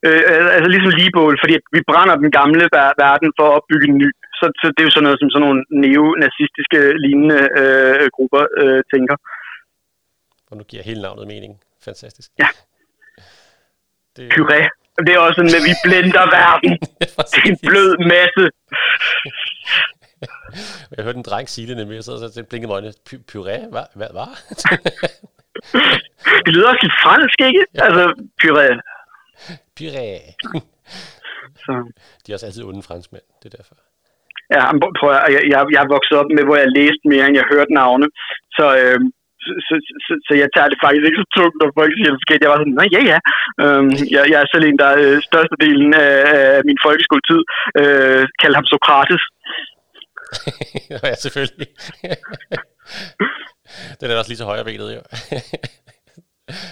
øh, 0.06 0.22
altså 0.56 0.70
ligesom 0.74 0.98
ligebål, 1.00 1.36
fordi 1.44 1.56
vi 1.76 1.82
brænder 1.89 2.15
den 2.24 2.32
gamle 2.39 2.65
verden 3.06 3.30
for 3.38 3.46
at 3.48 3.56
opbygge 3.58 3.88
en 3.91 3.98
ny. 4.04 4.10
Så, 4.39 4.46
så 4.60 4.65
det 4.74 4.82
er 4.82 4.88
jo 4.88 4.96
sådan 4.96 5.08
noget, 5.08 5.20
som 5.20 5.30
sådan 5.30 5.46
nogle 5.48 5.62
neonazistiske 5.84 6.80
lignende 7.04 7.39
øh, 7.62 8.06
grupper 8.15 8.44
øh, 8.62 8.82
tænker. 8.94 9.15
Og 10.50 10.58
nu 10.58 10.63
giver 10.72 10.84
hele 10.89 11.02
navnet 11.02 11.28
mening. 11.34 11.54
Fantastisk. 11.88 12.30
Ja. 12.44 12.50
Det... 14.15 14.24
Puré. 14.34 14.62
Det 15.06 15.12
er 15.15 15.20
også 15.20 15.38
sådan, 15.39 15.58
at 15.60 15.65
vi 15.70 15.74
blender 15.86 16.26
verden. 16.39 16.74
det 17.32 17.39
er 17.44 17.50
en 17.54 17.60
blød 17.68 17.91
masse. 18.13 18.46
Jeg 20.98 21.04
hørte 21.04 21.18
en 21.18 21.24
dreng 21.24 21.50
sige 21.50 21.68
det 21.68 21.78
nemlig, 21.78 22.04
så, 22.04 22.12
så 22.18 22.32
det 22.36 22.48
blinkede 22.48 22.72
mig 22.72 22.94
Puré? 23.32 23.58
Hvad? 23.74 23.86
Hvad? 23.96 24.08
Hvad? 24.18 24.32
Det 26.46 26.52
lyder 26.56 26.70
også 26.72 26.84
lidt 26.86 27.02
fransk, 27.06 27.38
ikke? 27.50 27.64
Ja. 27.76 27.80
Altså, 27.86 28.04
puré. 28.42 28.68
Puré. 29.78 30.08
så. 31.64 31.74
De 32.22 32.28
er 32.28 32.36
også 32.36 32.48
altid 32.48 32.64
onde 32.70 32.88
franskmænd, 32.90 33.26
det 33.40 33.48
er 33.50 33.58
derfor. 33.58 33.76
Ja, 34.54 34.62
prøv 35.00 35.10
at, 35.16 35.34
jeg, 35.36 35.42
jeg, 35.52 35.60
jeg 35.74 35.82
er 35.84 35.94
vokset 35.96 36.16
op 36.22 36.30
med, 36.38 36.44
hvor 36.48 36.58
jeg 36.64 36.76
læste 36.80 37.04
mere, 37.12 37.26
end 37.28 37.38
jeg 37.40 37.52
hørte 37.54 37.74
navne. 37.82 38.08
Så, 38.58 38.66
øh, 38.82 39.00
så, 39.68 39.74
så, 40.06 40.14
så, 40.28 40.34
jeg 40.42 40.50
tager 40.56 40.70
det 40.72 40.80
faktisk 40.84 41.06
ikke 41.06 41.22
så 41.22 41.28
tungt, 41.38 41.58
når 41.62 41.70
folk 41.80 41.92
siger 41.96 42.12
det 42.14 42.44
Jeg 42.44 42.52
var 42.54 42.62
sådan, 42.62 42.78
nej, 42.82 42.90
ja, 42.96 43.02
ja. 43.12 43.20
Øhm, 43.64 43.92
jeg, 44.14 44.22
jeg 44.32 44.40
er 44.42 44.48
selv 44.50 44.66
en, 44.66 44.80
der 44.84 44.92
øh, 45.04 45.18
størstedelen 45.30 45.92
af, 46.06 46.16
af 46.58 46.62
min 46.70 46.80
folkeskoletid 46.86 47.42
øh, 47.82 48.24
kaldte 48.40 48.58
ham 48.60 48.70
Sokrates. 48.72 49.24
ja, 50.92 51.14
selvfølgelig. 51.26 51.70
Den 54.00 54.08
er 54.08 54.18
også 54.20 54.32
lige 54.32 54.42
så 54.42 54.50
højere 54.52 54.68
benet, 54.70 54.90
jo. 54.98 55.02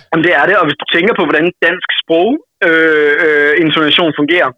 Jamen, 0.09 0.25
det 0.27 0.33
er 0.39 0.45
det, 0.49 0.55
og 0.59 0.65
hvis 0.67 0.79
du 0.81 0.85
tænker 0.95 1.13
på, 1.15 1.23
hvordan 1.27 1.47
dansk 1.67 1.89
sprog 2.01 2.29
øh, 2.67 3.13
øh, 3.25 3.53
intonation 3.63 4.11
fungerer, 4.19 4.49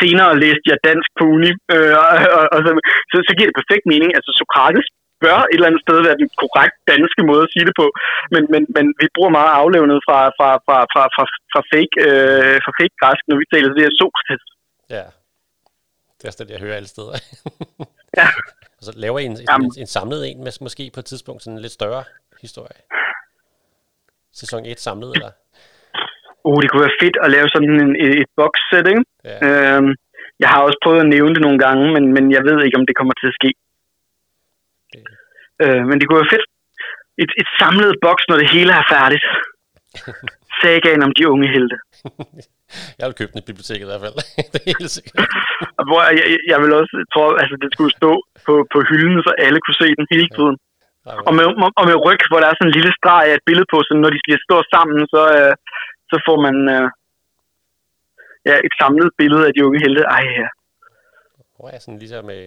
senere 0.00 0.40
læste 0.44 0.66
jeg 0.72 0.78
dansk 0.88 1.10
på 1.18 1.24
uni, 1.34 1.52
øh, 1.74 1.94
og, 2.02 2.06
og, 2.38 2.44
og 2.54 2.58
så, 2.64 2.70
så, 3.10 3.16
så 3.28 3.32
giver 3.36 3.48
det 3.48 3.60
perfekt 3.60 3.84
mening. 3.92 4.10
Altså 4.18 4.30
Sokrates 4.38 4.88
bør 5.22 5.38
et 5.42 5.56
eller 5.56 5.68
andet 5.70 5.84
sted 5.86 5.98
være 6.06 6.20
den 6.22 6.30
korrekt 6.42 6.76
danske 6.92 7.22
måde 7.30 7.42
at 7.46 7.52
sige 7.54 7.66
det 7.68 7.74
på, 7.80 7.86
men, 8.34 8.42
men, 8.52 8.62
men 8.76 8.86
vi 9.00 9.06
bruger 9.16 9.32
meget 9.38 9.52
aflevnet 9.60 9.98
fra, 10.06 10.18
fra, 10.38 10.50
fra, 10.66 10.76
fra, 10.92 11.02
fra, 11.14 11.24
fra 11.52 11.62
fake, 11.72 11.94
øh, 12.06 12.56
fra 12.64 12.72
fake 12.78 12.96
græsk, 13.00 13.22
når 13.28 13.36
vi 13.40 13.46
taler, 13.52 13.68
det 13.78 13.84
er 13.88 13.92
Sokrates. 14.00 14.44
Ja, 14.96 15.06
det 16.16 16.22
er 16.24 16.30
også 16.30 16.40
det, 16.40 16.54
jeg 16.54 16.64
hører 16.64 16.76
alle 16.80 16.92
steder. 16.94 17.14
ja. 18.20 18.28
Og 18.78 18.82
så 18.86 18.92
laver 19.04 19.18
I 19.18 19.24
en, 19.24 19.32
en, 19.32 19.48
en, 19.64 19.72
en 19.82 19.90
samlet 19.96 20.20
en, 20.30 20.38
med, 20.44 20.52
måske 20.66 20.84
på 20.94 21.00
et 21.00 21.08
tidspunkt 21.12 21.42
sådan 21.42 21.56
en 21.56 21.62
lidt 21.64 21.72
større 21.80 22.04
historie. 22.44 22.78
Sæson 24.38 24.66
1 24.66 24.80
samlet, 24.86 25.10
eller? 25.16 25.32
Uh, 26.46 26.58
det 26.62 26.68
kunne 26.70 26.86
være 26.86 27.00
fedt 27.02 27.16
at 27.24 27.30
lave 27.36 27.48
sådan 27.54 27.70
en, 27.84 27.92
et, 28.04 28.12
et 28.22 28.30
box-set, 28.40 28.86
ikke? 28.92 29.04
Ja. 29.24 29.38
Øhm, 29.46 29.92
jeg 30.42 30.48
har 30.52 30.60
også 30.66 30.78
prøvet 30.84 31.00
at 31.04 31.12
nævne 31.16 31.34
det 31.36 31.42
nogle 31.46 31.60
gange, 31.64 31.84
men, 31.94 32.04
men 32.16 32.24
jeg 32.36 32.42
ved 32.48 32.56
ikke, 32.64 32.78
om 32.80 32.86
det 32.88 32.96
kommer 32.98 33.14
til 33.20 33.30
at 33.30 33.38
ske. 33.40 33.50
Okay. 34.86 35.04
Øh, 35.62 35.82
men 35.88 35.96
det 35.96 36.04
kunne 36.04 36.22
være 36.22 36.34
fedt. 36.34 36.46
Et, 37.22 37.32
et 37.42 37.48
samlet 37.60 37.92
boks, 38.04 38.24
når 38.28 38.36
det 38.40 38.48
hele 38.56 38.72
er 38.80 38.84
færdigt. 38.94 39.24
Sagaen 40.60 41.02
om 41.06 41.12
de 41.18 41.28
unge 41.32 41.48
helte. 41.56 41.76
jeg 42.98 43.04
vil 43.06 43.18
købe 43.18 43.32
den 43.32 43.42
i 43.42 43.48
biblioteket 43.50 43.84
i 43.86 43.90
hvert 43.90 44.04
fald. 44.04 44.16
det 44.52 44.58
er 44.60 44.68
helt 44.72 44.94
sikkert. 44.96 45.14
jeg, 46.16 46.24
jeg, 46.32 46.40
jeg 46.52 46.58
vil 46.62 46.72
også 46.80 46.94
tro, 47.14 47.24
altså 47.42 47.54
det 47.62 47.68
skulle 47.74 47.92
stå 48.00 48.12
på, 48.46 48.54
på 48.72 48.78
hylden, 48.88 49.20
så 49.26 49.32
alle 49.44 49.60
kunne 49.62 49.80
se 49.82 49.88
den 50.00 50.06
hele 50.14 50.30
tiden. 50.36 50.56
Ja. 50.58 50.69
Og 51.28 51.32
med, 51.38 51.46
og 51.80 51.84
med 51.90 51.96
ryg, 52.06 52.22
hvor 52.30 52.40
der 52.40 52.48
er 52.48 52.56
sådan 52.56 52.70
en 52.70 52.78
lille 52.78 52.92
streg 52.98 53.24
af 53.30 53.34
et 53.38 53.46
billede 53.48 53.68
på, 53.72 53.78
så 53.86 53.92
når 54.02 54.10
de 54.14 54.20
skal 54.22 54.38
stå 54.46 54.56
sammen, 54.74 55.00
så, 55.14 55.22
øh, 55.38 55.54
så 56.10 56.16
får 56.26 56.38
man 56.46 56.56
øh, 56.76 56.86
ja, 58.48 58.54
et 58.66 58.74
samlet 58.80 59.10
billede 59.20 59.44
af 59.48 59.52
de 59.54 59.64
unge 59.66 59.80
helte. 59.84 60.02
Ej, 60.16 60.24
ja. 60.42 60.48
Hvor 61.56 61.68
er 61.74 61.78
sådan 61.78 61.98
ligesom 62.02 62.24
med 62.32 62.42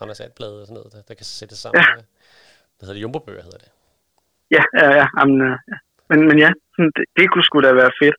Anders 0.00 0.20
Altblad 0.24 0.52
og 0.60 0.66
sådan 0.66 0.78
noget, 0.78 0.92
der, 0.94 1.02
der 1.08 1.14
kan 1.20 1.26
sættes 1.38 1.58
sammen. 1.58 1.80
Ja. 1.80 1.86
Hvad 2.76 2.84
hedder 2.84 2.96
det? 2.98 3.02
Jumbo-bøger 3.04 3.42
hedder 3.48 3.62
det. 3.64 3.70
Ja, 4.56 4.62
ja, 4.80 4.88
ja. 4.98 5.06
Amen, 5.20 5.40
øh, 5.48 5.56
ja. 5.72 5.76
Men, 6.10 6.18
men 6.28 6.36
ja, 6.44 6.50
det, 6.96 7.04
det 7.16 7.24
kunne 7.30 7.46
sgu 7.48 7.56
da 7.60 7.72
være 7.82 7.92
fedt. 8.02 8.16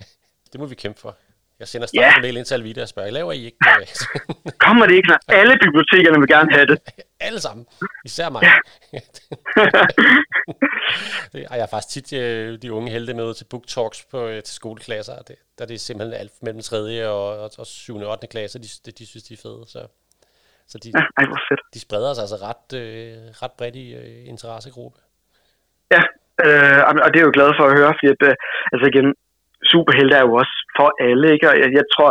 det 0.50 0.60
må 0.60 0.66
vi 0.66 0.74
kæmpe 0.74 1.00
for. 1.00 1.12
Jeg 1.60 1.68
sender 1.68 1.86
straks 1.86 2.12
ja. 2.12 2.16
en 2.16 2.22
mail 2.22 2.36
ind 2.36 2.44
til 2.46 2.54
Alvida 2.54 2.82
og 2.82 2.88
spørger, 2.88 3.10
laver 3.10 3.32
I 3.32 3.44
ikke 3.44 3.58
Kommer 4.66 4.86
det 4.86 4.94
ikke, 4.94 5.08
når 5.08 5.18
alle 5.40 5.54
bibliotekerne 5.64 6.18
vil 6.20 6.28
gerne 6.28 6.52
have 6.52 6.66
det? 6.66 6.78
alle 7.26 7.40
sammen. 7.40 7.66
Især 8.04 8.28
mig. 8.30 8.42
Ja. 8.42 8.56
det, 11.32 11.40
jeg 11.50 11.60
har 11.60 11.68
faktisk 11.70 12.06
tit 12.08 12.18
øh, 12.20 12.58
de 12.62 12.72
unge 12.72 12.90
helte 12.90 13.14
med 13.14 13.34
til 13.34 13.44
book 13.50 13.66
talks 13.66 14.04
på, 14.10 14.26
øh, 14.26 14.42
til 14.42 14.54
skoleklasser. 14.54 15.22
Det, 15.28 15.36
der 15.58 15.66
det 15.66 15.74
er 15.74 15.78
simpelthen 15.78 16.20
alt 16.20 16.32
mellem 16.42 16.62
3. 16.62 17.08
og, 17.08 17.38
og, 17.38 17.50
og 17.58 17.66
7. 17.66 17.96
og 17.96 18.10
8. 18.10 18.26
klasse, 18.26 18.58
de, 18.58 18.68
de, 18.86 18.92
de 18.92 19.06
synes, 19.06 19.24
de 19.24 19.34
er 19.34 19.38
fede. 19.42 19.64
Så, 19.66 19.80
så 20.68 20.78
de, 20.78 20.92
ja, 20.94 21.02
ej, 21.16 21.24
de 21.74 21.80
spreder 21.80 22.14
sig 22.14 22.22
altså 22.22 22.36
ret, 22.36 22.78
øh, 22.80 23.16
ret 23.42 23.52
bredt 23.58 23.76
i 23.76 23.94
øh, 23.94 24.28
interessegruppe. 24.28 24.98
Ja, 25.94 26.02
øh, 26.44 26.80
og 26.88 27.08
det 27.10 27.16
er 27.16 27.22
jeg 27.22 27.30
jo 27.30 27.36
glad 27.38 27.50
for 27.58 27.64
at 27.66 27.76
høre, 27.78 27.94
fordi 27.96 28.08
at, 28.14 28.22
øh, 28.28 28.34
altså 28.72 28.86
igen, 28.92 29.14
superhelte 29.72 30.14
er 30.16 30.24
jo 30.28 30.34
også 30.42 30.54
for 30.78 30.88
alle, 31.08 31.26
ikke? 31.34 31.46
Og 31.50 31.56
jeg, 31.62 31.68
jeg 31.78 31.86
tror, 31.94 32.10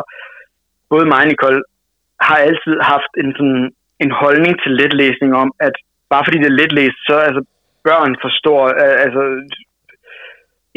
både 0.92 1.06
mig 1.14 1.24
og 1.26 1.28
Nicole 1.28 1.62
har 2.28 2.38
altid 2.48 2.76
haft 2.94 3.12
en, 3.22 3.30
sådan, 3.38 3.64
en 4.04 4.12
holdning 4.22 4.54
til 4.64 4.72
letlæsning 4.82 5.32
om, 5.44 5.50
at 5.68 5.76
bare 6.12 6.26
fordi 6.26 6.38
det 6.42 6.50
er 6.50 6.60
letlæst, 6.62 7.00
så 7.08 7.16
altså, 7.28 7.42
børn 7.88 8.12
forstår, 8.26 8.62
altså 9.06 9.24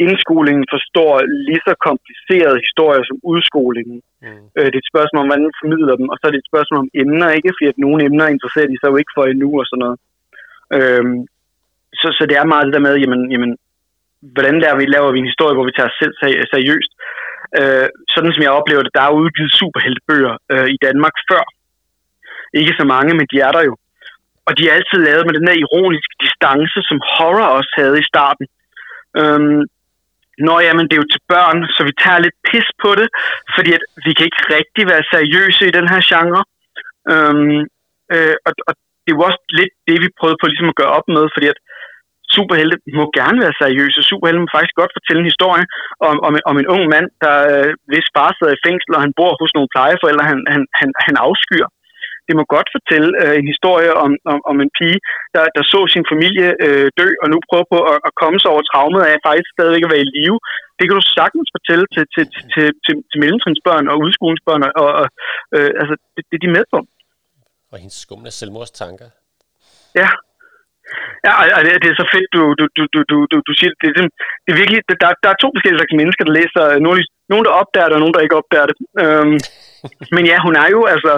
indskolingen 0.05 0.65
forstår 0.73 1.11
lige 1.47 1.63
så 1.67 1.73
komplicerede 1.87 2.63
historier 2.67 3.03
som 3.09 3.17
udskolingen. 3.31 3.97
Mm. 4.23 4.43
Øh, 4.57 4.67
det 4.71 4.77
er 4.77 4.83
et 4.85 4.93
spørgsmål 4.93 5.21
om, 5.21 5.27
hvordan 5.27 5.47
man 5.47 5.59
formidler 5.61 5.95
dem, 5.99 6.07
og 6.11 6.17
så 6.17 6.23
er 6.25 6.31
det 6.31 6.41
et 6.41 6.51
spørgsmål 6.51 6.79
om 6.83 6.93
emner, 7.01 7.29
ikke? 7.37 7.53
Fordi 7.55 7.67
at 7.71 7.83
nogle 7.85 7.99
emner 8.07 8.27
interesserer 8.35 8.69
de 8.69 8.79
sig 8.79 8.89
jo 8.91 8.99
ikke 9.01 9.15
for 9.17 9.25
endnu 9.25 9.49
og 9.61 9.65
sådan 9.67 9.83
noget. 9.85 9.97
Øhm, 10.77 11.17
så, 11.99 12.07
så 12.17 12.23
det 12.29 12.35
er 12.37 12.51
meget 12.51 12.65
det 12.67 12.75
der 12.75 12.87
med, 12.87 12.95
jamen, 13.03 13.21
jamen 13.33 13.51
hvordan 14.35 14.55
laver 14.63 14.77
vi, 14.79 14.85
laver 14.95 15.11
vi 15.11 15.19
en 15.19 15.31
historie, 15.31 15.55
hvor 15.55 15.67
vi 15.69 15.75
tager 15.75 15.91
os 15.91 15.99
selv 16.01 16.13
seriøst. 16.53 16.91
Øh, 17.59 17.87
sådan 18.13 18.33
som 18.33 18.43
jeg 18.45 18.57
oplever 18.59 18.83
det, 18.83 18.95
der 18.97 19.03
er 19.05 19.19
udgivet 19.21 19.57
superheltebøger 19.61 20.33
øh, 20.53 20.67
i 20.75 20.77
Danmark 20.85 21.15
før. 21.29 21.43
Ikke 22.59 22.73
så 22.79 22.85
mange, 22.93 23.11
men 23.17 23.27
de 23.31 23.37
er 23.47 23.51
der 23.57 23.63
jo. 23.69 23.75
Og 24.47 24.51
de 24.57 24.63
er 24.63 24.73
altid 24.77 24.99
lavet 25.07 25.25
med 25.25 25.35
den 25.37 25.47
der 25.47 25.61
ironiske 25.63 26.15
distance, 26.23 26.79
som 26.89 26.97
horror 27.13 27.49
også 27.59 27.73
havde 27.81 27.97
i 27.99 28.09
starten. 28.11 28.45
Øhm, 29.19 29.61
Nå 30.47 30.55
jamen, 30.67 30.85
det 30.87 30.93
er 30.93 31.03
jo 31.03 31.13
til 31.13 31.23
børn, 31.33 31.59
så 31.75 31.81
vi 31.87 31.93
tager 32.03 32.19
lidt 32.25 32.37
pis 32.47 32.67
på 32.83 32.91
det, 32.99 33.07
fordi 33.55 33.71
at 33.77 33.83
vi 34.05 34.11
kan 34.13 34.25
ikke 34.29 34.43
rigtig 34.57 34.83
være 34.91 35.09
seriøse 35.13 35.63
i 35.67 35.75
den 35.77 35.87
her 35.91 36.01
genre. 36.11 36.43
Øhm, 37.11 37.59
øh, 38.13 38.35
og, 38.47 38.51
og 38.67 38.73
det 39.01 39.09
er 39.11 39.17
jo 39.17 39.27
også 39.29 39.41
lidt 39.59 39.73
det, 39.87 39.97
vi 40.03 40.17
prøvede 40.19 40.39
på 40.39 40.45
ligesom 40.47 40.71
at 40.71 40.79
gøre 40.81 40.95
op 40.97 41.07
med, 41.15 41.25
fordi 41.35 41.47
at 41.53 41.59
superhelte 42.35 42.77
må 42.99 43.05
gerne 43.19 43.39
være 43.43 43.59
seriøse. 43.63 43.99
Superhelte 44.11 44.43
må 44.43 44.49
faktisk 44.55 44.77
godt 44.81 44.95
fortælle 44.97 45.21
en 45.21 45.31
historie 45.33 45.65
om, 46.09 46.15
om, 46.27 46.31
om 46.51 46.55
en 46.61 46.69
ung 46.73 46.83
mand, 46.93 47.07
der 47.23 47.35
øh, 47.53 47.71
hvis 47.91 48.07
far 48.15 48.29
sidder 48.33 48.53
i 48.55 48.63
fængsel, 48.67 48.91
og 48.97 49.01
han 49.05 49.13
bor 49.19 49.31
hos 49.41 49.51
nogle 49.55 49.73
plejeforældre, 49.75 50.29
han, 50.31 50.39
han, 50.53 50.61
han, 50.79 50.89
han 51.05 51.15
afskyr. 51.27 51.65
Det 52.27 52.33
må 52.39 52.43
godt 52.55 52.69
fortælle 52.75 53.09
øh, 53.21 53.33
en 53.41 53.47
historie 53.53 53.91
om, 54.03 54.11
om, 54.33 54.39
om 54.51 54.57
en 54.63 54.71
pige, 54.79 54.99
der, 55.35 55.43
der 55.55 55.63
så 55.73 55.79
sin 55.93 56.05
familie 56.13 56.47
øh, 56.65 56.87
dø, 56.99 57.07
og 57.23 57.27
nu 57.33 57.37
prøver 57.49 57.67
på 57.73 57.79
at, 57.91 57.97
at 58.07 58.13
komme 58.21 58.37
sig 58.39 58.49
over 58.53 58.63
traumet 58.71 59.01
af 59.09 59.15
faktisk 59.29 59.49
stadigvæk 59.55 59.83
at 59.85 59.91
være 59.93 60.05
i 60.05 60.11
live. 60.17 60.37
Det 60.77 60.85
kan 60.85 60.97
du 60.99 61.03
sagtens 61.19 61.49
fortælle 61.55 61.85
til, 61.95 62.03
til, 62.13 62.25
til, 62.53 62.65
til, 62.85 62.93
til 63.09 63.17
mellemtrinsbørn 63.23 63.85
og 63.91 63.95
udskolingsbørn, 64.05 64.63
og, 64.81 64.89
og 65.01 65.07
øh, 65.55 65.71
altså, 65.81 65.95
det, 66.13 66.21
det 66.29 66.35
er 66.37 66.43
de 66.45 66.55
med 66.57 66.65
på. 66.73 66.79
Og 67.71 67.77
hendes 67.83 67.97
skumle 68.05 68.31
selvmordstanker. 68.39 69.07
Ja, 70.01 70.09
Ja, 71.25 71.31
og 71.57 71.61
det, 71.65 71.71
det 71.83 71.89
er 71.89 71.97
så 72.01 72.07
fedt, 72.13 72.27
du, 72.35 72.41
du, 72.59 72.65
du, 72.77 72.99
du, 73.09 73.15
du, 73.31 73.37
du, 73.47 73.51
siger, 73.59 73.71
det, 73.81 73.89
det, 73.95 74.01
det 74.43 74.49
er 74.51 74.61
virkelig, 74.61 74.79
der, 75.03 75.09
der 75.23 75.29
er 75.31 75.41
to 75.43 75.49
forskellige 75.53 75.79
slags 75.79 75.99
mennesker, 76.01 76.23
der 76.25 76.37
læser, 76.39 76.63
nogle, 76.85 76.99
nogen 77.31 77.45
der 77.47 77.53
opdager 77.61 77.87
det, 77.87 77.97
og 77.97 78.03
nogen 78.03 78.15
der 78.15 78.25
ikke 78.25 78.39
opdager 78.41 78.67
det. 78.69 78.77
Øhm, 79.03 79.37
men 80.15 80.23
ja, 80.31 80.37
hun 80.45 80.55
er 80.63 80.67
jo, 80.75 80.81
altså, 80.93 81.13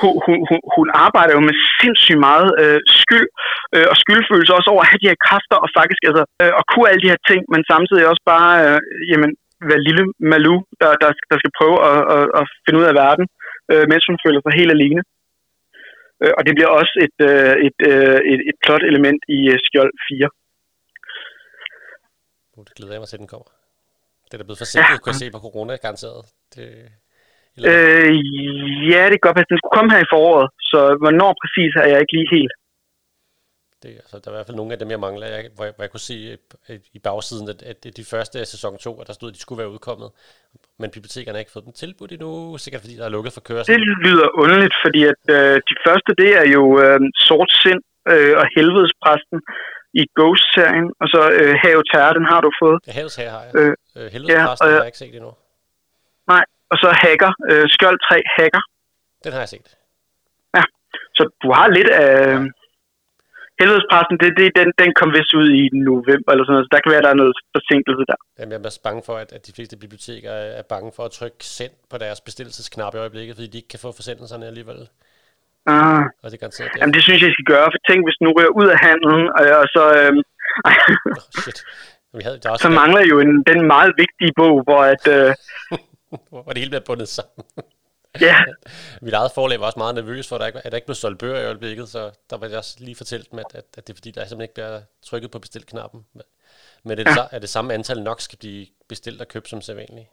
hun, 0.00 0.12
hun, 0.24 0.36
hun, 0.48 0.58
hun 0.76 0.86
arbejder 1.06 1.32
jo 1.36 1.42
med 1.48 1.56
sindssygt 1.80 2.20
meget 2.28 2.48
øh, 2.62 2.80
skyld, 3.02 3.28
øh, 3.74 3.86
og 3.92 3.96
skyldfølelse 4.02 4.56
også 4.58 4.68
over 4.72 4.82
at 4.82 4.90
have 4.90 5.02
de 5.02 5.10
her 5.12 5.20
kræfter, 5.26 5.56
og 5.64 5.68
faktisk, 5.78 6.02
altså, 6.10 6.24
øh, 6.42 6.52
og 6.58 6.62
kunne 6.70 6.88
alle 6.90 7.02
de 7.04 7.12
her 7.12 7.20
ting, 7.30 7.40
men 7.52 7.60
samtidig 7.72 8.04
også 8.12 8.24
bare, 8.34 8.50
øh, 8.64 8.80
jamen, 9.10 9.30
være 9.70 9.86
lille 9.88 10.04
Malou, 10.30 10.58
der, 10.80 10.90
der, 11.02 11.10
der 11.30 11.36
skal 11.40 11.56
prøve 11.58 11.76
at, 11.90 12.00
at, 12.16 12.24
at 12.38 12.44
finde 12.64 12.80
ud 12.80 12.86
af 12.90 12.94
verden, 13.04 13.24
øh, 13.72 13.84
mens 13.90 14.04
hun 14.08 14.22
føler 14.24 14.40
sig 14.42 14.52
helt 14.60 14.74
alene. 14.76 15.02
Øh, 16.24 16.32
og 16.38 16.42
det 16.46 16.52
bliver 16.56 16.70
også 16.80 16.94
et, 17.06 17.18
øh, 17.30 17.54
et, 17.66 17.78
øh, 17.90 18.18
et, 18.32 18.40
et 18.50 18.56
plot 18.64 18.84
element 18.90 19.20
i 19.36 19.38
Skjold 19.66 19.92
4. 20.08 20.28
Uh, 22.56 22.64
det 22.66 22.74
glæder 22.76 22.94
jeg 22.94 23.00
mig 23.02 23.08
til, 23.08 23.18
den 23.24 23.32
kommer. 23.34 23.48
Det 24.28 24.34
er 24.40 24.44
blevet 24.48 24.62
forsinket, 24.64 24.94
ja. 24.94 24.98
kunne 24.98 25.14
jeg 25.14 25.22
se 25.22 25.34
på 25.34 25.44
corona, 25.46 25.72
garanteret. 25.84 26.22
Det, 26.54 26.66
eller? 27.56 27.68
Øh, 27.72 28.10
ja, 28.92 29.02
det 29.10 29.16
kan 29.16 29.26
godt 29.26 29.36
passe. 29.36 29.52
Den 29.52 29.60
skulle 29.60 29.76
komme 29.78 29.92
her 29.94 30.02
i 30.06 30.12
foråret, 30.14 30.48
så 30.70 30.80
hvornår 31.02 31.32
præcis 31.42 31.72
er 31.82 31.88
jeg 31.92 32.00
ikke 32.00 32.16
lige 32.18 32.30
helt. 32.36 32.54
Det, 33.82 33.90
altså, 34.02 34.16
der 34.18 34.28
er 34.28 34.34
i 34.34 34.36
hvert 34.36 34.48
fald 34.48 34.60
nogle 34.60 34.72
af 34.72 34.78
dem, 34.78 34.90
jeg 34.94 35.00
mangler, 35.06 35.26
jeg, 35.26 35.50
hvor, 35.56 35.64
jeg, 35.64 35.72
hvor 35.76 35.84
jeg 35.84 35.92
kunne 35.92 36.10
se 36.12 36.38
i 36.98 37.00
bagsiden, 37.06 37.48
at, 37.48 37.60
at 37.62 37.96
de 37.96 38.04
første 38.12 38.40
af 38.40 38.46
sæson 38.46 38.78
2, 38.78 39.00
at 39.00 39.06
der 39.06 39.12
stod, 39.12 39.28
at 39.30 39.34
de 39.34 39.40
skulle 39.40 39.60
være 39.62 39.74
udkommet. 39.74 40.10
Men 40.80 40.88
bibliotekerne 40.96 41.36
har 41.36 41.44
ikke 41.44 41.56
fået 41.56 41.68
dem 41.68 41.76
tilbudt 41.82 42.12
endnu, 42.16 42.32
sikkert 42.64 42.82
fordi 42.84 42.96
der 43.00 43.06
er 43.06 43.14
lukket 43.16 43.32
for 43.36 43.44
kørsel. 43.48 43.68
Det 43.72 43.80
lyder 44.06 44.28
underligt, 44.42 44.76
fordi 44.84 45.00
at 45.12 45.22
øh, 45.36 45.56
de 45.70 45.76
første, 45.86 46.10
det 46.22 46.30
er 46.40 46.46
jo 46.56 46.64
øh, 46.82 46.98
Sort 47.26 47.50
Sind 47.62 47.82
øh, 48.12 48.34
og 48.40 48.46
Helvedespræsten 48.56 49.38
i 50.00 50.02
Ghost-serien, 50.18 50.88
og 51.02 51.06
så 51.14 51.20
øh, 51.40 51.52
Have 51.62 51.82
Terror, 51.90 52.12
den 52.18 52.26
har 52.32 52.40
du 52.46 52.50
fået. 52.62 52.78
Ja, 52.86 52.92
Havets 52.98 53.16
Herre 53.20 53.32
har 53.36 53.42
jeg. 53.46 53.52
Øh, 53.60 53.72
øh, 53.96 54.06
Helvedespræsten 54.14 54.66
ja, 54.66 54.72
øh, 54.72 54.76
har 54.76 54.84
jeg 54.84 54.90
ikke 54.92 55.02
set 55.02 55.14
endnu. 55.18 55.32
Nej, 56.32 56.44
og 56.70 56.76
så 56.82 56.88
Hacker, 57.02 57.32
øh, 57.50 57.64
Skjold 57.74 57.98
3 58.08 58.22
Hacker. 58.36 58.62
Den 59.24 59.32
har 59.34 59.40
jeg 59.44 59.50
set. 59.54 59.68
Ja, 60.56 60.62
så 61.16 61.22
du 61.42 61.48
har 61.56 61.66
lidt 61.76 61.90
af... 62.04 62.10
Øh, 62.28 62.40
Helvedespressen, 63.60 64.16
det, 64.22 64.30
det, 64.38 64.46
den, 64.60 64.68
den 64.82 64.90
kom 64.98 65.10
vist 65.16 65.32
ud 65.40 65.48
i 65.60 65.62
november 65.90 66.30
eller 66.30 66.44
sådan 66.44 66.56
noget, 66.56 66.66
så 66.66 66.72
der 66.74 66.82
kan 66.82 66.92
være, 66.94 67.04
der 67.06 67.12
er 67.12 67.20
noget 67.22 67.34
forsinkelse 67.56 68.04
der. 68.10 68.18
Jamen, 68.38 68.52
jeg 68.52 68.58
er 68.58 68.70
også 68.70 68.84
bange 68.88 69.02
for, 69.08 69.16
at, 69.22 69.30
at 69.36 69.42
de 69.46 69.52
fleste 69.56 69.76
biblioteker 69.84 70.32
er 70.60 70.64
bange 70.74 70.90
for 70.96 71.04
at 71.08 71.12
trykke 71.18 71.42
send 71.56 71.74
på 71.90 71.96
deres 72.04 72.20
bestillelsesknap 72.26 72.94
i 72.94 73.02
øjeblikket, 73.04 73.36
fordi 73.36 73.48
de 73.52 73.58
ikke 73.60 73.72
kan 73.74 73.84
få 73.84 73.90
forsendelserne 73.98 74.46
alligevel. 74.50 74.80
Ah. 75.66 76.02
Og 76.22 76.26
det, 76.30 76.40
garanteret, 76.40 76.70
det. 76.72 76.78
Jamen, 76.80 76.94
det 76.96 77.02
synes 77.02 77.20
jeg, 77.20 77.30
I 77.30 77.36
skal 77.36 77.50
gøre, 77.54 77.66
for 77.72 77.80
tænk, 77.88 78.00
hvis 78.06 78.18
nu 78.24 78.28
ryger 78.36 78.52
ud 78.60 78.68
af 78.74 78.78
handelen, 78.86 79.22
og, 79.38 79.44
og 79.62 79.66
så... 79.74 79.82
Øhm, 80.00 80.22
oh, 80.68 81.20
shit. 81.42 81.58
Vi 82.18 82.22
havde, 82.26 82.38
der 82.42 82.56
så 82.66 82.70
mangler 82.80 83.02
jo 83.12 83.16
en, 83.24 83.32
den 83.50 83.60
meget 83.74 83.92
vigtige 84.02 84.32
bog, 84.40 84.54
hvor 84.66 84.82
at... 84.92 85.04
Øh, 85.16 85.30
hvor 86.30 86.50
det 86.52 86.60
hele 86.62 86.72
bliver 86.74 86.88
bundet 86.90 87.08
sammen. 87.18 87.42
Ja. 88.20 88.36
Mit 89.06 89.14
eget 89.14 89.32
forlag 89.34 89.60
var 89.60 89.66
også 89.66 89.78
meget 89.84 89.94
nervøs 89.94 90.28
for, 90.28 90.36
at 90.36 90.40
der 90.40 90.46
ikke, 90.46 90.60
at 90.64 90.72
der 90.72 90.76
ikke 90.76 90.90
blev 90.90 90.94
solgt 90.94 91.18
bøger 91.18 91.40
i 91.40 91.46
øjeblikket, 91.50 91.88
så 91.88 92.00
der 92.30 92.36
var 92.38 92.46
jeg 92.46 92.58
også 92.58 92.76
lige 92.86 92.96
fortalt 92.96 93.30
dem, 93.30 93.38
at, 93.38 93.50
at, 93.54 93.64
at 93.78 93.82
det 93.86 93.92
er 93.92 93.98
fordi, 94.00 94.10
der 94.10 94.20
simpelthen 94.20 94.48
ikke 94.48 94.58
bliver 94.58 94.80
trykket 95.08 95.30
på 95.30 95.38
bestil-knappen. 95.38 96.00
Men 96.86 96.92
er 97.00 97.04
det, 97.04 97.16
ja. 97.16 97.24
er 97.36 97.40
det 97.44 97.50
samme 97.56 97.74
antal 97.74 98.00
nok 98.02 98.20
skal 98.20 98.38
blive 98.38 98.66
bestilt 98.88 99.20
og 99.20 99.28
købt 99.28 99.48
som 99.48 99.60
sædvanligt? 99.60 100.08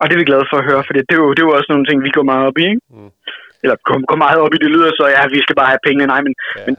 Og 0.00 0.04
det 0.06 0.14
er 0.14 0.22
vi 0.22 0.30
glade 0.30 0.50
for 0.50 0.58
at 0.60 0.66
høre, 0.70 0.82
for 0.86 0.92
det 0.94 1.02
er 1.14 1.20
jo, 1.22 1.28
det 1.34 1.40
er 1.40 1.48
jo 1.48 1.56
også 1.58 1.70
nogle 1.72 1.86
ting, 1.86 1.98
vi 2.06 2.16
går 2.16 2.26
meget 2.32 2.44
op 2.48 2.58
i, 2.62 2.64
ikke? 2.72 2.82
Mm. 2.96 3.12
Eller 3.62 3.76
går, 3.86 3.96
går 4.10 4.18
meget 4.26 4.38
op 4.44 4.52
i, 4.54 4.62
det 4.64 4.70
lyder 4.74 4.90
så, 4.98 5.04
ja, 5.16 5.22
vi 5.34 5.40
skal 5.44 5.56
bare 5.60 5.72
have 5.72 5.84
pengene, 5.86 6.06
nej, 6.12 6.20
men, 6.26 6.32
ja. 6.58 6.62
men 6.66 6.74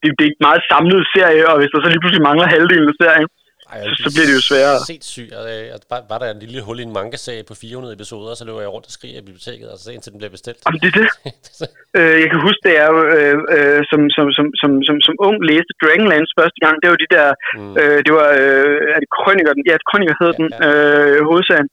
det, 0.00 0.08
det 0.18 0.24
er 0.26 0.32
et 0.34 0.44
meget 0.48 0.62
samlet 0.70 1.02
serie, 1.14 1.42
og 1.50 1.56
hvis 1.58 1.70
der 1.72 1.78
så 1.80 1.88
lige 1.90 2.02
pludselig 2.02 2.26
mangler 2.28 2.46
halvdelen 2.54 2.88
af 2.92 2.96
serien, 3.02 3.28
ej, 3.72 3.78
så, 3.88 3.96
så 4.04 4.08
bliver 4.14 4.28
det 4.30 4.36
jo 4.40 4.44
sværere. 4.50 4.78
Sindssygt. 4.92 5.30
Altså, 5.38 5.86
var, 5.92 6.00
var 6.12 6.18
der 6.22 6.28
en 6.30 6.42
lille 6.44 6.62
hul 6.66 6.78
i 6.80 6.84
en 6.88 6.96
manga-serie 6.98 7.44
på 7.50 7.54
400 7.54 7.94
episoder, 7.98 8.30
så 8.34 8.44
løber 8.48 8.62
jeg 8.64 8.72
rundt 8.74 8.88
og 8.90 8.94
skriger 8.98 9.18
i 9.20 9.28
biblioteket, 9.28 9.66
altså 9.74 9.86
indtil 9.94 10.12
den 10.12 10.20
bliver 10.20 10.34
bestilt. 10.36 10.60
Jamen, 10.64 10.80
det 10.82 10.88
er 10.92 10.98
det. 11.00 11.08
øh, 11.98 12.16
jeg 12.22 12.28
kan 12.32 12.40
huske, 12.46 12.62
det 12.68 12.74
er 12.82 12.88
jo, 12.94 13.00
øh, 13.16 13.36
øh, 13.56 13.80
som, 13.90 14.00
som, 14.16 14.26
som, 14.36 14.46
som, 14.60 14.70
som, 14.86 14.96
som 15.06 15.14
ung 15.26 15.36
læste 15.50 15.72
Dragonlance 15.82 16.32
første 16.40 16.60
gang, 16.64 16.74
det 16.82 16.88
var 16.92 16.98
de 17.04 17.14
der, 17.16 17.28
mm. 17.58 17.74
øh, 17.80 17.98
det 18.06 18.12
var, 18.18 18.28
øh, 18.42 18.76
er 18.94 18.98
det 19.02 19.10
Krøniker, 19.16 19.52
ja, 19.70 19.74
Krøniker 19.88 20.16
hed 20.20 20.32
ja, 20.32 20.36
den, 20.38 20.46
ja. 20.52 20.58
Øh, 20.68 21.18
hovedsagen. 21.28 21.68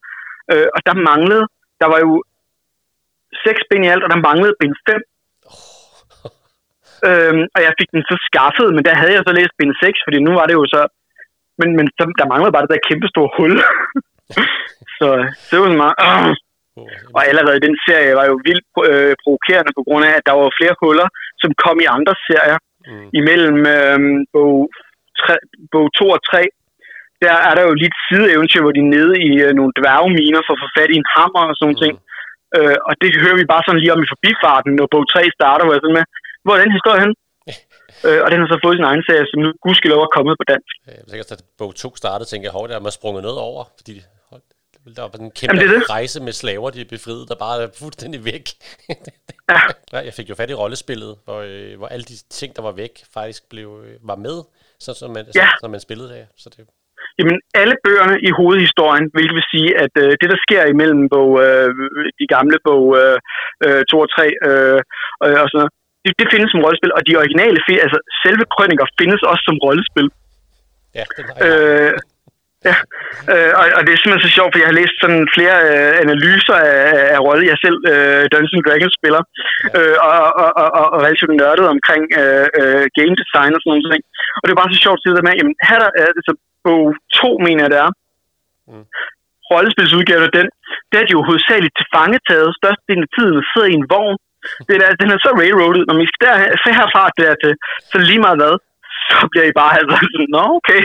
Øh, 0.52 0.68
og 0.76 0.80
der 0.88 0.96
manglede, 1.10 1.46
der 1.82 1.88
var 1.94 2.00
jo 2.06 2.14
seks 3.46 3.62
bind 3.70 3.84
i 3.86 3.92
alt, 3.94 4.04
og 4.06 4.10
der 4.14 4.26
manglede 4.28 4.56
bind 4.62 4.76
fem. 4.90 5.02
Øhm, 7.10 7.44
og 7.56 7.60
jeg 7.66 7.74
fik 7.80 7.90
den 7.96 8.04
så 8.10 8.16
skaffet, 8.30 8.68
men 8.76 8.84
der 8.88 8.94
havde 9.00 9.14
jeg 9.16 9.24
så 9.26 9.34
læst 9.40 9.54
bind 9.60 9.74
6, 9.84 10.06
fordi 10.06 10.18
nu 10.28 10.32
var 10.40 10.46
det 10.48 10.56
jo 10.60 10.66
så 10.76 10.82
men, 11.60 11.70
men 11.78 11.86
så, 11.98 12.04
der 12.20 12.32
manglede 12.32 12.54
bare 12.56 12.66
det 12.66 12.74
der 12.74 12.88
kæmpe 12.90 13.08
store 13.14 13.30
hul. 13.38 13.54
så 14.98 15.08
det 15.48 15.56
var 15.58 15.66
sådan 15.66 15.84
meget... 15.86 15.98
Øh. 16.02 16.36
Og 17.16 17.22
allerede 17.30 17.66
den 17.68 17.76
serie 17.86 18.18
var 18.20 18.26
jo 18.32 18.36
vildt 18.48 18.68
øh, 18.92 19.14
provokerende 19.24 19.72
på 19.78 19.84
grund 19.88 20.04
af, 20.08 20.14
at 20.18 20.26
der 20.28 20.36
var 20.40 20.58
flere 20.60 20.76
huller, 20.82 21.08
som 21.42 21.52
kom 21.64 21.78
i 21.84 21.92
andre 21.98 22.14
serier. 22.28 22.60
Mm. 22.90 23.08
Imellem 23.20 23.60
øh, 23.76 24.00
bog, 24.34 24.56
tre, 25.22 25.36
bog 25.74 25.88
2 26.00 26.16
og 26.16 26.22
3, 26.32 26.42
der 27.24 27.36
er 27.48 27.54
der 27.58 27.64
jo 27.70 27.74
lidt 27.84 27.96
sideeventyr, 28.06 28.62
hvor 28.64 28.76
de 28.76 28.84
er 28.86 28.94
nede 28.96 29.14
i 29.28 29.32
øh, 29.46 29.52
nogle 29.60 29.74
dværgeminer 29.80 30.42
for 30.44 30.54
at 30.56 30.62
få 30.64 30.68
fat 30.78 30.92
i 30.92 31.00
en 31.02 31.12
hammer 31.16 31.44
og 31.52 31.56
sådan 31.58 31.78
mm. 31.78 31.82
ting. 31.84 31.96
Øh, 32.58 32.78
og 32.88 32.94
det 33.02 33.10
hører 33.24 33.38
vi 33.42 33.52
bare 33.52 33.64
sådan 33.66 33.82
lige 33.82 33.96
om 33.96 34.04
i 34.06 34.12
forbifarten, 34.14 34.72
når 34.80 34.94
bog 34.94 35.04
3 35.08 35.38
starter, 35.38 35.64
hvor 35.64 35.76
jeg 35.76 35.84
sådan 35.84 35.98
med, 36.00 36.06
hvor 36.44 36.54
er 36.54 36.62
den 36.64 36.78
historie 36.78 37.02
hen? 37.04 37.14
Øh, 38.08 38.20
og 38.24 38.28
den 38.32 38.40
har 38.42 38.48
så 38.54 38.60
fået 38.66 38.78
sin 38.78 38.90
egen 38.92 39.04
serie, 39.08 39.26
som 39.32 39.40
nu 39.44 39.50
gudskelov 39.66 40.00
er 40.08 40.16
kommet 40.18 40.36
på 40.40 40.46
dansk. 40.54 40.74
Jeg 40.88 41.04
vil 41.04 41.12
sikkert, 41.12 41.32
at 41.32 41.42
bog 41.60 41.72
2 41.76 41.96
startede, 42.02 42.28
tænker 42.30 42.48
jeg, 42.50 42.70
der 42.70 42.90
er 42.90 43.00
sprunget 43.00 43.24
noget 43.28 43.40
over, 43.50 43.64
fordi 43.80 43.94
der 44.98 45.02
var 45.02 45.20
en 45.26 45.32
kæmpe 45.40 45.56
Jamen, 45.56 45.62
det 45.64 45.82
det. 45.82 45.90
rejse 45.98 46.18
med 46.28 46.34
slaver, 46.42 46.70
de 46.70 46.82
er 46.82 46.94
befriet, 46.96 47.26
der 47.30 47.38
bare 47.46 47.58
er 47.64 47.70
fuldstændig 47.84 48.20
væk. 48.32 48.46
ja. 49.94 50.00
Jeg 50.08 50.14
fik 50.18 50.30
jo 50.30 50.36
fat 50.36 50.50
i 50.50 50.60
rollespillet, 50.62 51.12
hvor, 51.26 51.40
øh, 51.50 51.78
hvor 51.80 51.88
alle 51.94 52.06
de 52.12 52.18
ting, 52.40 52.50
der 52.56 52.64
var 52.68 52.76
væk, 52.84 52.94
faktisk 53.18 53.42
blev, 53.54 53.68
øh, 53.86 53.96
var 54.10 54.20
med, 54.28 54.38
så, 54.84 54.92
så 55.00 55.06
man, 55.16 55.24
ja. 55.40 55.48
så, 55.52 55.60
når 55.64 55.70
man 55.76 55.80
spillede 55.88 56.12
af. 56.20 56.26
Så 56.38 56.48
det... 56.54 56.60
Jamen, 57.20 57.38
alle 57.62 57.76
bøgerne 57.86 58.18
i 58.28 58.30
hovedhistorien, 58.40 59.06
hvilket 59.14 59.36
vil 59.40 59.52
sige, 59.54 59.70
at 59.84 59.94
øh, 60.04 60.12
det, 60.22 60.28
der 60.34 60.40
sker 60.46 60.64
imellem 60.66 61.10
bog, 61.16 61.32
øh, 61.46 61.70
de 62.22 62.28
gamle 62.36 62.58
bog 62.68 62.86
øh, 63.02 63.18
2 63.92 63.98
øh, 63.98 64.02
og 64.06 64.10
3 64.16 64.24
øh, 64.50 64.80
og 65.22 65.48
sådan 65.50 65.60
noget, 65.62 65.74
det, 66.04 66.12
det 66.20 66.28
findes 66.34 66.50
som 66.52 66.64
rollespil, 66.66 66.96
og 66.98 67.02
de 67.08 67.20
originale, 67.22 67.58
altså 67.86 68.00
selve 68.24 68.44
krønninger 68.54 68.86
findes 69.00 69.22
også 69.32 69.44
som 69.50 69.58
rollespil. 69.66 70.08
Ja, 70.98 71.06
det 71.16 71.24
var 71.28 71.36
øh, 71.46 71.94
Ja, 72.70 72.76
øh, 73.34 73.52
og, 73.60 73.66
og 73.78 73.82
det 73.84 73.92
er 73.92 74.00
simpelthen 74.00 74.28
så 74.28 74.36
sjovt, 74.38 74.52
for 74.52 74.60
jeg 74.62 74.70
har 74.72 74.80
læst 74.82 74.96
sådan 75.04 75.24
flere 75.36 75.58
øh, 75.70 75.92
analyser 76.06 76.58
af, 76.72 76.82
af 77.16 77.20
rolle. 77.28 77.50
Jeg 77.52 77.58
selv 77.66 77.80
øh, 77.92 78.24
Dungeons 78.32 78.66
Dragons 78.68 78.96
spiller, 79.00 79.24
ja. 79.28 79.78
øh, 79.78 79.96
og, 80.08 80.18
og, 80.44 80.50
og, 80.62 80.70
og, 80.80 80.86
og 80.94 81.00
relativt 81.06 81.34
nørdet 81.42 81.68
omkring 81.76 82.04
øh, 82.22 82.48
øh, 82.60 82.86
game 82.98 83.16
design 83.22 83.52
og 83.56 83.60
sådan 83.62 83.72
noget. 83.72 83.92
ting. 83.94 84.04
Og 84.40 84.44
det 84.44 84.52
er 84.52 84.62
bare 84.62 84.74
så 84.74 84.80
sjovt 84.86 85.00
at 85.00 85.04
sige 85.04 85.26
med, 85.28 85.38
jamen 85.40 85.56
her 85.70 85.78
der 85.84 85.90
er 86.04 86.12
det 86.18 86.24
så 86.30 86.34
på 86.66 86.74
to, 87.20 87.30
mener 87.46 87.62
jeg 87.64 87.72
det 87.74 87.80
er. 87.86 87.92
Mm. 88.70 88.86
Rollespilsudgaven 89.52 90.30
den, 90.38 90.48
det 90.90 90.98
er 90.98 91.06
de 91.08 91.16
jo 91.18 91.28
hovedsageligt 91.28 91.76
til 91.78 91.88
fangetaget 91.96 92.50
størstedelen 92.60 93.06
af 93.08 93.12
tiden 93.18 93.40
sidder 93.52 93.70
i 93.72 93.80
en 93.82 93.90
vogn 93.94 94.18
det 94.68 94.76
er, 94.86 94.92
den 95.02 95.10
er 95.16 95.20
så 95.26 95.32
railroadet, 95.42 95.84
når 95.90 95.98
vi 96.02 96.08
skal 96.10 96.22
der, 96.28 96.36
herfra 96.80 97.04
der 97.20 97.34
til, 97.44 97.54
så 97.92 97.98
lige 98.10 98.24
meget 98.26 98.40
hvad, 98.42 98.56
så 99.08 99.28
bliver 99.32 99.48
I 99.48 99.54
bare 99.62 99.74
altså 99.80 99.96
sådan, 100.14 100.30
nå 100.36 100.44
okay. 100.60 100.82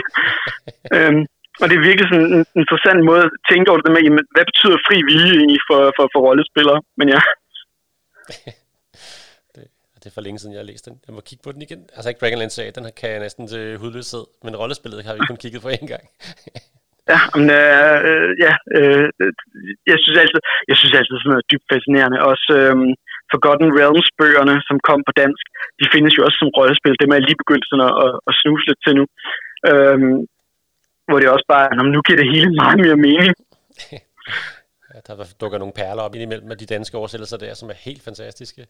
øhm, 0.95 1.23
og 1.61 1.65
det 1.69 1.75
er 1.75 1.87
virkelig 1.89 2.07
sådan 2.09 2.31
en 2.37 2.45
interessant 2.61 3.01
måde 3.09 3.21
at 3.27 3.31
tænke 3.51 3.67
over 3.71 3.81
det 3.81 3.91
med, 3.95 4.01
jamen, 4.05 4.25
hvad 4.35 4.45
betyder 4.51 4.85
fri 4.87 4.97
vilje 5.09 5.35
egentlig 5.41 5.63
for, 5.69 5.81
for, 5.95 6.05
for 6.13 6.19
rollespillere? 6.27 6.79
Men 6.99 7.07
ja. 7.15 7.21
det, 9.55 9.65
det 10.01 10.07
er 10.09 10.15
for 10.17 10.25
længe 10.25 10.39
siden, 10.39 10.53
jeg 10.53 10.61
har 10.63 10.71
læst 10.71 10.85
den. 10.87 10.95
Jeg 11.07 11.13
må 11.15 11.21
kigge 11.29 11.43
på 11.45 11.51
den 11.53 11.61
igen. 11.67 11.81
Altså 11.95 12.07
ikke 12.09 12.21
Dragonlance 12.21 12.55
sag, 12.55 12.67
den 12.75 12.83
kan 12.99 13.09
jeg 13.11 13.19
næsten 13.25 13.47
til 13.53 13.63
hudløshed, 13.81 14.23
men 14.45 14.59
rollespillet 14.61 15.05
har 15.07 15.13
vi 15.13 15.21
kun 15.29 15.41
kigget 15.43 15.61
på 15.61 15.69
en 15.77 15.87
gang. 15.93 16.03
Ja, 17.11 17.19
men, 17.35 17.45
øh, 17.61 17.97
øh, 18.09 18.29
ja 18.45 18.53
øh, 18.77 19.07
jeg 19.91 19.97
synes 20.03 20.17
altid, 20.23 20.41
jeg 20.69 20.77
synes 20.77 20.93
altid 20.99 21.15
sådan 21.17 21.31
noget 21.33 21.49
dybt 21.51 21.67
fascinerende. 21.71 22.19
Også 22.31 22.49
øh, 22.61 22.75
Forgotten 23.33 23.69
Realms-bøgerne, 23.77 24.55
som 24.67 24.77
kom 24.87 24.99
på 25.07 25.13
dansk, 25.21 25.45
de 25.79 25.85
findes 25.93 26.13
jo 26.17 26.21
også 26.27 26.37
som 26.41 26.53
rollespil. 26.57 26.95
Dem 27.01 27.11
er 27.11 27.17
jeg 27.17 27.27
lige 27.27 27.41
begyndt 27.43 27.65
sådan 27.67 27.85
at, 27.89 28.11
at 28.29 28.33
snuse 28.39 28.65
lidt 28.69 28.81
til 28.85 28.93
nu. 28.99 29.05
Øhm, 29.69 30.17
hvor 31.07 31.17
det 31.19 31.29
også 31.35 31.47
bare, 31.55 31.67
når 31.75 31.83
nu 31.95 32.01
giver 32.07 32.19
det 32.21 32.33
hele 32.35 32.49
meget 32.61 32.79
mere 32.85 32.97
mening. 33.07 33.33
ja, 34.91 34.97
der 35.07 35.35
dukker 35.41 35.57
nogle 35.57 35.77
perler 35.79 36.03
op 36.03 36.15
indimellem 36.15 36.51
af 36.51 36.57
de 36.57 36.71
danske 36.75 36.97
oversættelser 36.97 37.37
der, 37.37 37.53
som 37.53 37.69
er 37.69 37.77
helt 37.87 38.03
fantastiske 38.07 38.61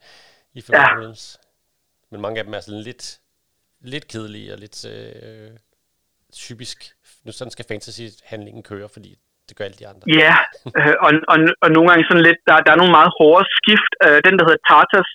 i 0.58 0.62
Forgotten 0.66 0.96
ja. 0.96 1.02
Realms. 1.02 1.24
Men 2.12 2.22
mange 2.22 2.40
af 2.40 2.46
dem 2.46 2.54
er 2.54 2.60
sådan 2.60 2.82
lidt, 2.90 3.20
lidt 3.82 4.08
kedelige 4.08 4.54
og 4.54 4.60
lidt 4.60 4.78
øh, 4.94 5.52
typisk. 6.34 6.78
Nu 7.24 7.32
sådan 7.32 7.52
skal 7.52 7.66
fantasy-handlingen 7.72 8.64
køre, 8.64 8.90
fordi 8.90 9.20
det 9.50 9.56
gør 9.58 9.66
alle 9.70 9.80
de 9.82 9.88
andre. 9.92 10.04
Ja, 10.22 10.34
øh, 10.80 10.96
og, 11.06 11.12
og, 11.32 11.38
og 11.64 11.70
nogle 11.76 11.88
gange 11.90 12.06
sådan 12.10 12.28
lidt, 12.30 12.40
der, 12.48 12.56
der 12.66 12.72
er 12.72 12.82
nogle 12.82 12.98
meget 13.00 13.12
hårde 13.18 13.46
skift. 13.60 13.92
Øh, 14.06 14.18
den, 14.26 14.34
der 14.38 14.44
hedder 14.48 14.66
Tartas, 14.70 15.10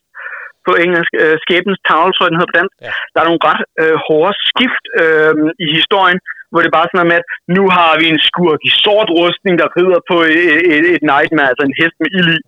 på 0.66 0.72
engelsk, 0.85 1.12
øh, 1.22 1.37
skæbens 1.45 1.80
tavle, 1.89 2.12
tror 2.12 2.24
jeg, 2.24 2.30
den 2.32 2.41
hedder 2.41 2.53
på 2.53 2.59
dansk. 2.61 2.74
Ja. 2.87 2.93
Der 3.12 3.18
er 3.20 3.28
nogle 3.28 3.45
ret 3.49 3.62
øh, 3.82 3.97
hårde 4.07 4.35
skift 4.51 4.85
øh, 5.03 5.35
i 5.64 5.66
historien, 5.78 6.20
hvor 6.51 6.61
det 6.61 6.68
er 6.70 6.78
bare 6.78 6.89
sådan 6.89 6.99
noget 7.01 7.12
med, 7.12 7.20
at 7.20 7.26
nu 7.57 7.64
har 7.76 7.93
vi 8.01 8.07
en 8.14 8.22
skurk 8.28 8.61
i 8.68 8.70
sort 8.85 9.11
rustning, 9.18 9.55
der 9.62 9.68
rider 9.76 10.01
på 10.11 10.16
et, 10.32 10.59
et, 10.74 10.85
et 10.95 11.03
nightmare, 11.12 11.51
altså 11.51 11.64
en 11.66 11.78
hest 11.80 11.97
med 12.03 12.11
ild 12.18 12.30
i. 12.37 12.39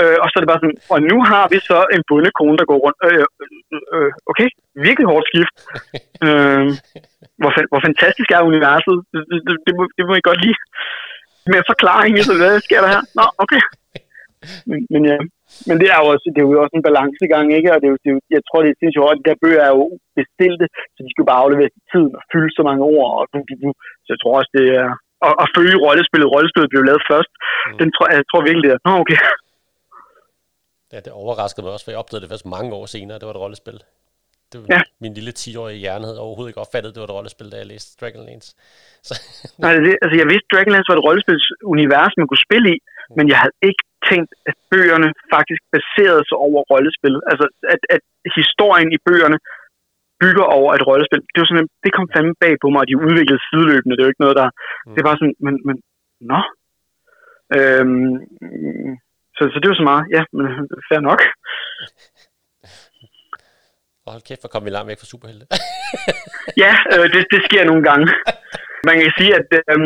Øh, 0.00 0.16
og 0.22 0.26
så 0.26 0.34
er 0.36 0.42
det 0.42 0.52
bare 0.52 0.62
sådan, 0.62 0.80
og 0.94 0.98
nu 1.10 1.18
har 1.30 1.44
vi 1.52 1.58
så 1.70 1.78
en 1.96 2.02
bundekone, 2.08 2.58
der 2.60 2.66
går 2.70 2.78
rundt. 2.84 2.98
Øh, 3.08 3.24
øh, 3.94 4.10
okay, 4.30 4.48
virkelig 4.86 5.06
hårdt 5.12 5.26
skift. 5.30 5.54
øh, 6.26 6.66
hvor, 7.40 7.50
hvor 7.70 7.80
fantastisk 7.88 8.28
er 8.30 8.48
universet. 8.52 8.96
Det, 9.12 9.20
det, 9.46 9.54
det, 9.66 9.72
må, 9.78 9.82
det 9.96 10.04
må 10.08 10.12
I 10.16 10.28
godt 10.28 10.40
lide. 10.44 10.58
Med 11.46 11.60
forklaring, 11.72 12.12
så 12.28 12.32
hvad 12.40 12.60
sker 12.66 12.80
der 12.84 12.90
her? 12.94 13.02
Nå, 13.18 13.24
okay. 13.44 13.62
Men, 14.70 14.78
men 14.92 15.02
ja, 15.10 15.18
men 15.68 15.76
det 15.80 15.88
er 15.94 15.98
jo 16.02 16.06
også, 16.14 16.26
det 16.34 16.40
er 16.40 16.46
jo 16.48 16.62
også 16.64 16.76
en 16.76 16.86
balancegang, 16.88 17.46
ikke? 17.58 17.70
Og 17.74 17.78
det 17.80 17.86
er 17.88 17.92
jo, 17.94 17.98
det 18.02 18.08
er 18.10 18.14
jo, 18.16 18.20
jeg 18.36 18.42
tror, 18.44 18.58
det 18.62 18.70
er 18.70 18.78
sindssygt 18.80 19.10
at 19.12 19.18
de 19.20 19.28
der 19.28 19.42
bøger 19.44 19.62
er 19.68 19.72
jo 19.78 19.84
bestilte, 20.18 20.66
så 20.94 20.98
de 21.04 21.10
skal 21.12 21.28
bare 21.30 21.42
aflevere 21.44 21.70
tiden 21.92 22.12
og 22.18 22.22
fylde 22.32 22.50
så 22.58 22.62
mange 22.68 22.82
ord. 22.94 23.08
Og, 23.18 23.22
så 24.04 24.08
jeg 24.14 24.20
tror 24.22 24.34
også, 24.40 24.52
det 24.58 24.66
er... 24.80 24.88
Og, 25.26 25.32
og 25.42 25.46
følge 25.56 25.76
rollespillet. 25.86 26.32
Rollespillet 26.34 26.70
blev 26.72 26.82
lavet 26.88 27.04
først. 27.12 27.32
Mm. 27.40 27.78
Den 27.80 27.88
tror, 27.94 28.06
jeg 28.16 28.24
tror 28.30 28.40
virkelig, 28.48 28.66
det 28.68 28.74
er... 28.76 28.82
Nå, 28.88 28.92
okay. 29.02 29.18
Ja, 30.92 30.98
det 31.04 31.12
overraskede 31.22 31.64
mig 31.64 31.72
også, 31.74 31.84
for 31.86 31.92
jeg 31.92 32.02
opdagede 32.02 32.22
det 32.24 32.32
først 32.32 32.52
mange 32.56 32.70
år 32.78 32.86
senere, 32.94 33.18
det 33.18 33.26
var 33.28 33.34
et 33.36 33.44
rollespil. 33.44 33.78
Det 34.50 34.56
var 34.60 34.66
ja. 34.76 34.80
Min 35.04 35.14
lille 35.18 35.32
10-årige 35.40 35.82
hjerne 35.84 36.06
havde 36.08 36.24
overhovedet 36.26 36.50
ikke 36.50 36.64
opfattet, 36.64 36.94
det 36.94 37.00
var 37.00 37.08
et 37.10 37.16
rollespil, 37.18 37.52
da 37.52 37.56
jeg 37.62 37.70
læste 37.72 37.90
Dragonlance. 38.00 38.48
Så. 39.08 39.12
Nej, 39.62 39.72
det, 39.84 39.92
altså 40.02 40.16
jeg 40.20 40.28
vidste, 40.32 40.50
Dragonlance 40.52 40.90
var 40.90 40.98
et 40.98 41.06
rollespilsunivers, 41.08 42.14
man 42.20 42.28
kunne 42.28 42.46
spille 42.48 42.68
i, 42.74 42.78
mm. 42.82 43.14
men 43.16 43.24
jeg 43.32 43.38
havde 43.42 43.56
ikke 43.68 43.84
tænkt, 44.10 44.30
at 44.48 44.54
bøgerne 44.72 45.08
faktisk 45.34 45.62
baserede 45.74 46.24
sig 46.28 46.38
over 46.46 46.60
rollespil. 46.70 47.16
Altså, 47.30 47.46
at, 47.74 47.82
at 47.94 48.02
historien 48.38 48.90
i 48.96 48.98
bøgerne 49.06 49.38
bygger 50.22 50.46
over 50.58 50.70
et 50.78 50.86
rollespil. 50.88 51.22
Det 51.32 51.38
var 51.40 51.48
sådan, 51.50 51.68
det 51.84 51.90
kom 51.96 52.06
fandme 52.14 52.34
bag 52.44 52.54
på 52.62 52.68
mig, 52.70 52.80
at 52.82 52.90
de 52.90 53.02
udviklede 53.06 53.44
sideløbende. 53.48 53.94
Det 53.94 54.02
er 54.02 54.08
jo 54.08 54.14
ikke 54.14 54.24
noget, 54.24 54.40
der... 54.42 54.48
Mm. 54.50 54.94
Det 54.96 55.02
var 55.08 55.14
sådan, 55.20 55.36
men, 55.46 55.54
men 55.66 55.76
nå. 56.32 56.40
Øhm, 57.56 58.12
så, 59.36 59.42
så 59.52 59.56
det 59.60 59.68
var 59.70 59.78
så 59.78 59.86
meget, 59.90 60.04
ja, 60.16 60.22
men 60.36 60.44
fair 60.88 61.00
nok. 61.10 61.20
Og 64.04 64.10
hold 64.14 64.24
kæft, 64.28 64.42
hvor 64.42 64.52
kom 64.54 64.64
vi 64.64 64.70
langt 64.70 64.88
væk 64.90 65.00
fra 65.00 65.12
superhelte. 65.12 65.44
ja, 66.64 66.72
øh, 66.94 67.06
det, 67.12 67.20
det 67.34 67.40
sker 67.48 67.62
nogle 67.70 67.84
gange. 67.88 68.06
Man 68.88 68.96
kan 69.00 69.12
sige, 69.18 69.32
at 69.40 69.48
øh, 69.70 69.78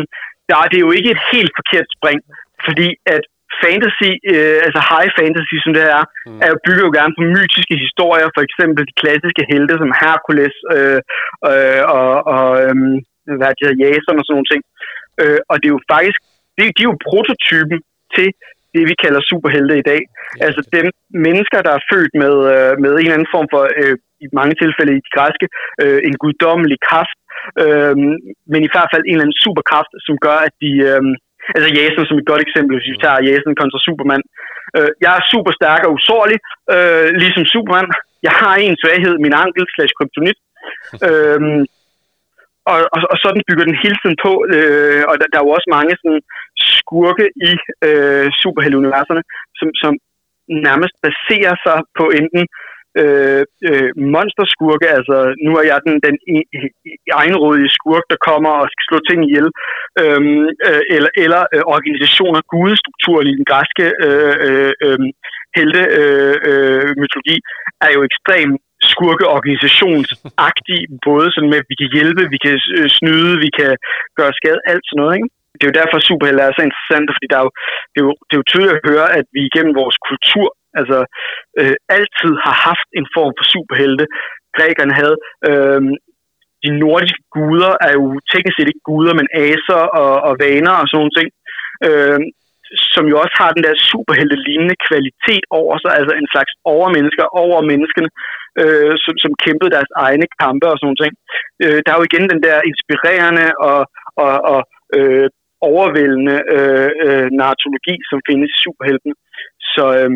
der, 0.48 0.56
det 0.70 0.78
er 0.78 0.86
jo 0.88 0.94
ikke 0.98 1.10
et 1.16 1.22
helt 1.32 1.52
forkert 1.58 1.88
spring, 1.96 2.18
fordi 2.66 2.88
at 3.14 3.24
fantasy, 3.64 4.10
øh, 4.32 4.58
altså 4.66 4.80
high 4.92 5.10
fantasy, 5.18 5.56
som 5.64 5.72
det 5.76 5.84
er, 5.96 6.04
mm. 6.28 6.40
er 6.44 6.48
jo 6.52 6.58
bygger 6.66 6.84
jo 6.86 6.92
gerne 6.98 7.14
på 7.18 7.22
mytiske 7.34 7.76
historier, 7.86 8.28
for 8.36 8.42
eksempel 8.48 8.82
de 8.90 8.98
klassiske 9.02 9.42
helte 9.52 9.74
som 9.82 9.90
Hercules 10.00 10.56
øh, 10.76 11.00
øh, 11.50 11.82
og, 11.98 12.12
og 12.34 12.48
øh, 12.64 12.74
hvad 13.38 13.50
det 13.54 13.62
hedder, 13.64 13.82
Jason 13.82 14.18
og 14.20 14.24
sådan 14.24 14.34
nogle 14.36 14.50
ting. 14.52 14.62
Øh, 15.22 15.40
og 15.50 15.54
det 15.60 15.66
er 15.68 15.76
jo 15.76 15.82
faktisk, 15.94 16.18
det, 16.56 16.64
de 16.76 16.82
er 16.84 16.90
jo 16.92 17.04
prototypen 17.08 17.78
til 18.16 18.28
det, 18.74 18.82
vi 18.90 18.94
kalder 19.04 19.28
superhelte 19.30 19.74
i 19.78 19.88
dag. 19.92 20.02
Altså 20.46 20.60
dem 20.76 20.86
mennesker, 21.26 21.58
der 21.66 21.72
er 21.74 21.86
født 21.90 22.12
med, 22.22 22.34
øh, 22.52 22.72
med 22.82 22.90
en 22.92 22.98
eller 22.98 23.18
anden 23.18 23.34
form 23.36 23.48
for, 23.52 23.62
øh, 23.80 23.96
i 24.24 24.26
mange 24.40 24.54
tilfælde 24.62 24.92
i 24.94 25.04
de 25.06 25.14
græske, 25.16 25.46
øh, 25.82 26.00
en 26.08 26.16
guddommelig 26.22 26.78
kraft, 26.88 27.18
øh, 27.64 27.96
men 28.52 28.60
i 28.66 28.70
hvert 28.72 28.90
fald 28.92 29.04
en 29.04 29.14
eller 29.14 29.26
anden 29.26 29.42
superkraft, 29.44 29.92
som 30.06 30.14
gør, 30.26 30.38
at 30.48 30.54
de, 30.64 30.72
øh, 30.90 31.02
Altså 31.54 31.68
Jason 31.78 32.06
som 32.06 32.18
et 32.20 32.30
godt 32.30 32.42
eksempel, 32.46 32.72
hvis 32.76 32.90
vi 32.92 33.02
tager 33.04 33.24
Jason 33.28 33.54
kontra 33.60 33.78
Superman. 33.86 34.22
Øh, 34.76 34.90
jeg 35.04 35.12
er 35.18 35.28
super 35.32 35.52
stærk 35.58 35.80
og 35.86 35.92
usårlig, 35.98 36.38
øh, 36.74 37.08
ligesom 37.22 37.44
Superman. 37.52 37.88
Jeg 38.26 38.34
har 38.40 38.54
en 38.56 38.76
svaghed, 38.82 39.14
min 39.24 39.34
ankel 39.44 39.64
slash 39.74 39.92
kryptonit. 39.96 40.38
øhm, 41.08 41.60
og, 42.70 42.78
og, 42.94 43.00
og 43.12 43.16
sådan 43.24 43.46
bygger 43.48 43.64
den 43.70 43.82
hele 43.82 43.96
tiden 44.00 44.18
på, 44.26 44.32
øh, 44.54 45.02
og 45.08 45.14
der, 45.18 45.26
der 45.30 45.38
er 45.38 45.46
jo 45.46 45.56
også 45.56 45.68
mange 45.76 45.94
sådan, 46.00 46.22
skurke 46.72 47.26
i 47.48 47.50
øh, 47.88 48.26
superhelteuniverserne, 48.42 49.22
som, 49.58 49.68
som 49.82 49.92
nærmest 50.68 50.94
baserer 51.06 51.56
sig 51.66 51.78
på 51.98 52.04
enten 52.20 52.42
øh, 53.00 53.42
øh, 53.68 53.90
monsterskurke, 54.14 54.88
altså 54.98 55.16
nu 55.46 55.50
er 55.60 55.64
jeg 55.70 55.78
den, 55.86 55.96
den 56.06 56.16
egenrådige 57.22 57.74
skurk, 57.78 58.04
der 58.12 58.24
kommer 58.28 58.52
og 58.60 58.66
skal 58.72 58.84
slå 58.88 58.98
ting 59.08 59.20
ihjel, 59.28 59.48
øhm, 60.02 60.44
øh, 60.68 60.82
eller, 60.96 61.10
eller 61.24 61.42
øh, 61.54 61.64
organisationer, 61.76 62.40
gudestrukturen 62.52 63.26
i 63.28 63.36
den 63.38 63.46
græske 63.50 63.86
øh, 64.06 64.34
øh, 64.46 64.72
øh, 64.86 64.98
helte 65.56 65.82
øh, 66.00 66.36
øh, 66.50 66.88
mytologi, 67.00 67.36
er 67.86 67.90
jo 67.96 68.00
ekstremt 68.08 68.60
skurkeorganisationsagtig, 68.92 70.78
både 71.08 71.26
sådan 71.34 71.50
med, 71.52 71.58
at 71.62 71.70
vi 71.70 71.76
kan 71.80 71.90
hjælpe, 71.96 72.22
vi 72.34 72.38
kan 72.44 72.54
øh, 72.78 72.88
snyde, 72.98 73.32
vi 73.44 73.50
kan 73.58 73.72
gøre 74.18 74.32
skade, 74.40 74.60
alt 74.70 74.84
sådan 74.86 75.00
noget, 75.00 75.14
ikke? 75.18 75.30
Det 75.56 75.62
er 75.64 75.70
jo 75.70 75.80
derfor, 75.80 75.98
superhelte 75.98 76.42
er 76.42 76.52
så 76.58 76.62
interessant, 76.68 77.06
fordi 77.16 77.26
der 77.32 77.38
er 77.40 77.46
jo, 77.48 77.52
det, 77.92 77.98
er 78.02 78.06
jo, 78.08 78.14
det 78.26 78.32
er 78.34 78.40
jo 78.42 78.50
tydeligt 78.50 78.76
at 78.76 78.84
høre, 78.90 79.06
at 79.18 79.26
vi 79.34 79.40
igennem 79.50 79.74
vores 79.82 79.96
kultur 80.08 80.48
altså 80.80 80.98
øh, 81.60 81.76
altid 81.98 82.32
har 82.46 82.56
haft 82.68 82.88
en 82.98 83.06
form 83.16 83.32
for 83.38 83.46
superhelte. 83.54 84.04
Grækerne 84.56 84.94
havde 85.00 85.16
øh, 85.48 85.82
de 86.64 86.70
nordiske 86.82 87.22
guder 87.36 87.72
er 87.86 87.92
jo 87.98 88.06
teknisk 88.32 88.56
set 88.56 88.70
ikke 88.70 88.88
guder, 88.90 89.14
men 89.20 89.28
aser 89.46 89.82
og, 90.02 90.12
og 90.28 90.32
vaner 90.44 90.74
og 90.80 90.86
sådan 90.86 90.98
nogle 91.00 91.16
ting, 91.18 91.28
øh, 91.88 92.20
som 92.94 93.04
jo 93.10 93.16
også 93.22 93.34
har 93.42 93.50
den 93.56 93.64
der 93.66 93.74
superhelte-lignende 93.90 94.76
kvalitet 94.88 95.44
over 95.60 95.74
sig, 95.82 95.92
altså 95.98 96.12
en 96.14 96.28
slags 96.34 96.52
overmennesker 96.74 97.26
over 97.42 97.58
menneskene, 97.70 98.10
øh, 98.62 98.94
som, 99.04 99.14
som 99.24 99.32
kæmpede 99.44 99.74
deres 99.76 99.92
egne 100.06 100.26
kampe 100.40 100.66
og 100.70 100.76
sådan 100.76 100.86
nogle 100.88 101.02
ting. 101.04 101.14
Øh, 101.62 101.78
der 101.82 101.90
er 101.90 101.98
jo 101.98 102.08
igen 102.08 102.26
den 102.32 102.40
der 102.46 102.68
inspirerende 102.70 103.46
og, 103.70 103.80
og, 104.24 104.34
og 104.52 104.60
øh, 104.96 105.28
overvældende 105.70 106.36
øh, 106.56 106.90
øh, 107.06 107.28
narratologi, 107.38 107.94
som 108.10 108.18
findes 108.28 108.50
i 108.54 108.62
superheltene. 108.64 109.14
Så, 109.74 109.84
øh, 110.00 110.10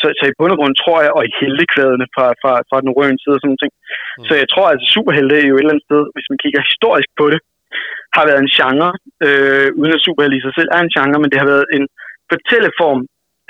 så, 0.00 0.06
så 0.18 0.24
i 0.28 0.36
bund 0.38 0.52
og 0.54 0.58
grund 0.60 0.74
tror 0.82 0.98
jeg, 1.04 1.12
og 1.18 1.22
i 1.28 1.36
heldekvædene 1.40 2.06
fra, 2.14 2.26
fra, 2.42 2.52
fra 2.68 2.78
den 2.84 2.90
røde 2.96 3.18
side 3.22 3.36
og 3.36 3.42
sådan 3.42 3.50
noget. 3.52 3.74
Mm. 3.74 4.24
Så 4.28 4.32
jeg 4.42 4.48
tror, 4.52 4.66
altså, 4.72 4.86
superhelte 4.96 5.34
er 5.40 5.46
jo 5.50 5.56
et 5.56 5.62
eller 5.62 5.74
andet 5.74 5.88
sted, 5.88 6.02
hvis 6.14 6.30
man 6.30 6.42
kigger 6.44 6.68
historisk 6.70 7.10
på 7.20 7.26
det, 7.32 7.40
har 8.16 8.24
været 8.28 8.40
en 8.42 8.54
genre, 8.58 8.90
øh, 9.26 9.68
uden 9.80 9.96
at 9.96 10.04
superhelte 10.06 10.38
i 10.38 10.44
sig 10.44 10.54
selv 10.58 10.68
er 10.76 10.80
en 10.82 10.94
genre, 10.96 11.18
men 11.20 11.30
det 11.30 11.38
har 11.42 11.50
været 11.54 11.66
en 11.76 11.84
fortælleform, 12.32 13.00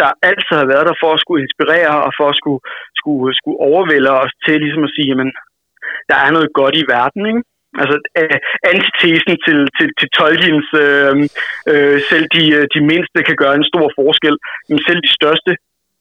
der 0.01 0.19
altid 0.29 0.55
har 0.63 0.69
været 0.73 0.89
der 0.89 0.97
for 1.03 1.11
at 1.13 1.23
skulle 1.23 1.43
inspirere 1.47 1.95
og 2.07 2.13
for 2.19 2.27
at 2.33 2.39
skulle, 2.41 2.61
skulle, 3.01 3.29
skulle 3.41 3.59
overvælde 3.71 4.11
os 4.23 4.33
til 4.45 4.57
ligesom 4.65 4.85
at 4.89 4.95
sige, 4.95 5.09
jamen, 5.11 5.31
der 6.11 6.17
er 6.25 6.31
noget 6.37 6.51
godt 6.61 6.75
i 6.81 6.85
verden, 6.97 7.23
ikke? 7.31 7.43
Altså 7.83 7.97
øh, 8.21 8.39
antitesen 8.73 9.35
til, 9.47 9.59
til, 9.77 9.89
til 9.99 10.09
Tolkiens 10.17 10.69
øh, 10.85 11.15
øh, 11.73 11.97
selv 12.11 12.27
de, 12.37 12.45
de 12.75 12.81
mindste 12.91 13.19
kan 13.29 13.37
gøre 13.43 13.55
en 13.57 13.71
stor 13.73 13.87
forskel, 14.01 14.37
men 14.69 14.79
selv 14.89 15.01
de 15.07 15.17
største 15.19 15.53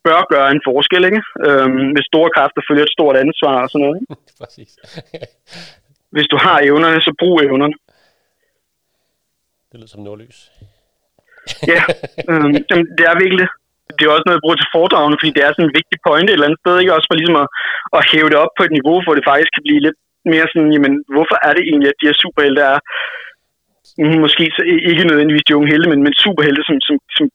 bør 0.06 0.22
gøre 0.34 0.50
en 0.56 0.62
forskel, 0.70 1.04
ikke? 1.10 1.22
Øhm, 1.48 1.88
hvis 1.94 2.10
store 2.12 2.30
kræfter 2.36 2.62
følger 2.68 2.86
et 2.86 2.96
stort 2.98 3.16
ansvar 3.24 3.56
og 3.64 3.70
sådan 3.70 3.84
noget. 3.86 3.98
Ikke? 4.00 4.16
Præcis. 4.42 4.72
hvis 6.16 6.28
du 6.34 6.38
har 6.46 6.58
evnerne, 6.70 7.00
så 7.08 7.12
brug 7.22 7.36
evnerne. 7.48 7.76
Det 9.74 9.80
lyder 9.82 9.94
som 9.94 10.04
nordlys. 10.08 10.40
ja, 11.74 11.82
øhm, 12.30 12.54
det 12.98 13.06
er 13.12 13.16
virkelig 13.24 13.48
det 13.98 14.04
er 14.04 14.16
også 14.16 14.26
noget, 14.26 14.38
jeg 14.38 14.46
bruger 14.46 14.60
til 14.60 14.74
foredragene, 14.76 15.20
fordi 15.20 15.32
det 15.36 15.44
er 15.44 15.52
sådan 15.54 15.68
en 15.68 15.78
vigtig 15.80 15.98
pointe 16.08 16.30
et 16.30 16.36
eller 16.36 16.48
andet 16.48 16.62
sted, 16.64 16.76
ikke? 16.78 16.96
Også 16.98 17.08
for 17.10 17.18
ligesom 17.18 17.38
at, 17.44 17.48
at 17.98 18.08
hæve 18.12 18.30
det 18.32 18.40
op 18.44 18.54
på 18.58 18.64
et 18.66 18.74
niveau, 18.78 18.98
hvor 19.04 19.16
det 19.16 19.30
faktisk 19.30 19.52
kan 19.54 19.66
blive 19.68 19.84
lidt 19.86 20.00
mere 20.34 20.48
sådan, 20.52 20.72
jamen, 20.76 20.94
hvorfor 21.14 21.38
er 21.48 21.52
det 21.56 21.64
egentlig, 21.70 21.90
at 21.90 22.00
de 22.00 22.08
her 22.10 22.18
superhelte 22.24 22.62
er, 22.74 22.78
måske 24.26 24.44
så 24.58 24.62
ikke 24.92 25.10
nødvendigvis 25.10 25.48
de 25.48 25.58
unge 25.58 25.72
helte, 25.74 25.88
men, 25.92 26.00
men 26.06 26.14
superhelte, 26.26 26.62
som, 26.68 26.76
som, 26.88 26.98
som 27.18 27.26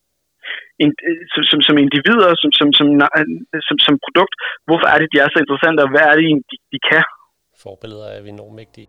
som, 1.34 1.42
som, 1.50 1.60
som 1.68 1.76
individer, 1.84 2.30
som, 2.42 2.50
som, 2.58 2.68
som, 2.78 2.86
som, 3.68 3.76
som 3.86 3.94
produkt. 4.04 4.34
Hvorfor 4.68 4.86
er 4.92 4.98
det, 4.98 5.08
de 5.12 5.18
er 5.24 5.28
så 5.30 5.38
interessante, 5.44 5.80
og 5.84 5.90
hvad 5.92 6.04
er 6.10 6.14
det 6.16 6.24
de, 6.50 6.56
de 6.72 6.78
kan? 6.90 7.04
Forbilleder 7.66 8.08
er 8.16 8.20
vi 8.24 8.28
enormt 8.36 8.56
mægtige. 8.60 8.86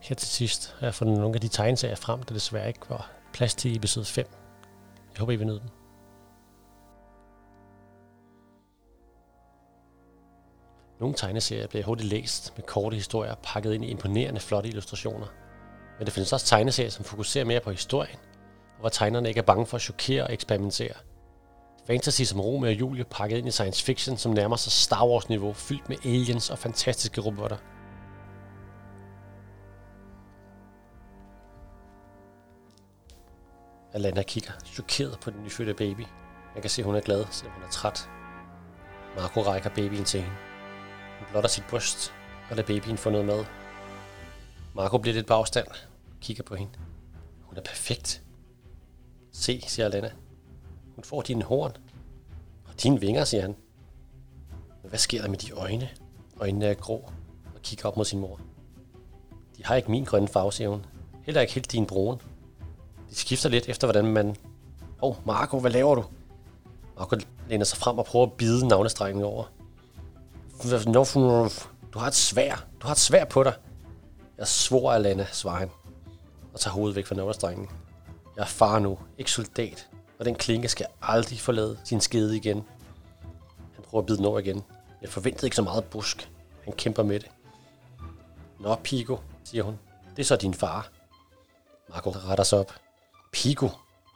Her 0.00 0.16
til 0.16 0.28
sidst 0.28 0.74
har 0.78 0.86
jeg 0.86 0.94
fundet 0.94 1.18
nogle 1.18 1.34
af 1.34 1.40
de 1.40 1.48
tegneserier 1.48 1.96
frem, 1.96 2.22
der 2.22 2.34
desværre 2.34 2.68
ikke 2.68 2.80
var 2.88 3.10
plads 3.32 3.54
til 3.54 3.72
i 3.72 3.76
episode 3.76 4.06
5. 4.06 4.26
Jeg 5.12 5.18
håber, 5.18 5.32
I 5.32 5.36
vil 5.36 5.46
nyde 5.46 5.60
dem. 5.60 5.68
Nogle 11.00 11.14
tegneserier 11.14 11.66
bliver 11.66 11.84
hurtigt 11.84 12.08
læst 12.08 12.52
med 12.56 12.64
korte 12.66 12.94
historier 12.94 13.34
pakket 13.42 13.72
ind 13.72 13.84
i 13.84 13.88
imponerende 13.88 14.40
flotte 14.40 14.68
illustrationer. 14.68 15.26
Men 15.98 16.06
der 16.06 16.12
findes 16.12 16.32
også 16.32 16.46
tegneserier, 16.46 16.90
som 16.90 17.04
fokuserer 17.04 17.44
mere 17.44 17.60
på 17.60 17.70
historien 17.70 18.18
og 18.80 18.82
hvor 18.82 18.88
tegnerne 18.88 19.28
ikke 19.28 19.38
er 19.38 19.42
bange 19.42 19.66
for 19.66 19.76
at 19.76 19.82
chokere 19.82 20.22
og 20.22 20.32
eksperimentere. 20.32 20.94
Fantasy 21.86 22.22
som 22.22 22.40
Romeo 22.40 22.70
og 22.70 22.80
Julie 22.80 23.04
pakket 23.04 23.38
ind 23.38 23.48
i 23.48 23.50
science 23.50 23.84
fiction, 23.84 24.16
som 24.16 24.32
nærmer 24.32 24.56
sig 24.56 24.72
Star 24.72 25.06
Wars-niveau, 25.06 25.52
fyldt 25.52 25.88
med 25.88 25.96
aliens 26.04 26.50
og 26.50 26.58
fantastiske 26.58 27.20
robotter. 27.20 27.56
Alana 33.92 34.22
kigger 34.22 34.52
chokeret 34.64 35.18
på 35.20 35.30
den 35.30 35.42
nyfødte 35.42 35.74
baby. 35.74 36.06
Man 36.54 36.62
kan 36.62 36.70
se, 36.70 36.82
at 36.82 36.86
hun 36.86 36.94
er 36.94 37.00
glad, 37.00 37.24
selvom 37.30 37.54
hun 37.54 37.62
er 37.62 37.70
træt. 37.70 38.10
Marco 39.16 39.42
rækker 39.42 39.70
babyen 39.70 40.04
til 40.04 40.20
hende. 40.20 40.36
Hun 41.18 41.26
blotter 41.30 41.50
sit 41.50 41.64
bryst 41.70 42.12
og 42.50 42.56
lader 42.56 42.66
babyen 42.66 42.98
få 42.98 43.10
noget 43.10 43.26
mad. 43.26 43.44
Marco 44.74 44.98
bliver 44.98 45.14
lidt 45.14 45.26
på 45.26 45.34
afstand 45.34 45.66
kigger 46.20 46.42
på 46.42 46.54
hende. 46.54 46.72
Hun 47.42 47.56
er 47.56 47.62
perfekt. 47.62 48.22
Se, 49.32 49.60
siger 49.66 49.86
Alana. 49.86 50.10
Hun 50.94 51.04
får 51.04 51.22
dine 51.22 51.44
horn. 51.44 51.72
Og 52.66 52.82
dine 52.82 53.00
vinger, 53.00 53.24
siger 53.24 53.40
han. 53.40 53.56
Men 54.82 54.88
hvad 54.88 54.98
sker 54.98 55.22
der 55.22 55.28
med 55.28 55.38
de 55.38 55.52
øjne? 55.52 55.88
Øjnene 56.40 56.66
er 56.66 56.74
grå 56.74 57.12
og 57.54 57.62
kigger 57.62 57.88
op 57.88 57.96
mod 57.96 58.04
sin 58.04 58.20
mor. 58.20 58.40
De 59.56 59.64
har 59.64 59.74
ikke 59.74 59.90
min 59.90 60.04
grønne 60.04 60.28
farve, 60.28 60.52
siger 60.52 60.68
hun. 60.68 60.86
Heller 61.22 61.40
ikke 61.40 61.52
helt 61.52 61.72
din 61.72 61.86
brune. 61.86 62.18
De 63.10 63.16
skifter 63.16 63.48
lidt 63.48 63.68
efter, 63.68 63.86
hvordan 63.86 64.06
man... 64.06 64.36
Åh, 65.02 65.10
oh, 65.10 65.26
Marco, 65.26 65.58
hvad 65.58 65.70
laver 65.70 65.94
du? 65.94 66.04
Marco 66.98 67.16
læner 67.48 67.64
sig 67.64 67.78
frem 67.78 67.98
og 67.98 68.04
prøver 68.04 68.26
at 68.26 68.32
bide 68.32 68.68
navnestrengen 68.68 69.24
over. 69.24 69.44
Du 71.92 71.98
har 71.98 72.06
et 72.06 72.14
svær. 72.14 72.66
Du 72.82 72.86
har 72.86 72.92
et 72.92 72.98
svær 72.98 73.24
på 73.24 73.42
dig. 73.42 73.54
Jeg 74.38 74.48
svor, 74.48 74.92
Alana, 74.92 75.26
svarer 75.32 75.58
han 75.58 75.70
og 76.54 76.60
tager 76.60 76.74
hovedet 76.74 76.96
væk 76.96 77.06
fra 77.06 77.14
navlestrengen. 77.14 77.68
Jeg 78.36 78.42
er 78.42 78.46
far 78.46 78.78
nu, 78.78 78.98
ikke 79.18 79.30
soldat, 79.30 79.88
og 80.18 80.24
den 80.24 80.34
klinke 80.34 80.68
skal 80.68 80.86
aldrig 81.02 81.40
forlade 81.40 81.78
sin 81.84 82.00
skede 82.00 82.36
igen. 82.36 82.64
Han 83.74 83.84
prøver 83.84 84.02
at 84.02 84.06
bide 84.06 84.18
den 84.18 84.26
over 84.26 84.38
igen. 84.38 84.62
Jeg 85.02 85.10
forventede 85.10 85.46
ikke 85.46 85.56
så 85.56 85.62
meget 85.62 85.84
busk. 85.84 86.30
Han 86.64 86.72
kæmper 86.72 87.02
med 87.02 87.20
det. 87.20 87.30
Nå, 88.60 88.74
Pico, 88.74 89.18
siger 89.44 89.62
hun. 89.62 89.78
Det 90.16 90.22
er 90.22 90.26
så 90.26 90.36
din 90.36 90.54
far. 90.54 90.88
Marco 91.88 92.10
retter 92.10 92.44
sig 92.44 92.58
op. 92.58 92.72
Pico? 93.32 93.70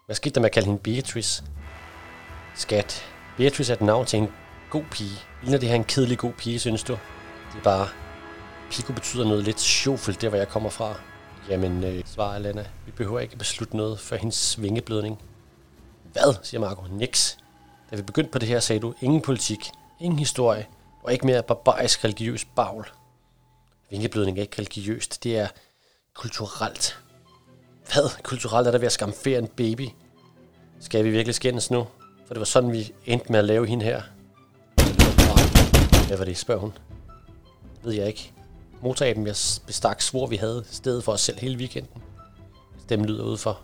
Hvad 0.07 0.17
skete 0.17 0.35
der 0.35 0.41
med 0.41 0.49
at 0.49 0.53
kalde 0.53 0.67
hende 0.67 0.81
Beatrice? 0.81 1.45
Skat, 2.55 3.05
Beatrice 3.37 3.73
er 3.73 3.77
et 3.77 3.83
navn 3.83 4.07
til 4.07 4.19
en 4.19 4.29
god 4.71 4.85
pige. 4.91 5.19
Ligner 5.43 5.59
det 5.59 5.69
her 5.69 5.77
en 5.77 5.85
kedelig 5.85 6.19
god 6.19 6.33
pige, 6.33 6.59
synes 6.59 6.83
du? 6.83 6.93
Det 7.53 7.59
er 7.59 7.63
bare... 7.63 7.89
Pico 8.71 8.93
betyder 8.93 9.25
noget 9.25 9.45
lidt 9.45 9.61
sjovfuldt, 9.61 10.21
der 10.21 10.29
hvor 10.29 10.39
jeg 10.39 10.49
kommer 10.49 10.71
fra. 10.71 10.95
Jamen, 11.49 11.85
øh, 11.85 12.03
svarer 12.07 12.35
Alana, 12.35 12.67
vi 12.87 12.91
behøver 12.91 13.21
ikke 13.21 13.37
beslutte 13.37 13.77
noget 13.77 14.01
for 14.01 14.17
hendes 14.17 14.35
svingeblødning. 14.35 15.23
Hvad, 16.13 16.35
siger 16.43 16.61
Marco. 16.61 16.87
Nix. 16.91 17.37
Da 17.91 17.97
vi 17.97 18.03
begyndte 18.03 18.33
på 18.33 18.39
det 18.39 18.49
her, 18.49 18.61
sagde 18.61 18.81
du, 18.81 18.95
ingen 19.01 19.21
politik, 19.21 19.71
ingen 20.01 20.19
historie, 20.19 20.67
og 21.03 21.13
ikke 21.13 21.27
mere 21.27 21.43
barbarisk 21.43 22.05
religiøs 22.05 22.45
bagl. 22.45 22.85
Vingeblødning 23.91 24.39
er 24.39 24.43
ikke 24.43 24.59
religiøst, 24.59 25.25
det 25.25 25.39
er 25.39 25.49
kulturelt. 26.15 26.99
Hvad? 27.93 28.23
Kulturelt 28.23 28.67
er 28.67 28.71
der 28.71 28.79
ved 28.79 28.87
at 28.87 28.93
skamfere 28.93 29.39
en 29.39 29.47
baby? 29.47 29.89
Skal 30.81 31.05
vi 31.05 31.11
virkelig 31.11 31.35
skændes 31.35 31.71
nu? 31.71 31.87
For 32.27 32.35
det 32.35 32.39
var 32.39 32.45
sådan, 32.45 32.73
vi 32.73 32.93
endte 33.07 33.33
med 33.33 33.39
at 33.39 33.45
lave 33.45 33.67
hende 33.67 33.85
her. 33.85 34.03
Hvad 36.07 36.17
var 36.17 36.25
det, 36.25 36.37
spørger 36.37 36.61
hun. 36.61 36.73
Ved 37.83 37.93
jeg 37.93 38.07
ikke. 38.07 38.33
Motoraben, 38.83 39.27
jeg 39.27 39.35
bestak, 39.67 40.03
svor 40.03 40.27
vi 40.27 40.37
havde 40.37 40.65
stedet 40.71 41.05
for 41.05 41.13
os 41.13 41.21
selv 41.21 41.39
hele 41.39 41.59
weekenden. 41.59 42.03
Stemmen 42.83 43.09
lyder 43.09 43.25
udenfor. 43.25 43.61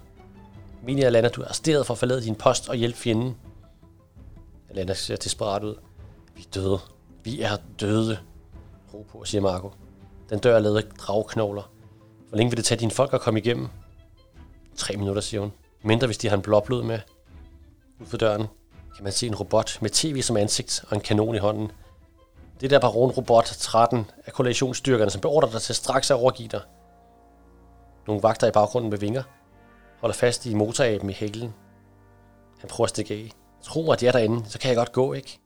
Minia 0.82 1.06
Alana, 1.06 1.28
du 1.28 1.40
er 1.40 1.44
arresteret 1.44 1.86
for 1.86 1.94
at 1.94 1.98
forlade 1.98 2.22
din 2.22 2.34
post 2.34 2.68
og 2.68 2.76
hjælpe 2.76 2.98
fjenden. 2.98 3.36
Alana 4.70 4.94
ser 4.94 5.16
desperat 5.16 5.64
ud. 5.64 5.74
Vi 6.34 6.42
er 6.42 6.50
døde. 6.54 6.78
Vi 7.24 7.40
er 7.40 7.56
døde. 7.80 8.18
Ro 8.94 9.06
på, 9.12 9.24
siger 9.24 9.42
Marco. 9.42 9.72
Den 10.30 10.38
dør 10.38 10.56
er 10.56 10.60
lavet 10.60 10.76
af 10.76 10.82
dragknogler. 10.98 11.72
Hvor 12.28 12.36
længe 12.36 12.50
vil 12.50 12.56
det 12.56 12.64
tage 12.64 12.78
dine 12.78 12.90
folk 12.90 13.14
at 13.14 13.20
komme 13.20 13.40
igennem? 13.40 13.68
Tre 14.76 14.96
minutter, 14.96 15.22
siger 15.22 15.40
hun. 15.40 15.52
Mindre 15.82 16.06
hvis 16.06 16.18
de 16.18 16.28
har 16.28 16.36
en 16.36 16.42
blåblod 16.42 16.82
med. 16.82 16.98
Ud 18.00 18.06
for 18.06 18.16
døren 18.16 18.46
kan 18.96 19.04
man 19.04 19.12
se 19.12 19.26
en 19.26 19.34
robot 19.34 19.78
med 19.82 19.90
tv 19.90 20.22
som 20.22 20.36
ansigt 20.36 20.84
og 20.88 20.94
en 20.96 21.00
kanon 21.00 21.34
i 21.34 21.38
hånden. 21.38 21.72
Det 22.60 22.70
der 22.70 22.78
Baron 22.78 23.10
Robot 23.10 23.44
13 23.44 24.06
er 24.26 24.30
koalitionsstyrkerne, 24.30 25.10
som 25.10 25.20
beordrer 25.20 25.50
dig 25.50 25.62
til 25.62 25.74
straks 25.74 26.10
at 26.10 26.14
overgive 26.14 26.48
dig. 26.48 26.60
Nogle 28.06 28.22
vagter 28.22 28.46
i 28.46 28.50
baggrunden 28.50 28.90
med 28.90 28.98
vinger 28.98 29.22
holder 30.00 30.14
fast 30.14 30.46
i 30.46 30.54
motoraben 30.54 31.10
i 31.10 31.12
hæklen. 31.12 31.54
Han 32.60 32.68
prøver 32.68 32.86
at 32.86 32.90
stikke 32.90 33.14
af. 33.14 33.32
Tro 33.62 33.82
mig, 33.82 33.92
at 33.92 34.00
de 34.00 34.06
er 34.06 34.12
derinde, 34.12 34.50
så 34.50 34.58
kan 34.58 34.68
jeg 34.68 34.76
godt 34.76 34.92
gå, 34.92 35.12
ikke? 35.12 35.40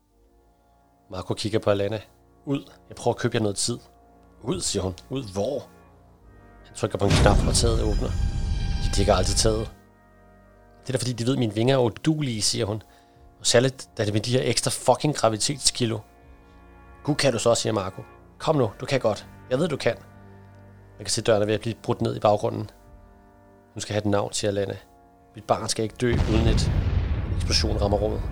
Marco 1.11 1.35
kigger 1.35 1.59
på 1.59 1.70
Alana. 1.70 2.01
Ud. 2.45 2.70
Jeg 2.89 2.97
prøver 2.97 3.14
at 3.14 3.20
købe 3.20 3.37
jer 3.37 3.43
noget 3.43 3.57
tid. 3.57 3.79
Ud, 4.43 4.61
siger 4.61 4.83
hun. 4.83 4.95
Ud 5.11 5.33
hvor? 5.33 5.68
Han 6.64 6.77
trykker 6.77 6.99
på 6.99 7.05
en 7.05 7.11
knap, 7.11 7.37
og 7.49 7.55
taget 7.55 7.83
åbner. 7.83 8.34
De 8.95 8.99
dækker 8.99 9.14
altid 9.14 9.34
taget. 9.34 9.70
Det 10.82 10.88
er 10.88 10.92
da 10.92 10.99
fordi, 10.99 11.12
de 11.12 11.26
ved, 11.26 11.32
at 11.32 11.38
mine 11.38 11.55
vinger 11.55 11.74
er 11.74 11.80
udulige, 11.80 12.42
siger 12.42 12.64
hun. 12.64 12.82
Og 13.40 13.47
særligt, 13.47 13.88
da 13.99 14.05
det 14.05 14.12
med 14.12 14.20
de 14.20 14.30
her 14.30 14.42
ekstra 14.42 14.70
fucking 14.70 15.14
gravitetskilo. 15.14 15.99
Gud 17.05 17.14
kan 17.14 17.32
du 17.32 17.38
så, 17.38 17.55
siger 17.55 17.72
Marco. 17.72 18.03
Kom 18.38 18.57
nu, 18.57 18.70
du 18.80 18.86
kan 18.86 19.01
godt. 19.01 19.26
Jeg 19.51 19.59
ved, 19.59 19.68
du 19.68 19.76
kan. 19.76 19.95
Man 20.99 21.05
kan 21.05 21.11
se 21.11 21.22
dørene 21.22 21.47
ved 21.47 21.55
at 21.55 21.61
blive 21.61 21.74
brudt 21.82 22.01
ned 22.01 22.16
i 22.16 22.20
baggrunden. 22.20 22.70
Hun 23.72 23.80
skal 23.80 23.92
have 23.92 24.03
den 24.03 24.11
navn, 24.11 24.32
siger 24.32 24.51
Alana. 24.51 24.76
Mit 25.34 25.45
barn 25.45 25.68
skal 25.68 25.82
ikke 25.82 25.97
dø 26.01 26.12
uden 26.30 26.47
et 26.47 26.72
eksplosion 27.36 27.80
rammer 27.80 27.99
rummet. 27.99 28.22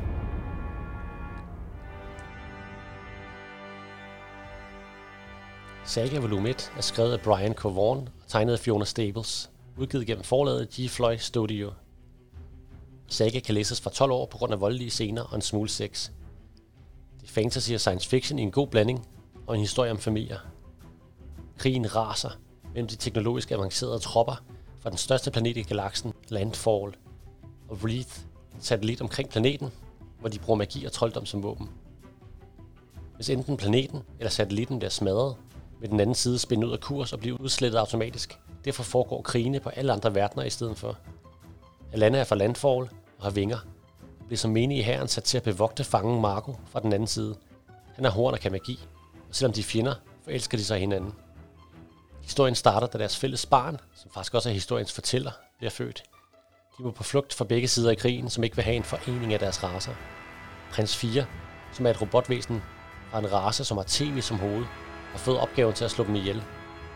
Saga 5.84 6.18
Volume 6.18 6.50
1 6.50 6.72
er 6.76 6.82
skrevet 6.82 7.12
af 7.12 7.20
Brian 7.20 7.54
K. 7.54 7.64
Vaughan 7.64 8.08
og 8.22 8.28
tegnet 8.28 8.52
af 8.52 8.58
Fiona 8.58 8.84
Staples, 8.84 9.51
udgivet 9.76 10.06
gennem 10.06 10.24
forlaget 10.24 10.68
G. 10.68 10.90
Floyd 10.90 11.18
Studio. 11.18 11.72
Saga 13.06 13.40
kan 13.40 13.54
læses 13.54 13.80
fra 13.80 13.90
12 13.90 14.12
år 14.12 14.26
på 14.26 14.38
grund 14.38 14.52
af 14.52 14.60
voldelige 14.60 14.90
scener 14.90 15.22
og 15.22 15.34
en 15.36 15.42
smule 15.42 15.68
sex. 15.68 16.10
Det 17.20 17.28
er 17.28 17.32
fantasy 17.32 17.72
og 17.72 17.80
science 17.80 18.08
fiction 18.08 18.38
i 18.38 18.42
en 18.42 18.50
god 18.50 18.66
blanding, 18.66 19.06
og 19.46 19.54
en 19.54 19.60
historie 19.60 19.90
om 19.90 19.98
familier. 19.98 20.38
Krigen 21.58 21.96
raser 21.96 22.30
mellem 22.72 22.88
de 22.88 22.96
teknologisk 22.96 23.50
avancerede 23.50 23.98
tropper 23.98 24.44
fra 24.80 24.90
den 24.90 24.98
største 24.98 25.30
planet 25.30 25.56
i 25.56 25.62
galaksen, 25.62 26.12
Landfall, 26.28 26.96
og 27.68 27.76
Wreath, 27.82 28.20
en 28.54 28.60
satellit 28.60 29.00
omkring 29.00 29.28
planeten, 29.28 29.70
hvor 30.20 30.28
de 30.28 30.38
bruger 30.38 30.58
magi 30.58 30.84
og 30.84 30.92
trolddom 30.92 31.26
som 31.26 31.42
våben. 31.42 31.70
Hvis 33.16 33.30
enten 33.30 33.56
planeten 33.56 34.02
eller 34.18 34.30
satellitten 34.30 34.78
bliver 34.78 34.90
smadret, 34.90 35.36
med 35.82 35.88
den 35.88 36.00
anden 36.00 36.14
side 36.14 36.38
spænde 36.38 36.66
ud 36.66 36.72
af 36.72 36.80
kurs 36.80 37.12
og 37.12 37.20
blive 37.20 37.40
udslettet 37.40 37.78
automatisk. 37.78 38.38
Derfor 38.64 38.82
foregår 38.82 39.22
krigene 39.22 39.60
på 39.60 39.68
alle 39.68 39.92
andre 39.92 40.14
verdener 40.14 40.44
i 40.44 40.50
stedet 40.50 40.78
for. 40.78 40.98
Alana 41.92 42.18
er 42.18 42.24
fra 42.24 42.36
landforhold 42.36 42.88
og 43.18 43.24
har 43.24 43.30
vinger, 43.30 43.58
blev 44.26 44.36
som 44.36 44.50
menig 44.50 44.78
i 44.78 44.82
herren 44.82 45.08
sat 45.08 45.24
til 45.24 45.36
at 45.36 45.42
bevogte 45.42 45.84
fangen 45.84 46.20
Marco 46.20 46.56
fra 46.70 46.80
den 46.80 46.92
anden 46.92 47.06
side. 47.06 47.36
Han 47.94 48.04
har 48.04 48.12
horn 48.12 48.34
og 48.34 48.40
kan 48.40 48.52
magi, 48.52 48.78
og 49.28 49.34
selvom 49.34 49.52
de 49.52 49.60
er 49.60 49.64
fjender, 49.64 49.94
forelsker 50.24 50.58
de 50.58 50.64
sig 50.64 50.80
hinanden. 50.80 51.12
Historien 52.22 52.54
starter, 52.54 52.86
da 52.86 52.98
deres 52.98 53.16
fælles 53.16 53.46
barn, 53.46 53.80
som 53.94 54.10
faktisk 54.10 54.34
også 54.34 54.48
er 54.48 54.52
historiens 54.52 54.92
fortæller, 54.92 55.30
bliver 55.58 55.70
født. 55.70 56.02
De 56.78 56.82
må 56.82 56.90
på 56.90 57.02
flugt 57.02 57.34
fra 57.34 57.44
begge 57.44 57.68
sider 57.68 57.90
i 57.90 57.94
krigen, 57.94 58.30
som 58.30 58.44
ikke 58.44 58.56
vil 58.56 58.64
have 58.64 58.76
en 58.76 58.84
forening 58.84 59.32
af 59.32 59.38
deres 59.38 59.62
raser. 59.62 59.94
Prins 60.72 60.96
4, 60.96 61.26
som 61.72 61.86
er 61.86 61.90
et 61.90 62.00
robotvæsen 62.00 62.62
har 63.10 63.18
en 63.18 63.32
race, 63.32 63.64
som 63.64 63.76
har 63.76 63.84
tv 63.88 64.20
som 64.20 64.38
hoved, 64.38 64.64
og 65.14 65.20
fået 65.20 65.38
opgaven 65.38 65.74
til 65.74 65.84
at 65.84 65.90
slå 65.90 66.04
dem 66.04 66.14
ihjel. 66.14 66.42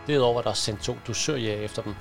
Derudover 0.07 0.37
er 0.39 0.43
der 0.43 0.53
sendt 0.53 0.81
to 0.81 0.95
dusørjæger 1.07 1.61
efter 1.61 1.81
dem. 1.81 1.95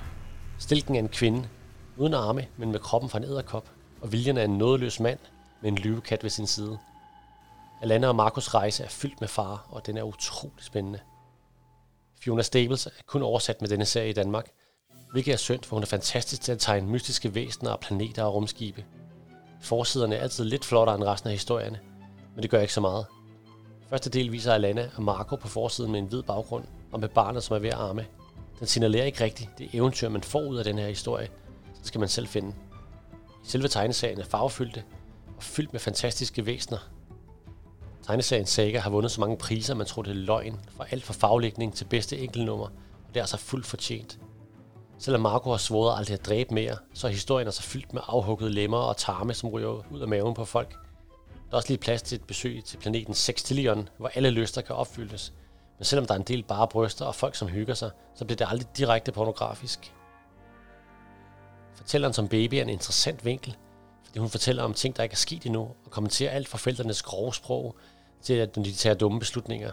Stilken 0.58 0.94
er 0.94 0.98
en 0.98 1.08
kvinde, 1.08 1.48
uden 1.96 2.14
arme, 2.14 2.46
men 2.56 2.72
med 2.72 2.80
kroppen 2.80 3.10
fra 3.10 3.18
en 3.18 3.24
æderkop, 3.24 3.70
og 4.00 4.12
viljen 4.12 4.36
er 4.36 4.44
en 4.44 4.58
nådeløs 4.58 5.00
mand 5.00 5.18
med 5.62 5.70
en 5.70 5.78
lyvekat 5.78 6.22
ved 6.22 6.30
sin 6.30 6.46
side. 6.46 6.78
Alana 7.82 8.08
og 8.08 8.16
Markus 8.16 8.54
rejse 8.54 8.84
er 8.84 8.88
fyldt 8.88 9.20
med 9.20 9.28
fare, 9.28 9.58
og 9.68 9.86
den 9.86 9.96
er 9.96 10.02
utrolig 10.02 10.64
spændende. 10.64 11.00
Fiona 12.20 12.42
Staples 12.42 12.86
er 12.86 12.90
kun 13.06 13.22
oversat 13.22 13.60
med 13.60 13.68
denne 13.68 13.84
serie 13.84 14.10
i 14.10 14.12
Danmark, 14.12 14.50
hvilket 15.12 15.32
er 15.32 15.36
synd, 15.36 15.62
for 15.64 15.76
hun 15.76 15.82
er 15.82 15.86
fantastisk 15.86 16.42
til 16.42 16.52
at 16.52 16.58
tegne 16.58 16.86
mystiske 16.86 17.34
væsener 17.34 17.70
og 17.70 17.80
planeter 17.80 18.24
og 18.24 18.34
rumskibe. 18.34 18.84
Forsiderne 19.62 20.16
er 20.16 20.22
altid 20.22 20.44
lidt 20.44 20.64
flottere 20.64 20.96
end 20.96 21.04
resten 21.04 21.28
af 21.28 21.34
historierne, 21.34 21.80
men 22.34 22.42
det 22.42 22.50
gør 22.50 22.60
ikke 22.60 22.72
så 22.72 22.80
meget. 22.80 23.06
Første 23.90 24.10
del 24.10 24.32
viser 24.32 24.52
Alana 24.52 24.90
og 24.96 25.02
Marco 25.02 25.36
på 25.36 25.48
forsiden 25.48 25.92
med 25.92 26.00
en 26.00 26.06
hvid 26.06 26.22
baggrund, 26.22 26.64
og 26.92 27.00
med 27.00 27.08
barnet, 27.08 27.42
som 27.42 27.56
er 27.56 27.60
ved 27.60 27.68
at 27.68 27.74
arme. 27.74 28.06
Den 28.58 28.66
signalerer 28.66 29.04
ikke 29.04 29.24
rigtigt 29.24 29.50
det 29.58 29.68
eventyr, 29.72 30.08
man 30.08 30.22
får 30.22 30.40
ud 30.40 30.56
af 30.56 30.64
den 30.64 30.78
her 30.78 30.88
historie, 30.88 31.28
så 31.74 31.80
skal 31.82 31.98
man 31.98 32.08
selv 32.08 32.26
finde. 32.26 32.54
Selve 33.44 33.68
tegneserien 33.68 34.20
er 34.20 34.24
farvefyldte 34.24 34.82
og 35.36 35.42
fyldt 35.42 35.72
med 35.72 35.80
fantastiske 35.80 36.46
væsener. 36.46 36.78
Tegneserien 38.06 38.46
Saga 38.46 38.78
har 38.78 38.90
vundet 38.90 39.12
så 39.12 39.20
mange 39.20 39.36
priser, 39.36 39.74
man 39.74 39.86
tror 39.86 40.02
det 40.02 40.10
er 40.10 40.14
løgn, 40.14 40.60
fra 40.76 40.84
alt 40.90 41.04
fra 41.04 41.14
faglægning 41.14 41.74
til 41.74 41.84
bedste 41.84 42.18
enkeltnummer, 42.18 42.66
og 42.66 43.08
det 43.08 43.16
er 43.16 43.22
altså 43.22 43.36
fuldt 43.36 43.66
fortjent. 43.66 44.18
Selvom 44.98 45.20
Marco 45.20 45.50
har 45.50 45.56
svoret 45.56 45.98
aldrig 45.98 46.14
at 46.14 46.26
dræbe 46.26 46.54
mere, 46.54 46.76
så 46.94 47.06
er 47.06 47.10
historien 47.10 47.48
altså 47.48 47.62
fyldt 47.62 47.94
med 47.94 48.02
afhuggede 48.06 48.50
lemmer 48.50 48.78
og 48.78 48.96
tarme, 48.96 49.34
som 49.34 49.48
ryger 49.48 49.82
ud 49.90 50.00
af 50.00 50.08
maven 50.08 50.34
på 50.34 50.44
folk. 50.44 50.76
Der 51.56 51.58
er 51.58 51.62
også 51.62 51.72
lige 51.72 51.78
plads 51.78 52.02
til 52.02 52.16
et 52.16 52.24
besøg 52.24 52.64
til 52.64 52.76
planeten 52.76 53.14
Sextillion, 53.14 53.88
hvor 53.98 54.10
alle 54.14 54.30
lyster 54.30 54.60
kan 54.60 54.74
opfyldes. 54.74 55.32
Men 55.78 55.84
selvom 55.84 56.06
der 56.06 56.14
er 56.14 56.18
en 56.18 56.24
del 56.24 56.42
bare 56.42 56.68
bryster 56.68 57.04
og 57.04 57.14
folk, 57.14 57.34
som 57.34 57.48
hygger 57.48 57.74
sig, 57.74 57.90
så 58.14 58.24
bliver 58.24 58.36
det 58.36 58.46
aldrig 58.48 58.68
direkte 58.76 59.12
pornografisk. 59.12 59.94
Fortælleren 61.74 62.14
som 62.14 62.28
baby 62.28 62.54
er 62.54 62.62
en 62.62 62.68
interessant 62.68 63.24
vinkel, 63.24 63.56
fordi 64.04 64.18
hun 64.18 64.30
fortæller 64.30 64.62
om 64.62 64.74
ting, 64.74 64.96
der 64.96 65.02
ikke 65.02 65.12
er 65.12 65.16
sket 65.16 65.46
endnu, 65.46 65.60
og 65.60 65.90
kommenterer 65.90 66.30
alt 66.30 66.48
fra 66.48 66.58
forældrenes 66.58 67.02
grove 67.02 67.34
sprog, 67.34 67.76
til 68.22 68.34
at 68.34 68.56
de 68.56 68.72
tager 68.72 68.94
dumme 68.94 69.18
beslutninger. 69.18 69.70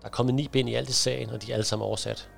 Der 0.00 0.06
er 0.06 0.10
kommet 0.10 0.34
ni 0.34 0.48
bind 0.48 0.68
i 0.68 0.74
alt 0.74 0.88
i 0.88 0.92
sagen, 0.92 1.30
og 1.30 1.42
de 1.42 1.50
er 1.50 1.54
alle 1.54 1.64
sammen 1.64 1.86
oversat. 1.86 2.30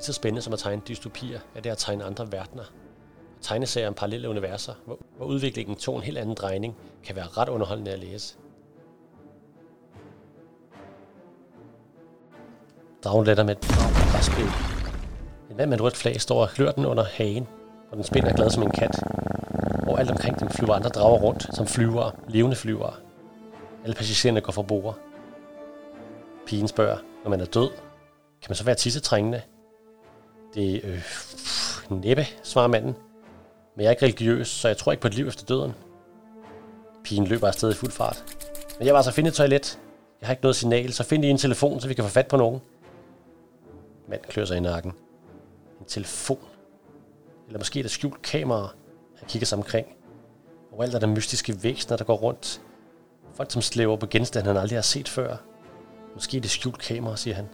Lige 0.00 0.06
så 0.06 0.12
spændende 0.12 0.42
som 0.42 0.52
at 0.52 0.58
tegne 0.58 0.82
dystopier, 0.88 1.40
er 1.54 1.60
det 1.60 1.70
at 1.70 1.78
tegne 1.78 2.04
andre 2.04 2.32
verdener. 2.32 2.62
Tegneserier 3.40 3.88
om 3.88 3.94
parallelle 3.94 4.28
universer, 4.28 4.74
hvor, 4.86 4.98
hvor 5.16 5.26
udviklingen 5.26 5.76
tog 5.76 5.96
en 5.96 6.02
helt 6.02 6.18
anden 6.18 6.34
drejning, 6.34 6.76
kan 7.04 7.16
være 7.16 7.26
ret 7.26 7.48
underholdende 7.48 7.90
at 7.90 7.98
læse. 7.98 8.36
Dragen 13.04 13.26
letter 13.26 13.44
med 13.44 13.56
et 13.56 13.62
græsbæl. 14.12 14.46
En 15.50 15.56
mand 15.56 15.70
med 15.70 15.78
et 15.78 15.84
rødt 15.84 15.96
flag 15.96 16.20
står 16.20 16.42
og 16.42 16.48
klør 16.48 16.70
den 16.70 16.86
under 16.86 17.04
hagen, 17.04 17.48
og 17.90 17.96
den 17.96 18.04
spænder 18.04 18.32
glad 18.32 18.50
som 18.50 18.62
en 18.62 18.70
kat. 18.70 19.02
Og 19.88 20.00
alt 20.00 20.10
omkring 20.10 20.40
dem 20.40 20.48
flyver 20.48 20.74
andre 20.74 20.90
drager 20.90 21.18
rundt, 21.18 21.54
som 21.54 21.66
flyvere, 21.66 22.12
levende 22.28 22.56
flyvere. 22.56 22.94
Alle 23.84 23.94
passagererne 23.94 24.40
går 24.40 24.52
fra 24.52 24.62
bord. 24.62 24.98
Pigen 26.46 26.68
spørger, 26.68 26.98
når 27.24 27.30
man 27.30 27.40
er 27.40 27.46
død, 27.46 27.70
kan 28.42 28.46
man 28.48 28.56
så 28.56 28.64
være 28.64 28.74
tissetrængende? 28.74 29.42
Det 30.54 30.80
øh, 30.84 31.02
næppe, 31.90 32.26
svarer 32.42 32.68
manden. 32.68 32.94
Men 33.76 33.82
jeg 33.82 33.86
er 33.86 33.90
ikke 33.90 34.04
religiøs, 34.04 34.48
så 34.48 34.68
jeg 34.68 34.76
tror 34.76 34.92
ikke 34.92 35.02
på 35.02 35.08
et 35.08 35.14
liv 35.14 35.26
efter 35.26 35.44
døden. 35.44 35.74
Pigen 37.04 37.26
løber 37.26 37.46
afsted 37.46 37.70
i 37.70 37.74
fuld 37.74 37.90
fart. 37.90 38.24
Men 38.78 38.86
jeg 38.86 38.94
var 38.94 38.98
altså 38.98 39.12
finde 39.12 39.28
et 39.28 39.34
toilet. 39.34 39.78
Jeg 40.20 40.26
har 40.26 40.32
ikke 40.32 40.42
noget 40.42 40.56
signal, 40.56 40.92
så 40.92 41.04
find 41.04 41.22
lige 41.22 41.30
en 41.30 41.38
telefon, 41.38 41.80
så 41.80 41.88
vi 41.88 41.94
kan 41.94 42.04
få 42.04 42.10
fat 42.10 42.28
på 42.28 42.36
nogen. 42.36 42.60
Manden 44.08 44.26
klør 44.28 44.44
sig 44.44 44.56
i 44.56 44.60
nakken. 44.60 44.92
En 45.80 45.86
telefon. 45.86 46.38
Eller 47.46 47.58
måske 47.58 47.80
et 47.80 47.90
skjult 47.90 48.22
kamera. 48.22 48.68
Han 49.16 49.28
kigger 49.28 49.46
sig 49.46 49.58
omkring. 49.58 49.86
alt 50.80 50.94
er 50.94 50.98
der 50.98 51.06
mystiske 51.06 51.62
væsener, 51.62 51.96
der 51.96 52.04
går 52.04 52.16
rundt. 52.16 52.60
Folk, 53.34 53.52
som 53.52 53.62
slæver 53.62 53.96
på 53.96 54.06
genstande, 54.06 54.46
han 54.46 54.56
aldrig 54.56 54.76
har 54.76 54.82
set 54.82 55.08
før. 55.08 55.36
Måske 56.14 56.36
er 56.36 56.40
det 56.40 56.50
skjult 56.50 56.78
kamera, 56.78 57.16
siger 57.16 57.34
han. 57.34 57.48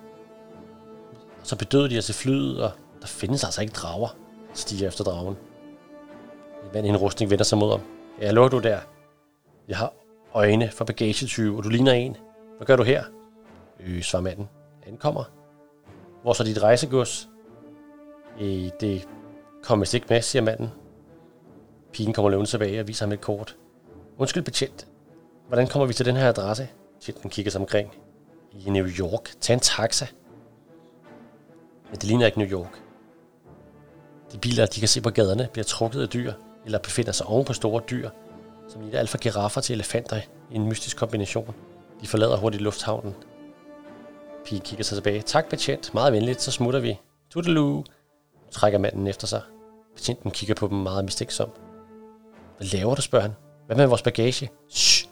Og 1.41 1.47
så 1.47 1.57
bedøde 1.57 1.91
de 1.91 1.99
os 1.99 2.09
i 2.09 2.13
flyet, 2.13 2.63
og 2.63 2.71
der 3.01 3.07
findes 3.07 3.45
altså 3.45 3.63
ikke 3.63 3.73
drager, 3.73 4.17
stiger 4.55 4.89
efter 4.89 5.05
dragen. 5.05 5.37
I 6.65 6.75
mand 6.75 6.87
i 6.87 6.89
en 6.89 6.97
rustning 6.97 7.31
vender 7.31 7.45
sig 7.45 7.59
mod 7.59 7.71
ham. 7.71 7.81
Ja, 8.21 8.31
lå 8.31 8.49
du 8.49 8.59
der? 8.59 8.81
Jeg 9.69 9.77
har 9.77 9.93
øjne 10.35 10.71
for 10.71 10.85
bagagetyve, 10.85 11.57
og 11.57 11.65
du 11.65 11.69
ligner 11.69 11.93
en. 11.93 12.17
Hvad 12.57 12.67
gør 12.67 12.77
du 12.77 12.83
her? 12.83 13.05
Øh, 13.81 14.03
svarer 14.03 14.23
manden. 14.23 14.49
Ankommer. 14.87 15.25
Hvor 16.23 16.33
så 16.33 16.45
dit 16.45 16.63
rejsegods? 16.63 17.29
Øh, 18.41 18.71
det 18.81 19.09
kommer 19.63 19.83
vist 19.83 19.95
ikke 19.95 20.07
med, 20.11 20.23
siger 20.23 20.43
manden. 20.43 20.71
Pigen 21.93 22.13
kommer 22.13 22.31
løvende 22.31 22.51
tilbage 22.51 22.81
og 22.81 22.89
viser 22.89 23.07
ham 23.07 23.13
et 23.13 23.21
kort. 23.21 23.57
Undskyld, 24.19 24.43
betjent. 24.43 24.87
Hvordan 25.49 25.67
kommer 25.67 25.87
vi 25.87 25.93
til 25.93 26.07
den 26.07 26.17
her 26.17 26.29
adresse? 26.29 26.69
Betjenten 26.99 27.31
kigger 27.31 27.53
sig 27.53 27.61
omkring. 27.61 27.95
I 28.53 28.71
New 28.71 28.87
York. 28.87 29.31
Tag 29.41 29.55
en 29.55 29.61
taxa. 29.61 30.07
Men 31.91 31.95
det 31.95 32.05
ligner 32.05 32.27
ikke 32.27 32.39
New 32.39 32.49
York. 32.49 32.83
De 34.33 34.39
biler, 34.39 34.67
de 34.67 34.81
kan 34.81 34.89
se 34.89 35.01
på 35.01 35.11
gaderne, 35.11 35.49
bliver 35.53 35.65
trukket 35.65 36.03
af 36.03 36.09
dyr, 36.09 36.33
eller 36.65 36.79
befinder 36.79 37.13
sig 37.13 37.27
oven 37.27 37.45
på 37.45 37.53
store 37.53 37.83
dyr, 37.91 38.11
som 38.69 38.81
ligner 38.81 38.99
alt 38.99 39.11
fra 39.11 39.19
giraffer 39.19 39.61
til 39.61 39.75
elefanter 39.75 40.17
i 40.51 40.55
en 40.55 40.69
mystisk 40.69 40.97
kombination. 40.97 41.55
De 42.01 42.07
forlader 42.07 42.37
hurtigt 42.37 42.63
lufthavnen. 42.63 43.15
Pige 44.45 44.61
kigger 44.61 44.85
sig 44.85 44.97
tilbage. 44.97 45.23
Tak, 45.23 45.49
betjent. 45.49 45.95
Meget 45.95 46.13
venligt, 46.13 46.43
så 46.43 46.51
smutter 46.51 46.81
vi. 46.81 46.99
Tudelu! 47.31 47.85
Trækker 48.51 48.79
manden 48.79 49.07
efter 49.07 49.27
sig. 49.27 49.43
Betjenten 49.95 50.31
kigger 50.31 50.55
på 50.55 50.69
dem 50.69 50.79
meget 50.79 51.05
mistænksom. 51.05 51.51
Hvad 52.57 52.67
laver 52.67 52.95
du, 52.95 53.03
spørger 53.03 53.23
han. 53.23 53.35
Hvad 53.67 53.77
med 53.77 53.87
vores 53.87 54.03
bagage? 54.03 54.51
Shh. 54.71 55.09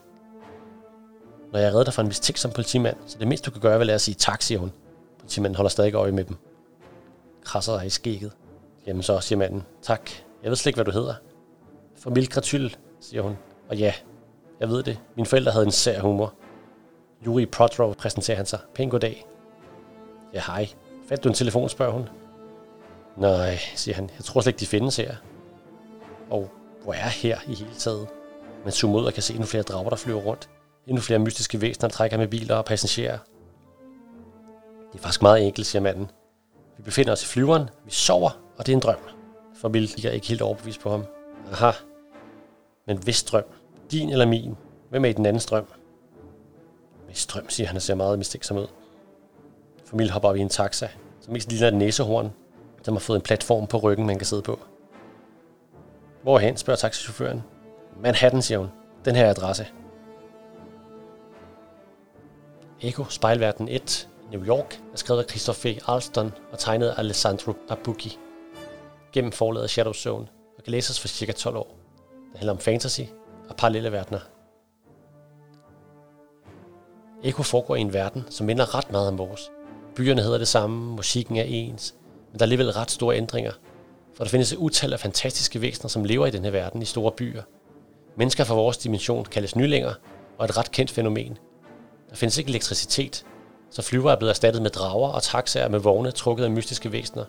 Når 1.53 1.59
jeg 1.59 1.73
redder 1.73 1.85
dig 1.85 1.95
fra 1.95 2.03
en 2.03 2.09
mistænksom 2.09 2.51
politimand, 2.51 2.97
så 3.07 3.19
det 3.19 3.29
mindste 3.29 3.47
du 3.47 3.51
kan 3.51 3.61
gøre, 3.61 3.79
vil 3.79 3.91
at 3.91 4.01
sige 4.01 4.15
tak, 4.15 4.43
siger 4.43 4.59
hun. 4.59 4.73
Politimanden 5.19 5.57
holder 5.57 5.69
stadig 5.69 5.95
øje 5.95 6.13
med 6.13 6.25
dem. 6.25 6.37
Krasser 7.45 7.77
dig 7.77 7.87
i 7.87 7.91
skægget. 7.91 8.33
Jamen 8.87 9.03
så, 9.03 9.21
siger 9.21 9.39
manden. 9.39 9.63
Tak. 9.83 10.11
Jeg 10.43 10.51
ved 10.51 10.57
slet 10.57 10.67
ikke, 10.67 10.77
hvad 10.77 10.85
du 10.85 10.91
hedder. 10.91 11.15
Familie 11.97 12.29
Gratyl, 12.29 12.71
siger 13.01 13.23
hun. 13.23 13.37
Og 13.69 13.77
ja, 13.77 13.93
jeg 14.61 14.69
ved 14.69 14.83
det. 14.83 14.99
Mine 15.17 15.27
forældre 15.27 15.53
havde 15.53 15.67
en 15.67 15.73
sær 15.73 16.01
humor. 16.01 16.35
Yuri 17.27 17.47
Protrov 17.47 17.95
præsenterer 17.95 18.37
han 18.37 18.47
sig. 18.47 18.59
Pæn 18.75 18.91
goddag. 18.91 19.27
Ja, 20.35 20.43
hej. 20.47 20.69
Fandt 21.09 21.25
du 21.25 21.29
en 21.29 21.35
telefon, 21.35 21.69
spørger 21.69 21.93
hun. 21.93 22.09
Nej, 23.17 23.59
siger 23.75 23.95
han. 23.95 24.11
Jeg 24.17 24.25
tror 24.25 24.41
slet 24.41 24.53
ikke, 24.53 24.61
de 24.61 24.67
findes 24.67 24.97
her. 24.97 25.15
Og 26.31 26.51
hvor 26.83 26.93
er 26.93 27.09
her 27.09 27.39
i 27.47 27.55
hele 27.55 27.75
taget? 27.79 28.09
Man 28.65 28.73
zoomer 28.73 28.99
ud 28.99 29.05
og 29.05 29.13
kan 29.13 29.23
se 29.23 29.33
endnu 29.33 29.47
flere 29.47 29.63
drager, 29.63 29.89
der 29.89 29.97
flyver 29.97 30.21
rundt. 30.21 30.49
Endnu 30.87 31.01
flere 31.03 31.19
mystiske 31.19 31.61
væsener, 31.61 31.89
der 31.89 31.95
trækker 31.95 32.19
med 32.19 32.29
biler 32.29 32.57
og 32.57 32.65
passagerer. 32.65 33.19
Det 34.93 34.99
er 34.99 35.03
faktisk 35.03 35.23
meget 35.23 35.47
enkelt, 35.47 35.67
siger 35.67 35.83
manden. 35.83 36.11
Vi 36.77 36.83
befinder 36.83 37.13
os 37.13 37.23
i 37.23 37.27
flyveren, 37.27 37.69
vi 37.85 37.91
sover, 37.91 38.44
og 38.57 38.67
det 38.67 38.73
er 38.73 38.77
en 38.77 38.83
drøm. 38.83 38.99
For 39.55 39.69
Bill 39.69 40.07
er 40.07 40.11
ikke 40.11 40.27
helt 40.27 40.43
overbevist 40.43 40.81
på 40.81 40.91
ham. 40.91 41.05
Aha. 41.53 41.71
Men 42.87 42.99
hvis 42.99 43.23
drøm? 43.23 43.45
Din 43.91 44.11
eller 44.11 44.27
min? 44.27 44.57
Hvem 44.91 45.05
er 45.05 45.09
i 45.09 45.13
den 45.13 45.27
anden 45.27 45.43
drøm? 45.51 45.67
Hvis 47.07 47.27
drøm, 47.27 47.49
siger 47.49 47.67
han 47.67 47.77
og 47.77 47.83
ser 47.83 47.95
meget 47.95 48.19
mistænksom 48.19 48.57
ud. 48.57 48.67
Familie 49.85 50.13
hopper 50.13 50.29
op 50.29 50.37
i 50.37 50.41
en 50.41 50.49
taxa, 50.49 50.89
som 51.21 51.33
mest 51.33 51.49
ligner 51.49 51.69
et 51.69 51.75
næsehorn, 51.75 52.33
som 52.83 52.95
har 52.95 53.01
fået 53.01 53.17
en 53.17 53.23
platform 53.23 53.67
på 53.67 53.77
ryggen, 53.77 54.07
man 54.07 54.19
kan 54.19 54.27
sidde 54.27 54.43
på. 54.43 54.59
Hvorhen, 56.23 56.57
spørger 56.57 56.77
taxichaufføren. 56.77 57.43
Manhattan, 58.01 58.43
siger 58.43 58.59
hun. 58.59 58.69
Den 59.05 59.17
her 59.17 59.31
adresse. 59.31 59.67
Eko, 62.81 63.05
spejlverden 63.05 63.69
1, 63.69 64.09
New 64.33 64.45
York, 64.47 64.81
er 64.93 64.97
skrevet 64.97 65.23
af 65.23 65.31
Christopher 65.31 65.91
Alston 65.95 66.33
og 66.53 66.59
tegnet 66.59 66.89
af 66.89 66.99
Alessandro 66.99 67.53
Babucchi. 67.69 68.19
Gennem 69.15 69.33
forladet 69.33 69.71
Shadow 69.71 69.93
Zone 69.93 70.27
og 70.59 70.65
kan 70.65 70.71
læses 70.71 71.01
for 71.01 71.09
cirka 71.09 71.33
12 71.33 71.57
år. 71.57 71.77
Det 72.33 72.39
handler 72.39 72.53
om 72.53 72.59
fantasy 72.59 73.01
og 73.49 73.57
parallelle 73.57 73.93
verdener. 73.93 74.21
Eko 77.25 77.43
foregår 77.43 77.77
i 77.77 77.81
en 77.81 77.93
verden, 77.93 78.25
som 78.31 78.47
minder 78.47 78.75
ret 78.75 78.91
meget 78.91 79.09
om 79.09 79.19
vores. 79.19 79.51
Byerne 79.97 80.23
hedder 80.23 80.39
det 80.39 80.49
samme, 80.49 80.95
musikken 80.97 81.37
er 81.37 81.43
ens, 81.43 81.95
men 82.33 82.39
der 82.39 82.43
er 82.43 82.45
alligevel 82.45 82.71
ret 82.71 82.91
store 82.91 83.17
ændringer. 83.17 83.53
For 84.15 84.25
der 84.25 84.31
findes 84.31 84.53
et 84.53 84.57
utal 84.57 84.93
af 84.93 85.01
fantastiske 85.01 85.61
væsener, 85.61 85.89
som 85.89 86.05
lever 86.05 86.27
i 86.27 86.31
denne 86.31 86.53
verden 86.53 86.83
i 86.83 86.85
store 86.85 87.13
byer. 87.13 87.43
Mennesker 88.17 88.45
fra 88.45 88.55
vores 88.55 88.79
dimension 88.79 89.25
kaldes 89.25 89.57
nylinger, 89.57 89.95
og 90.39 90.45
et 90.45 90.57
ret 90.59 90.71
kendt 90.71 90.91
fænomen. 90.91 91.39
Der 92.11 92.17
findes 92.17 92.39
ikke 92.39 92.49
elektricitet, 92.49 93.27
så 93.71 93.83
flyver 93.83 94.13
er 94.13 94.17
blevet 94.17 94.31
erstattet 94.31 94.63
med 94.63 94.71
drager 94.71 95.09
og 95.09 95.23
taxaer 95.23 95.69
med 95.69 95.79
vogne 95.79 96.11
trukket 96.11 96.45
af 96.45 96.51
mystiske 96.51 96.93
væsener. 96.93 97.25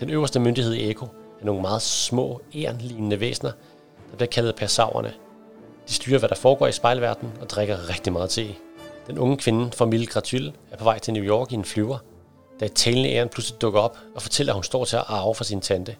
Den 0.00 0.10
øverste 0.10 0.40
myndighed 0.40 0.74
i 0.74 0.90
Eko 0.90 1.06
er 1.40 1.44
nogle 1.44 1.62
meget 1.62 1.82
små, 1.82 2.40
ærnlignende 2.54 3.20
væsener, 3.20 3.52
der 4.10 4.16
bliver 4.16 4.30
kaldet 4.30 4.56
persaverne. 4.56 5.12
De 5.88 5.92
styrer, 5.92 6.18
hvad 6.18 6.28
der 6.28 6.34
foregår 6.34 6.66
i 6.66 6.72
spejlverdenen 6.72 7.32
og 7.40 7.50
drikker 7.50 7.88
rigtig 7.90 8.12
meget 8.12 8.30
te. 8.30 8.46
Den 9.06 9.18
unge 9.18 9.36
kvinde 9.36 9.72
fra 9.72 9.84
Mille 9.86 10.06
Gratyl 10.06 10.50
er 10.70 10.76
på 10.76 10.84
vej 10.84 10.98
til 10.98 11.14
New 11.14 11.24
York 11.24 11.52
i 11.52 11.54
en 11.54 11.64
flyver, 11.64 11.98
da 12.60 12.64
et 12.64 12.72
talende 12.72 13.10
æren 13.10 13.28
pludselig 13.28 13.60
dukker 13.60 13.80
op 13.80 13.98
og 14.14 14.22
fortæller, 14.22 14.52
at 14.52 14.56
hun 14.56 14.64
står 14.64 14.84
til 14.84 14.96
at 14.96 15.04
arve 15.06 15.34
fra 15.34 15.44
sin 15.44 15.60
tante. 15.60 15.96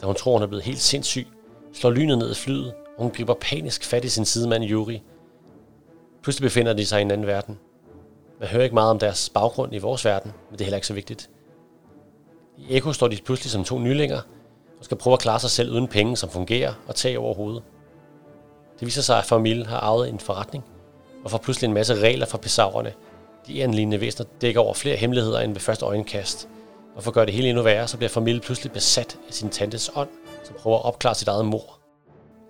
Da 0.00 0.06
hun 0.06 0.14
tror, 0.14 0.32
hun 0.32 0.42
er 0.42 0.46
blevet 0.46 0.64
helt 0.64 0.80
sindssyg, 0.80 1.26
slår 1.72 1.90
lynet 1.90 2.18
ned 2.18 2.30
i 2.30 2.34
flyet, 2.34 2.74
og 2.96 3.02
hun 3.02 3.10
griber 3.10 3.34
panisk 3.34 3.84
fat 3.84 4.04
i 4.04 4.08
sin 4.08 4.24
sidemand 4.24 4.64
Yuri. 4.64 5.02
Pludselig 6.22 6.46
befinder 6.46 6.72
de 6.72 6.86
sig 6.86 6.98
i 6.98 7.02
en 7.02 7.10
anden 7.10 7.26
verden. 7.26 7.58
Man 8.40 8.48
hører 8.48 8.64
ikke 8.64 8.74
meget 8.74 8.90
om 8.90 8.98
deres 8.98 9.30
baggrund 9.30 9.74
i 9.74 9.78
vores 9.78 10.04
verden, 10.04 10.32
men 10.50 10.52
det 10.52 10.60
er 10.60 10.64
heller 10.64 10.76
ikke 10.76 10.86
så 10.86 10.94
vigtigt. 10.94 11.30
I 12.58 12.76
Eko 12.76 12.92
står 12.92 13.08
de 13.08 13.16
pludselig 13.24 13.50
som 13.50 13.64
to 13.64 13.78
nylinger, 13.78 14.20
og 14.78 14.84
skal 14.84 14.96
prøve 14.96 15.14
at 15.14 15.20
klare 15.20 15.40
sig 15.40 15.50
selv 15.50 15.72
uden 15.72 15.88
penge, 15.88 16.16
som 16.16 16.30
fungerer 16.30 16.74
og 16.88 16.94
tage 16.94 17.18
over 17.18 17.34
hovedet. 17.34 17.62
Det 18.80 18.86
viser 18.86 19.02
sig, 19.02 19.18
at 19.18 19.24
familien 19.24 19.66
har 19.66 19.78
arvet 19.78 20.08
en 20.08 20.20
forretning, 20.20 20.64
og 21.24 21.30
får 21.30 21.38
pludselig 21.38 21.68
en 21.68 21.74
masse 21.74 21.94
regler 21.94 22.26
fra 22.26 22.38
pesaverne. 22.38 22.92
De 23.46 23.62
anlignende 23.62 24.00
væsener 24.00 24.26
dækker 24.40 24.60
over 24.60 24.74
flere 24.74 24.96
hemmeligheder 24.96 25.40
end 25.40 25.52
ved 25.52 25.60
første 25.60 25.84
øjenkast. 25.84 26.48
Og 26.96 27.02
for 27.02 27.10
at 27.10 27.14
gøre 27.14 27.26
det 27.26 27.34
hele 27.34 27.48
endnu 27.48 27.62
værre, 27.62 27.88
så 27.88 27.96
bliver 27.96 28.10
familien 28.10 28.40
pludselig 28.40 28.72
besat 28.72 29.18
af 29.28 29.34
sin 29.34 29.50
tantes 29.50 29.90
ånd, 29.94 30.08
som 30.44 30.56
prøver 30.58 30.78
at 30.78 30.84
opklare 30.84 31.14
sit 31.14 31.28
eget 31.28 31.46
mor. 31.46 31.78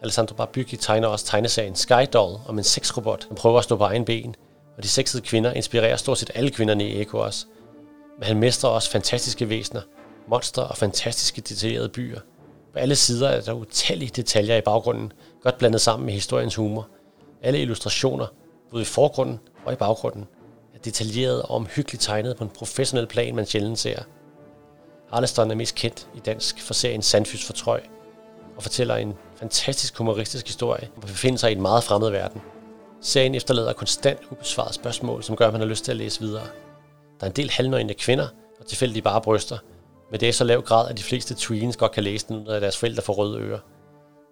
Alessandro 0.02 0.34
Barbucchi 0.34 0.76
tegner 0.76 1.08
også 1.08 1.26
tegneserien 1.26 1.74
Skydoll 1.74 2.36
om 2.48 2.58
en 2.58 2.64
sexrobot, 2.64 3.22
som 3.22 3.36
prøver 3.36 3.58
at 3.58 3.64
stå 3.64 3.76
på 3.76 3.84
egen 3.84 4.04
ben, 4.04 4.34
og 4.76 4.82
de 4.82 4.88
sexede 4.88 5.22
kvinder 5.22 5.52
inspirerer 5.52 5.96
stort 5.96 6.18
set 6.18 6.30
alle 6.34 6.50
kvinderne 6.50 6.88
i 6.88 7.00
Eko 7.00 7.18
også. 7.18 7.46
Men 8.18 8.26
han 8.26 8.36
mestrer 8.36 8.70
også 8.70 8.90
fantastiske 8.90 9.48
væsener, 9.48 9.80
monstre 10.28 10.66
og 10.66 10.76
fantastiske 10.76 11.40
detaljerede 11.40 11.88
byer. 11.88 12.20
På 12.72 12.78
alle 12.78 12.96
sider 12.96 13.28
er 13.28 13.40
der 13.40 13.52
utallige 13.52 14.10
detaljer 14.16 14.56
i 14.56 14.60
baggrunden, 14.60 15.12
godt 15.42 15.58
blandet 15.58 15.80
sammen 15.80 16.06
med 16.06 16.14
historiens 16.14 16.54
humor. 16.54 16.88
Alle 17.42 17.60
illustrationer, 17.60 18.26
både 18.70 18.82
i 18.82 18.84
forgrunden 18.84 19.40
og 19.64 19.72
i 19.72 19.76
baggrunden, 19.76 20.24
er 20.74 20.78
detaljeret 20.78 21.42
og 21.42 21.50
omhyggeligt 21.50 22.02
tegnet 22.02 22.36
på 22.36 22.44
en 22.44 22.50
professionel 22.50 23.06
plan, 23.06 23.34
man 23.34 23.46
sjældent 23.46 23.78
ser. 23.78 24.02
Arleston 25.10 25.50
er 25.50 25.54
mest 25.54 25.74
kendt 25.74 26.08
i 26.14 26.18
dansk 26.18 26.62
for 26.62 26.74
serien 26.74 27.02
Sandfys 27.02 27.44
for 27.44 27.52
Trøj, 27.52 27.80
og 28.56 28.62
fortæller 28.62 28.96
en 28.96 29.14
fantastisk 29.36 29.98
humoristisk 29.98 30.46
historie, 30.46 30.88
hvor 30.96 31.06
vi 31.06 31.12
befinder 31.12 31.38
sig 31.38 31.50
i 31.50 31.54
en 31.54 31.62
meget 31.62 31.84
fremmed 31.84 32.10
verden. 32.10 32.42
Serien 33.00 33.34
efterlader 33.34 33.72
konstant 33.72 34.20
ubesvarede 34.30 34.74
spørgsmål, 34.74 35.22
som 35.22 35.36
gør, 35.36 35.46
at 35.46 35.52
man 35.52 35.60
har 35.60 35.68
lyst 35.68 35.84
til 35.84 35.92
at 35.92 35.96
læse 35.96 36.20
videre. 36.20 36.46
Der 37.20 37.26
er 37.26 37.30
en 37.30 37.36
del 37.36 37.50
halvnøgne 37.50 37.94
kvinder 37.94 38.28
og 38.60 38.66
tilfældige 38.66 39.02
bare 39.02 39.20
bryster, 39.20 39.58
men 40.10 40.20
det 40.20 40.28
er 40.28 40.32
så 40.32 40.44
lav 40.44 40.62
grad, 40.62 40.88
at 40.88 40.98
de 40.98 41.02
fleste 41.02 41.34
tweens 41.38 41.76
godt 41.76 41.92
kan 41.92 42.04
læse 42.04 42.28
den, 42.28 42.36
når 42.42 42.60
deres 42.60 42.76
forældre 42.76 43.02
får 43.02 43.12
røde 43.12 43.40
ører. 43.40 43.58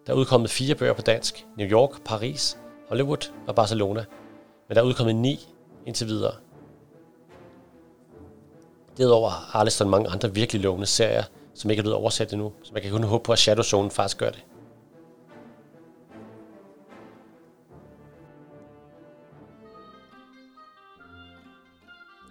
Der 0.07 0.13
er 0.13 0.17
udkommet 0.17 0.51
fire 0.51 0.75
bøger 0.75 0.93
på 0.93 1.03
dansk. 1.03 1.47
New 1.57 1.69
York, 1.69 2.05
Paris, 2.05 2.59
Hollywood 2.89 3.33
og 3.47 3.55
Barcelona. 3.55 4.05
Men 4.69 4.75
der 4.75 4.83
er 4.83 4.87
udkommet 4.87 5.17
ni 5.17 5.49
indtil 5.87 6.07
videre. 6.07 6.35
Derudover 8.97 9.31
har 9.31 9.61
Arleston 9.61 9.91
mange 9.91 10.11
andre 10.11 10.35
virkelig 10.35 10.63
lovende 10.63 10.87
serier, 10.87 11.25
som 11.55 11.71
ikke 11.71 11.81
er 11.81 11.83
blevet 11.83 11.97
oversat 11.97 12.33
endnu, 12.33 12.53
så 12.63 12.71
man 12.73 12.83
kan 12.83 12.91
kun 12.91 13.05
håbe 13.05 13.25
på, 13.25 13.33
at 13.33 13.39
Shadow 13.39 13.63
Zone 13.63 13.91
faktisk 13.91 14.19
gør 14.19 14.31
det. 14.31 14.45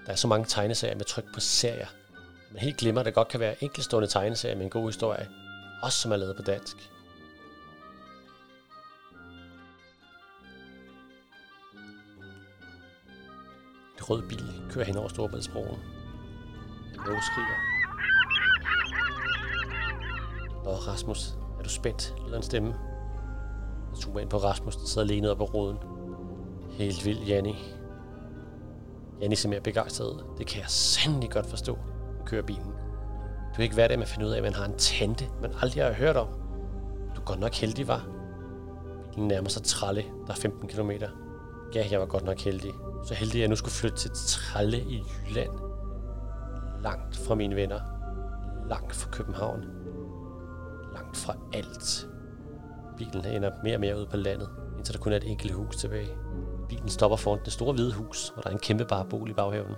Der 0.06 0.12
er 0.12 0.16
så 0.16 0.28
mange 0.28 0.46
tegneserier 0.46 0.96
med 0.96 1.06
tryk 1.06 1.26
på 1.34 1.40
serier. 1.40 1.88
Man 2.54 2.62
helt 2.62 2.78
glemmer, 2.78 3.02
at 3.02 3.06
det 3.06 3.14
godt 3.14 3.28
kan 3.28 3.40
være 3.40 3.64
enkeltstående 3.64 4.08
tegneserier 4.08 4.56
med 4.56 4.64
en 4.66 4.70
god 4.70 4.86
historie, 4.86 5.30
også 5.82 6.00
som 6.00 6.12
er 6.12 6.16
lavet 6.16 6.36
på 6.36 6.42
dansk. 6.42 6.78
En 13.98 14.04
rød 14.10 14.22
bil 14.30 14.44
kører 14.72 14.86
hen 14.86 14.98
over 14.98 15.08
Storbæltsbroen. 15.08 15.80
En 16.94 17.00
lov 17.06 17.18
skriger. 17.32 17.60
Nå, 20.64 20.72
Rasmus, 20.72 21.34
er 21.60 21.64
du 21.64 21.70
spændt? 21.70 22.14
lyder 22.26 22.38
en 22.38 22.44
stemme. 22.44 22.76
Jeg 23.90 23.98
zoomer 23.98 24.20
ind 24.20 24.30
på 24.30 24.38
Rasmus, 24.38 24.76
der 24.76 24.86
sidder 24.86 25.08
alene 25.08 25.30
oppe 25.30 25.46
på 25.46 25.52
roden. 25.54 25.78
Helt 26.72 27.06
vildt, 27.06 27.28
Janni. 27.28 27.56
Janni 29.22 29.36
ser 29.36 29.50
mere 29.50 29.62
begejstret 29.62 30.06
ud. 30.06 30.24
Det 30.38 30.48
kan 30.48 30.62
jeg 30.62 30.70
sandelig 30.70 31.32
godt 31.32 31.46
forstå. 31.46 31.78
Kører 32.26 32.42
bilen. 32.42 32.74
Du 33.54 33.58
er 33.58 33.64
ikke 33.64 33.78
værd 33.78 33.90
med 33.90 34.02
at 34.02 34.08
finde 34.08 34.26
ud 34.26 34.32
af, 34.32 34.38
at 34.38 34.44
man 34.44 34.54
har 34.54 34.66
en 34.66 34.78
tante, 34.78 35.26
man 35.42 35.52
aldrig 35.62 35.84
har 35.84 35.94
hørt 35.94 36.18
om. 36.18 36.28
Du 37.16 37.22
er 37.22 37.26
godt 37.26 37.40
nok 37.40 37.54
heldig, 37.54 37.88
var. 37.88 38.08
Bilen 39.10 39.28
nærmer 39.28 39.50
sig 39.50 39.64
Tralle, 39.64 40.04
der 40.28 40.34
er 40.34 40.38
15 40.38 40.68
km. 40.68 40.92
Ja, 41.76 41.88
jeg 41.92 42.00
var 42.00 42.06
godt 42.06 42.26
nok 42.26 42.40
heldig. 42.40 42.72
Så 43.06 43.14
heldig, 43.14 43.36
at 43.36 43.42
jeg 43.42 43.50
nu 43.50 43.56
skulle 43.56 43.74
flytte 43.74 43.98
til 43.98 44.12
Tralle 44.28 44.78
i 44.78 45.04
Jylland. 45.28 45.52
Langt 46.82 47.18
fra 47.18 47.36
mine 47.36 47.56
venner. 47.56 47.80
Langt 48.70 48.96
fra 48.96 49.10
København. 49.12 49.66
Langt 50.94 51.18
fra 51.18 51.36
alt. 51.54 52.08
Bilen 52.98 53.26
ender 53.26 53.52
mere 53.64 53.76
og 53.76 53.80
mere 53.80 53.98
ude 53.98 54.06
på 54.06 54.18
landet, 54.18 54.50
indtil 54.78 54.94
der 54.94 55.00
kun 55.00 55.12
er 55.12 55.18
et 55.18 55.30
enkelt 55.30 55.54
hus 55.54 55.76
tilbage. 55.76 56.10
Bilen 56.70 56.90
stopper 56.90 57.18
foran 57.18 57.40
det 57.46 57.54
store 57.54 57.74
hvide 57.74 57.94
hus, 57.94 58.30
hvor 58.34 58.42
der 58.42 58.50
er 58.50 58.54
en 58.54 58.60
kæmpe 58.60 58.86
barbol 58.86 59.30
i 59.30 59.34
baghaven. 59.34 59.76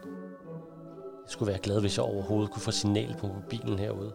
Jeg 1.26 1.32
skulle 1.32 1.52
være 1.52 1.60
glad, 1.60 1.82
hvis 1.82 1.98
jeg 1.98 2.06
overhovedet 2.06 2.52
kunne 2.52 2.62
få 2.62 2.72
signal 2.72 3.16
på 3.20 3.28
mobilen 3.28 3.80
herude. 3.80 4.14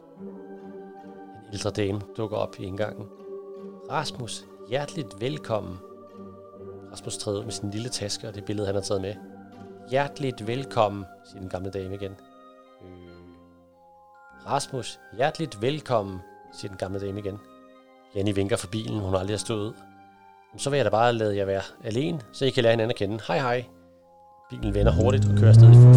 En 1.48 1.52
ældre 1.52 1.70
dame 1.70 2.00
dukker 2.16 2.36
op 2.36 2.56
i 2.58 2.64
indgangen. 2.64 3.06
Rasmus, 3.90 4.44
hjerteligt 4.68 5.20
velkommen. 5.20 5.78
Rasmus 6.92 7.16
træder 7.18 7.44
med 7.44 7.52
sin 7.52 7.70
lille 7.70 7.88
taske 7.88 8.28
og 8.28 8.34
det 8.34 8.44
billede, 8.44 8.66
han 8.66 8.74
har 8.74 8.82
taget 8.82 9.02
med. 9.02 9.14
Hjerteligt 9.90 10.46
velkommen, 10.46 11.04
siger 11.24 11.40
den 11.40 11.48
gamle 11.48 11.70
dame 11.70 11.94
igen. 11.94 12.12
Øh. 12.82 13.20
Rasmus, 14.46 15.00
hjerteligt 15.16 15.62
velkommen, 15.62 16.18
siger 16.52 16.68
den 16.68 16.78
gamle 16.78 17.00
dame 17.00 17.20
igen. 17.20 17.38
Jenny 18.16 18.34
vinker 18.34 18.56
for 18.56 18.68
bilen, 18.68 19.00
hun 19.00 19.14
aldrig 19.14 19.34
har 19.34 19.38
stået 19.38 19.61
ud. 19.61 19.72
Så 20.56 20.70
vil 20.70 20.76
jeg 20.76 20.84
da 20.84 20.90
bare 20.90 21.12
lade 21.12 21.36
jer 21.36 21.44
være 21.44 21.62
alene, 21.84 22.20
så 22.32 22.44
I 22.44 22.50
kan 22.50 22.62
lære 22.62 22.72
hinanden 22.72 22.90
at 22.90 22.96
kende. 22.96 23.20
Hej 23.26 23.38
hej. 23.38 23.64
Bilen 24.50 24.74
vender 24.74 24.92
hurtigt 24.92 25.24
og 25.24 25.38
kører 25.38 25.48
afsted 25.48 25.70
i 25.70 25.74
fuld 25.74 25.94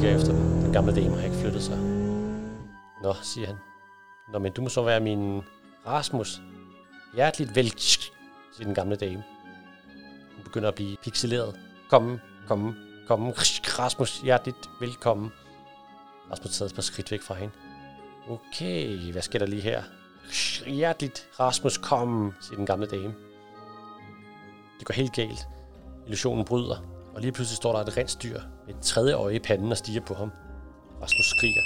kigger 0.00 0.16
efter 0.16 0.32
den. 0.32 0.62
Den 0.64 0.72
gamle 0.72 0.94
dame 0.94 1.16
har 1.16 1.24
ikke 1.24 1.36
flyttet 1.36 1.62
sig. 1.62 1.78
Nå, 3.02 3.14
siger 3.22 3.46
han. 3.46 3.56
Nå, 4.32 4.38
men 4.38 4.52
du 4.52 4.62
må 4.62 4.68
så 4.68 4.82
være 4.82 5.00
min 5.00 5.42
Rasmus. 5.86 6.40
Hjerteligt 7.14 7.56
vel, 7.56 7.72
siger 7.78 8.64
den 8.64 8.74
gamle 8.74 8.96
dame. 8.96 9.24
Hun 10.36 10.44
begynder 10.44 10.68
at 10.68 10.74
blive 10.74 10.96
pixeleret. 11.02 11.60
Kom, 11.90 12.20
kom, 12.48 12.74
kom. 13.08 13.32
Rasmus, 13.78 14.20
hjerteligt 14.20 14.70
velkommen. 14.80 15.30
Rasmus 16.30 16.56
tager 16.56 16.68
et 16.68 16.74
par 16.74 16.82
skridt 16.82 17.10
væk 17.10 17.22
fra 17.22 17.34
hende. 17.34 17.54
Okay, 18.28 19.12
hvad 19.12 19.22
sker 19.22 19.38
der 19.38 19.46
lige 19.46 19.62
her? 19.62 19.82
Hjerteligt, 20.66 21.28
Rasmus, 21.40 21.78
kom, 21.78 22.34
siger 22.40 22.56
den 22.56 22.66
gamle 22.66 22.86
dame. 22.86 23.14
Det 24.78 24.86
går 24.86 24.94
helt 24.94 25.12
galt. 25.12 25.48
Illusionen 26.06 26.44
bryder, 26.44 26.97
og 27.18 27.22
lige 27.22 27.32
pludselig 27.32 27.56
står 27.56 27.72
der 27.72 27.80
et 27.80 27.96
rensdyr 27.96 28.40
med 28.66 28.74
et 28.74 28.80
tredje 28.80 29.14
øje 29.14 29.34
i 29.34 29.38
panden 29.38 29.70
og 29.70 29.76
stiger 29.78 30.00
på 30.00 30.14
ham. 30.14 30.30
Rasmus 31.02 31.26
skriger. 31.26 31.62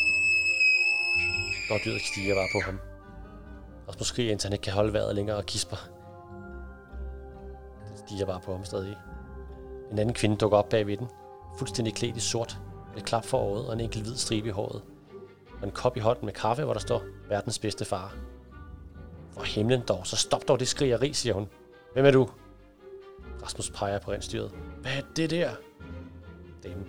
Når 1.71 1.79
dyret 1.85 2.01
stiger 2.13 2.35
bare 2.35 2.49
på 2.55 2.61
ham. 2.71 2.81
Rasmus 3.89 4.07
skriger, 4.07 4.33
indtil 4.33 4.49
han 4.49 4.53
ikke 4.53 4.63
kan 4.63 4.73
holde 4.73 4.93
vejret 4.93 5.15
længere 5.15 5.37
og 5.37 5.47
kisper. 5.47 5.77
Den 7.89 7.97
stiger 7.97 8.27
bare 8.27 8.41
på 8.45 8.53
ham 8.53 8.65
stadig. 8.65 8.97
En 9.91 9.99
anden 9.99 10.15
kvinde 10.15 10.37
dukker 10.37 10.59
op 10.59 10.69
bagved 10.69 10.97
den, 10.97 11.09
fuldstændig 11.59 11.95
klædt 11.95 12.17
i 12.17 12.21
sort, 12.21 12.59
med 12.93 13.01
et 13.01 13.07
klap 13.07 13.25
for 13.25 13.39
øjet 13.39 13.67
og 13.67 13.73
en 13.73 13.81
enkelt 13.81 14.05
hvid 14.05 14.17
stribe 14.17 14.49
i 14.49 14.53
håret. 14.53 14.83
Og 15.61 15.65
en 15.65 15.71
kop 15.71 15.97
i 15.97 16.01
hånden 16.01 16.25
med 16.27 16.33
kaffe, 16.33 16.65
hvor 16.65 16.73
der 16.73 16.81
står, 16.81 17.03
verdens 17.29 17.59
bedste 17.59 17.85
far. 17.85 18.15
For 19.33 19.43
himlen 19.43 19.83
dog, 19.89 20.07
så 20.07 20.17
stop 20.17 20.49
dog 20.49 20.61
det 20.61 20.69
skrigeri, 20.69 21.13
siger 21.13 21.35
hun. 21.35 21.49
Hvem 21.93 22.05
er 22.05 22.11
du? 22.11 22.29
Rasmus 23.43 23.71
peger 23.71 23.99
på 23.99 24.13
rensdyret. 24.13 24.53
Hvad 24.83 24.93
er 24.93 25.03
det 25.17 25.31
der? 25.31 25.51
Damen 26.63 26.87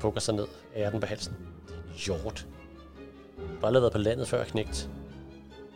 pukker 0.00 0.20
sig 0.20 0.34
ned, 0.34 0.46
af 0.74 0.90
den 0.90 1.00
på 1.00 1.06
halsen. 1.06 1.36
Det 1.68 1.74
er 1.74 1.78
en 1.78 1.94
hjort. 1.96 2.46
Du 3.36 3.60
har 3.60 3.66
aldrig 3.66 3.82
været 3.82 3.92
på 3.92 3.98
landet 3.98 4.28
før, 4.28 4.44
knægt. 4.44 4.90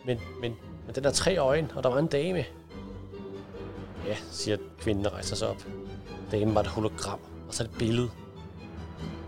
Men, 0.07 0.18
men, 0.40 0.57
men 0.86 0.94
den 0.94 1.05
der 1.05 1.11
tre 1.11 1.36
øjne, 1.36 1.68
og 1.76 1.82
der 1.82 1.88
var 1.88 1.98
en 1.98 2.07
dame. 2.07 2.44
Ja, 4.07 4.16
siger 4.30 4.57
kvinden 4.78 5.07
og 5.07 5.12
rejser 5.12 5.36
sig 5.36 5.48
op. 5.48 5.66
Damen 6.32 6.55
var 6.55 6.61
et 6.61 6.66
hologram, 6.66 7.20
og 7.48 7.55
så 7.55 7.64
et 7.64 7.70
billede. 7.78 8.11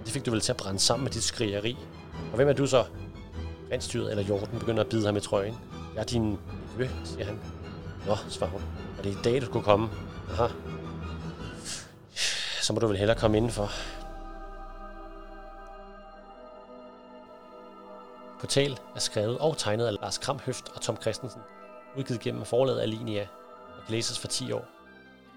Det 0.05 0.13
fik 0.13 0.27
du 0.27 0.31
vel 0.31 0.41
til 0.41 0.53
at 0.53 0.57
brænde 0.57 0.81
sammen 0.81 1.05
med 1.05 1.13
dit 1.13 1.23
skrigeri. 1.23 1.77
Og 2.31 2.37
hvem 2.37 2.49
er 2.49 2.53
du 2.53 2.67
så? 2.67 2.85
Rensdyret 3.73 4.11
eller 4.11 4.25
hjorten 4.25 4.59
begynder 4.59 4.83
at 4.83 4.89
bide 4.89 5.07
ham 5.07 5.17
i 5.17 5.21
trøjen. 5.21 5.55
Jeg 5.95 6.01
er 6.01 6.05
din 6.05 6.39
nevø, 6.73 6.89
siger 7.05 7.25
han. 7.25 7.39
Nå, 8.07 8.17
svarer 8.29 8.51
hun. 8.51 8.63
Er 8.99 9.03
det 9.03 9.11
i 9.11 9.19
dag, 9.25 9.41
du 9.41 9.47
skulle 9.47 9.65
komme? 9.65 9.89
Aha. 10.31 10.47
Så 12.73 12.75
må 12.75 12.81
du 12.81 12.87
vel 12.87 12.97
hellere 12.97 13.19
komme 13.19 13.37
indenfor. 13.37 13.71
Portal 18.41 18.79
er 18.95 19.01
skrevet 19.01 19.39
og 19.39 19.59
tegnet 19.59 19.87
af 19.87 19.93
Lars 19.93 20.19
Kramhøft 20.19 20.69
og 20.75 20.81
Tom 20.81 20.97
Christensen, 21.03 21.41
udgivet 21.97 22.21
gennem 22.21 22.45
forlaget 22.45 22.81
Alinea 22.81 23.23
og 23.77 23.87
kan 23.87 23.95
læses 23.95 24.19
for 24.19 24.29
10 24.29 24.53
år. 24.53 24.69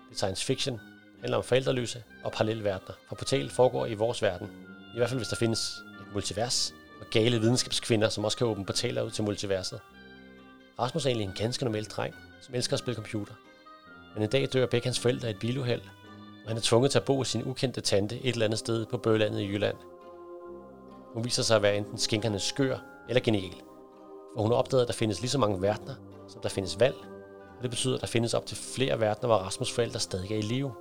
Det 0.09 0.11
er 0.11 0.15
science 0.15 0.45
fiction, 0.45 0.81
handler 1.19 1.37
om 1.37 1.43
forældreløse 1.43 2.03
og 2.23 2.31
parallelle 2.31 2.63
verdener, 2.63 2.93
for 3.07 3.15
Portal 3.15 3.49
foregår 3.49 3.85
i 3.85 3.93
vores 3.93 4.21
verden. 4.21 4.47
I 4.93 4.97
hvert 4.97 5.09
fald 5.09 5.19
hvis 5.19 5.27
der 5.29 5.35
findes 5.35 5.77
et 6.01 6.13
multivers 6.13 6.73
og 7.01 7.05
gale 7.11 7.39
videnskabskvinder, 7.39 8.09
som 8.09 8.25
også 8.25 8.37
kan 8.37 8.47
åbne 8.47 8.65
portaler 8.65 9.01
ud 9.01 9.11
til 9.11 9.23
multiverset. 9.23 9.79
Rasmus 10.79 11.05
er 11.05 11.09
egentlig 11.09 11.27
en 11.27 11.35
ganske 11.37 11.63
normal 11.63 11.85
dreng, 11.85 12.15
som 12.41 12.55
elsker 12.55 12.73
at 12.73 12.79
spille 12.79 12.95
computer. 12.95 13.33
Men 14.13 14.23
en 14.23 14.29
dag 14.29 14.47
dør 14.53 14.65
begge 14.65 14.85
hans 14.85 14.99
forældre 14.99 15.27
i 15.27 15.31
et 15.31 15.39
biluheld, 15.39 15.81
han 16.47 16.57
er 16.57 16.61
tvunget 16.61 16.91
til 16.91 16.99
at 16.99 17.05
bo 17.05 17.17
hos 17.17 17.27
sin 17.27 17.47
ukendte 17.47 17.81
tante 17.81 18.15
et 18.23 18.33
eller 18.33 18.45
andet 18.45 18.59
sted 18.59 18.85
på 18.85 18.97
Bølandet 18.97 19.41
i 19.41 19.45
Jylland. 19.45 19.77
Hun 21.13 21.23
viser 21.23 21.43
sig 21.43 21.55
at 21.55 21.61
være 21.61 21.77
enten 21.77 21.97
skinkernes 21.97 22.43
skør 22.43 22.77
eller 23.09 23.21
genial, 23.21 23.55
for 24.35 24.41
hun 24.41 24.51
har 24.51 24.57
opdaget, 24.57 24.81
at 24.81 24.87
der 24.87 24.93
findes 24.93 25.21
lige 25.21 25.29
så 25.29 25.37
mange 25.37 25.61
verdener, 25.61 25.95
som 26.27 26.41
der 26.41 26.49
findes 26.49 26.79
valg, 26.79 26.95
og 27.57 27.63
det 27.63 27.69
betyder, 27.69 27.95
at 27.95 28.01
der 28.01 28.07
findes 28.07 28.33
op 28.33 28.45
til 28.45 28.57
flere 28.57 28.99
verdener, 28.99 29.27
hvor 29.27 29.37
Rasmus' 29.37 29.75
forældre 29.75 29.99
stadig 29.99 30.31
er 30.31 30.37
i 30.37 30.41
live. 30.41 30.71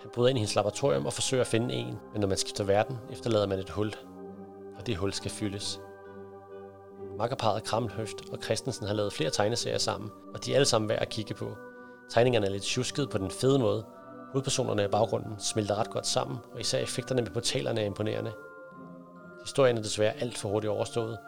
Han 0.00 0.10
bryder 0.14 0.28
ind 0.28 0.38
i 0.38 0.40
hendes 0.40 0.54
laboratorium 0.54 1.06
og 1.06 1.12
forsøger 1.12 1.40
at 1.40 1.46
finde 1.46 1.74
en, 1.74 1.94
men 2.12 2.20
når 2.20 2.28
man 2.28 2.38
skifter 2.38 2.64
verden, 2.64 2.98
efterlader 3.12 3.46
man 3.46 3.58
et 3.58 3.70
hul, 3.70 3.94
og 4.78 4.86
det 4.86 4.96
hul 4.96 5.12
skal 5.12 5.30
fyldes. 5.30 5.80
Makkerparet 7.18 7.64
Krammelhøft 7.64 8.30
og 8.32 8.38
Christensen 8.42 8.86
har 8.86 8.94
lavet 8.94 9.12
flere 9.12 9.30
tegneserier 9.30 9.78
sammen, 9.78 10.10
og 10.34 10.44
de 10.44 10.52
er 10.52 10.54
alle 10.54 10.66
sammen 10.66 10.88
værd 10.88 11.02
at 11.02 11.08
kigge 11.08 11.34
på. 11.34 11.56
Tegningerne 12.10 12.46
er 12.46 12.50
lidt 12.50 12.62
tjusket 12.62 13.10
på 13.10 13.18
den 13.18 13.30
fede 13.30 13.58
måde. 13.58 13.84
Hovedpersonerne 14.32 14.84
i 14.84 14.88
baggrunden 14.88 15.38
smelter 15.38 15.78
ret 15.78 15.90
godt 15.90 16.06
sammen, 16.06 16.38
og 16.54 16.60
især 16.60 16.78
effekterne 16.78 17.22
med 17.22 17.30
portalerne 17.30 17.80
er 17.80 17.84
imponerende. 17.84 18.32
Historien 19.44 19.78
er 19.78 19.82
desværre 19.82 20.12
alt 20.20 20.38
for 20.38 20.48
hurtigt 20.48 20.70
overstået, 20.70 21.18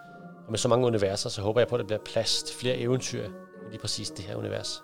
og 0.45 0.51
med 0.51 0.57
så 0.57 0.67
mange 0.67 0.87
universer, 0.87 1.29
så 1.29 1.41
håber 1.41 1.59
jeg 1.61 1.67
på, 1.67 1.75
at 1.75 1.79
der 1.79 1.85
bliver 1.85 1.99
plads 2.05 2.43
til 2.43 2.57
flere 2.57 2.77
eventyr 2.77 3.23
i 3.23 3.29
lige 3.71 3.81
præcis 3.81 4.09
det 4.09 4.25
her 4.25 4.35
univers. 4.35 4.83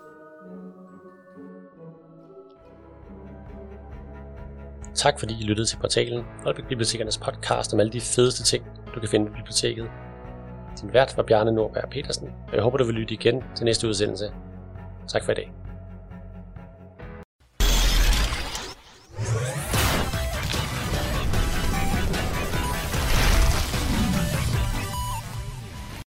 Tak 4.96 5.20
fordi 5.20 5.34
I 5.42 5.44
lyttede 5.44 5.68
til 5.68 5.78
portalen, 5.78 6.26
og 6.46 6.56
Bibliotekernes 6.56 7.18
podcast 7.18 7.74
om 7.74 7.80
alle 7.80 7.92
de 7.92 8.02
fedeste 8.02 8.44
ting, 8.44 8.66
du 8.96 9.00
kan 9.00 9.10
finde 9.10 9.26
på 9.26 9.34
biblioteket. 9.34 9.90
Din 10.82 10.94
vært 10.94 11.18
var 11.18 11.24
Bjarne 11.24 11.52
Nordberg 11.52 11.90
Petersen, 11.90 12.30
og 12.48 12.54
jeg 12.54 12.64
håber, 12.64 12.78
du 12.78 12.84
vil 12.84 12.96
lytte 12.96 13.14
igen 13.14 13.44
til 13.56 13.66
næste 13.66 13.88
udsendelse. 13.88 14.32
Tak 15.08 15.24
for 15.24 15.32
i 15.32 15.36
dag. 15.36 15.69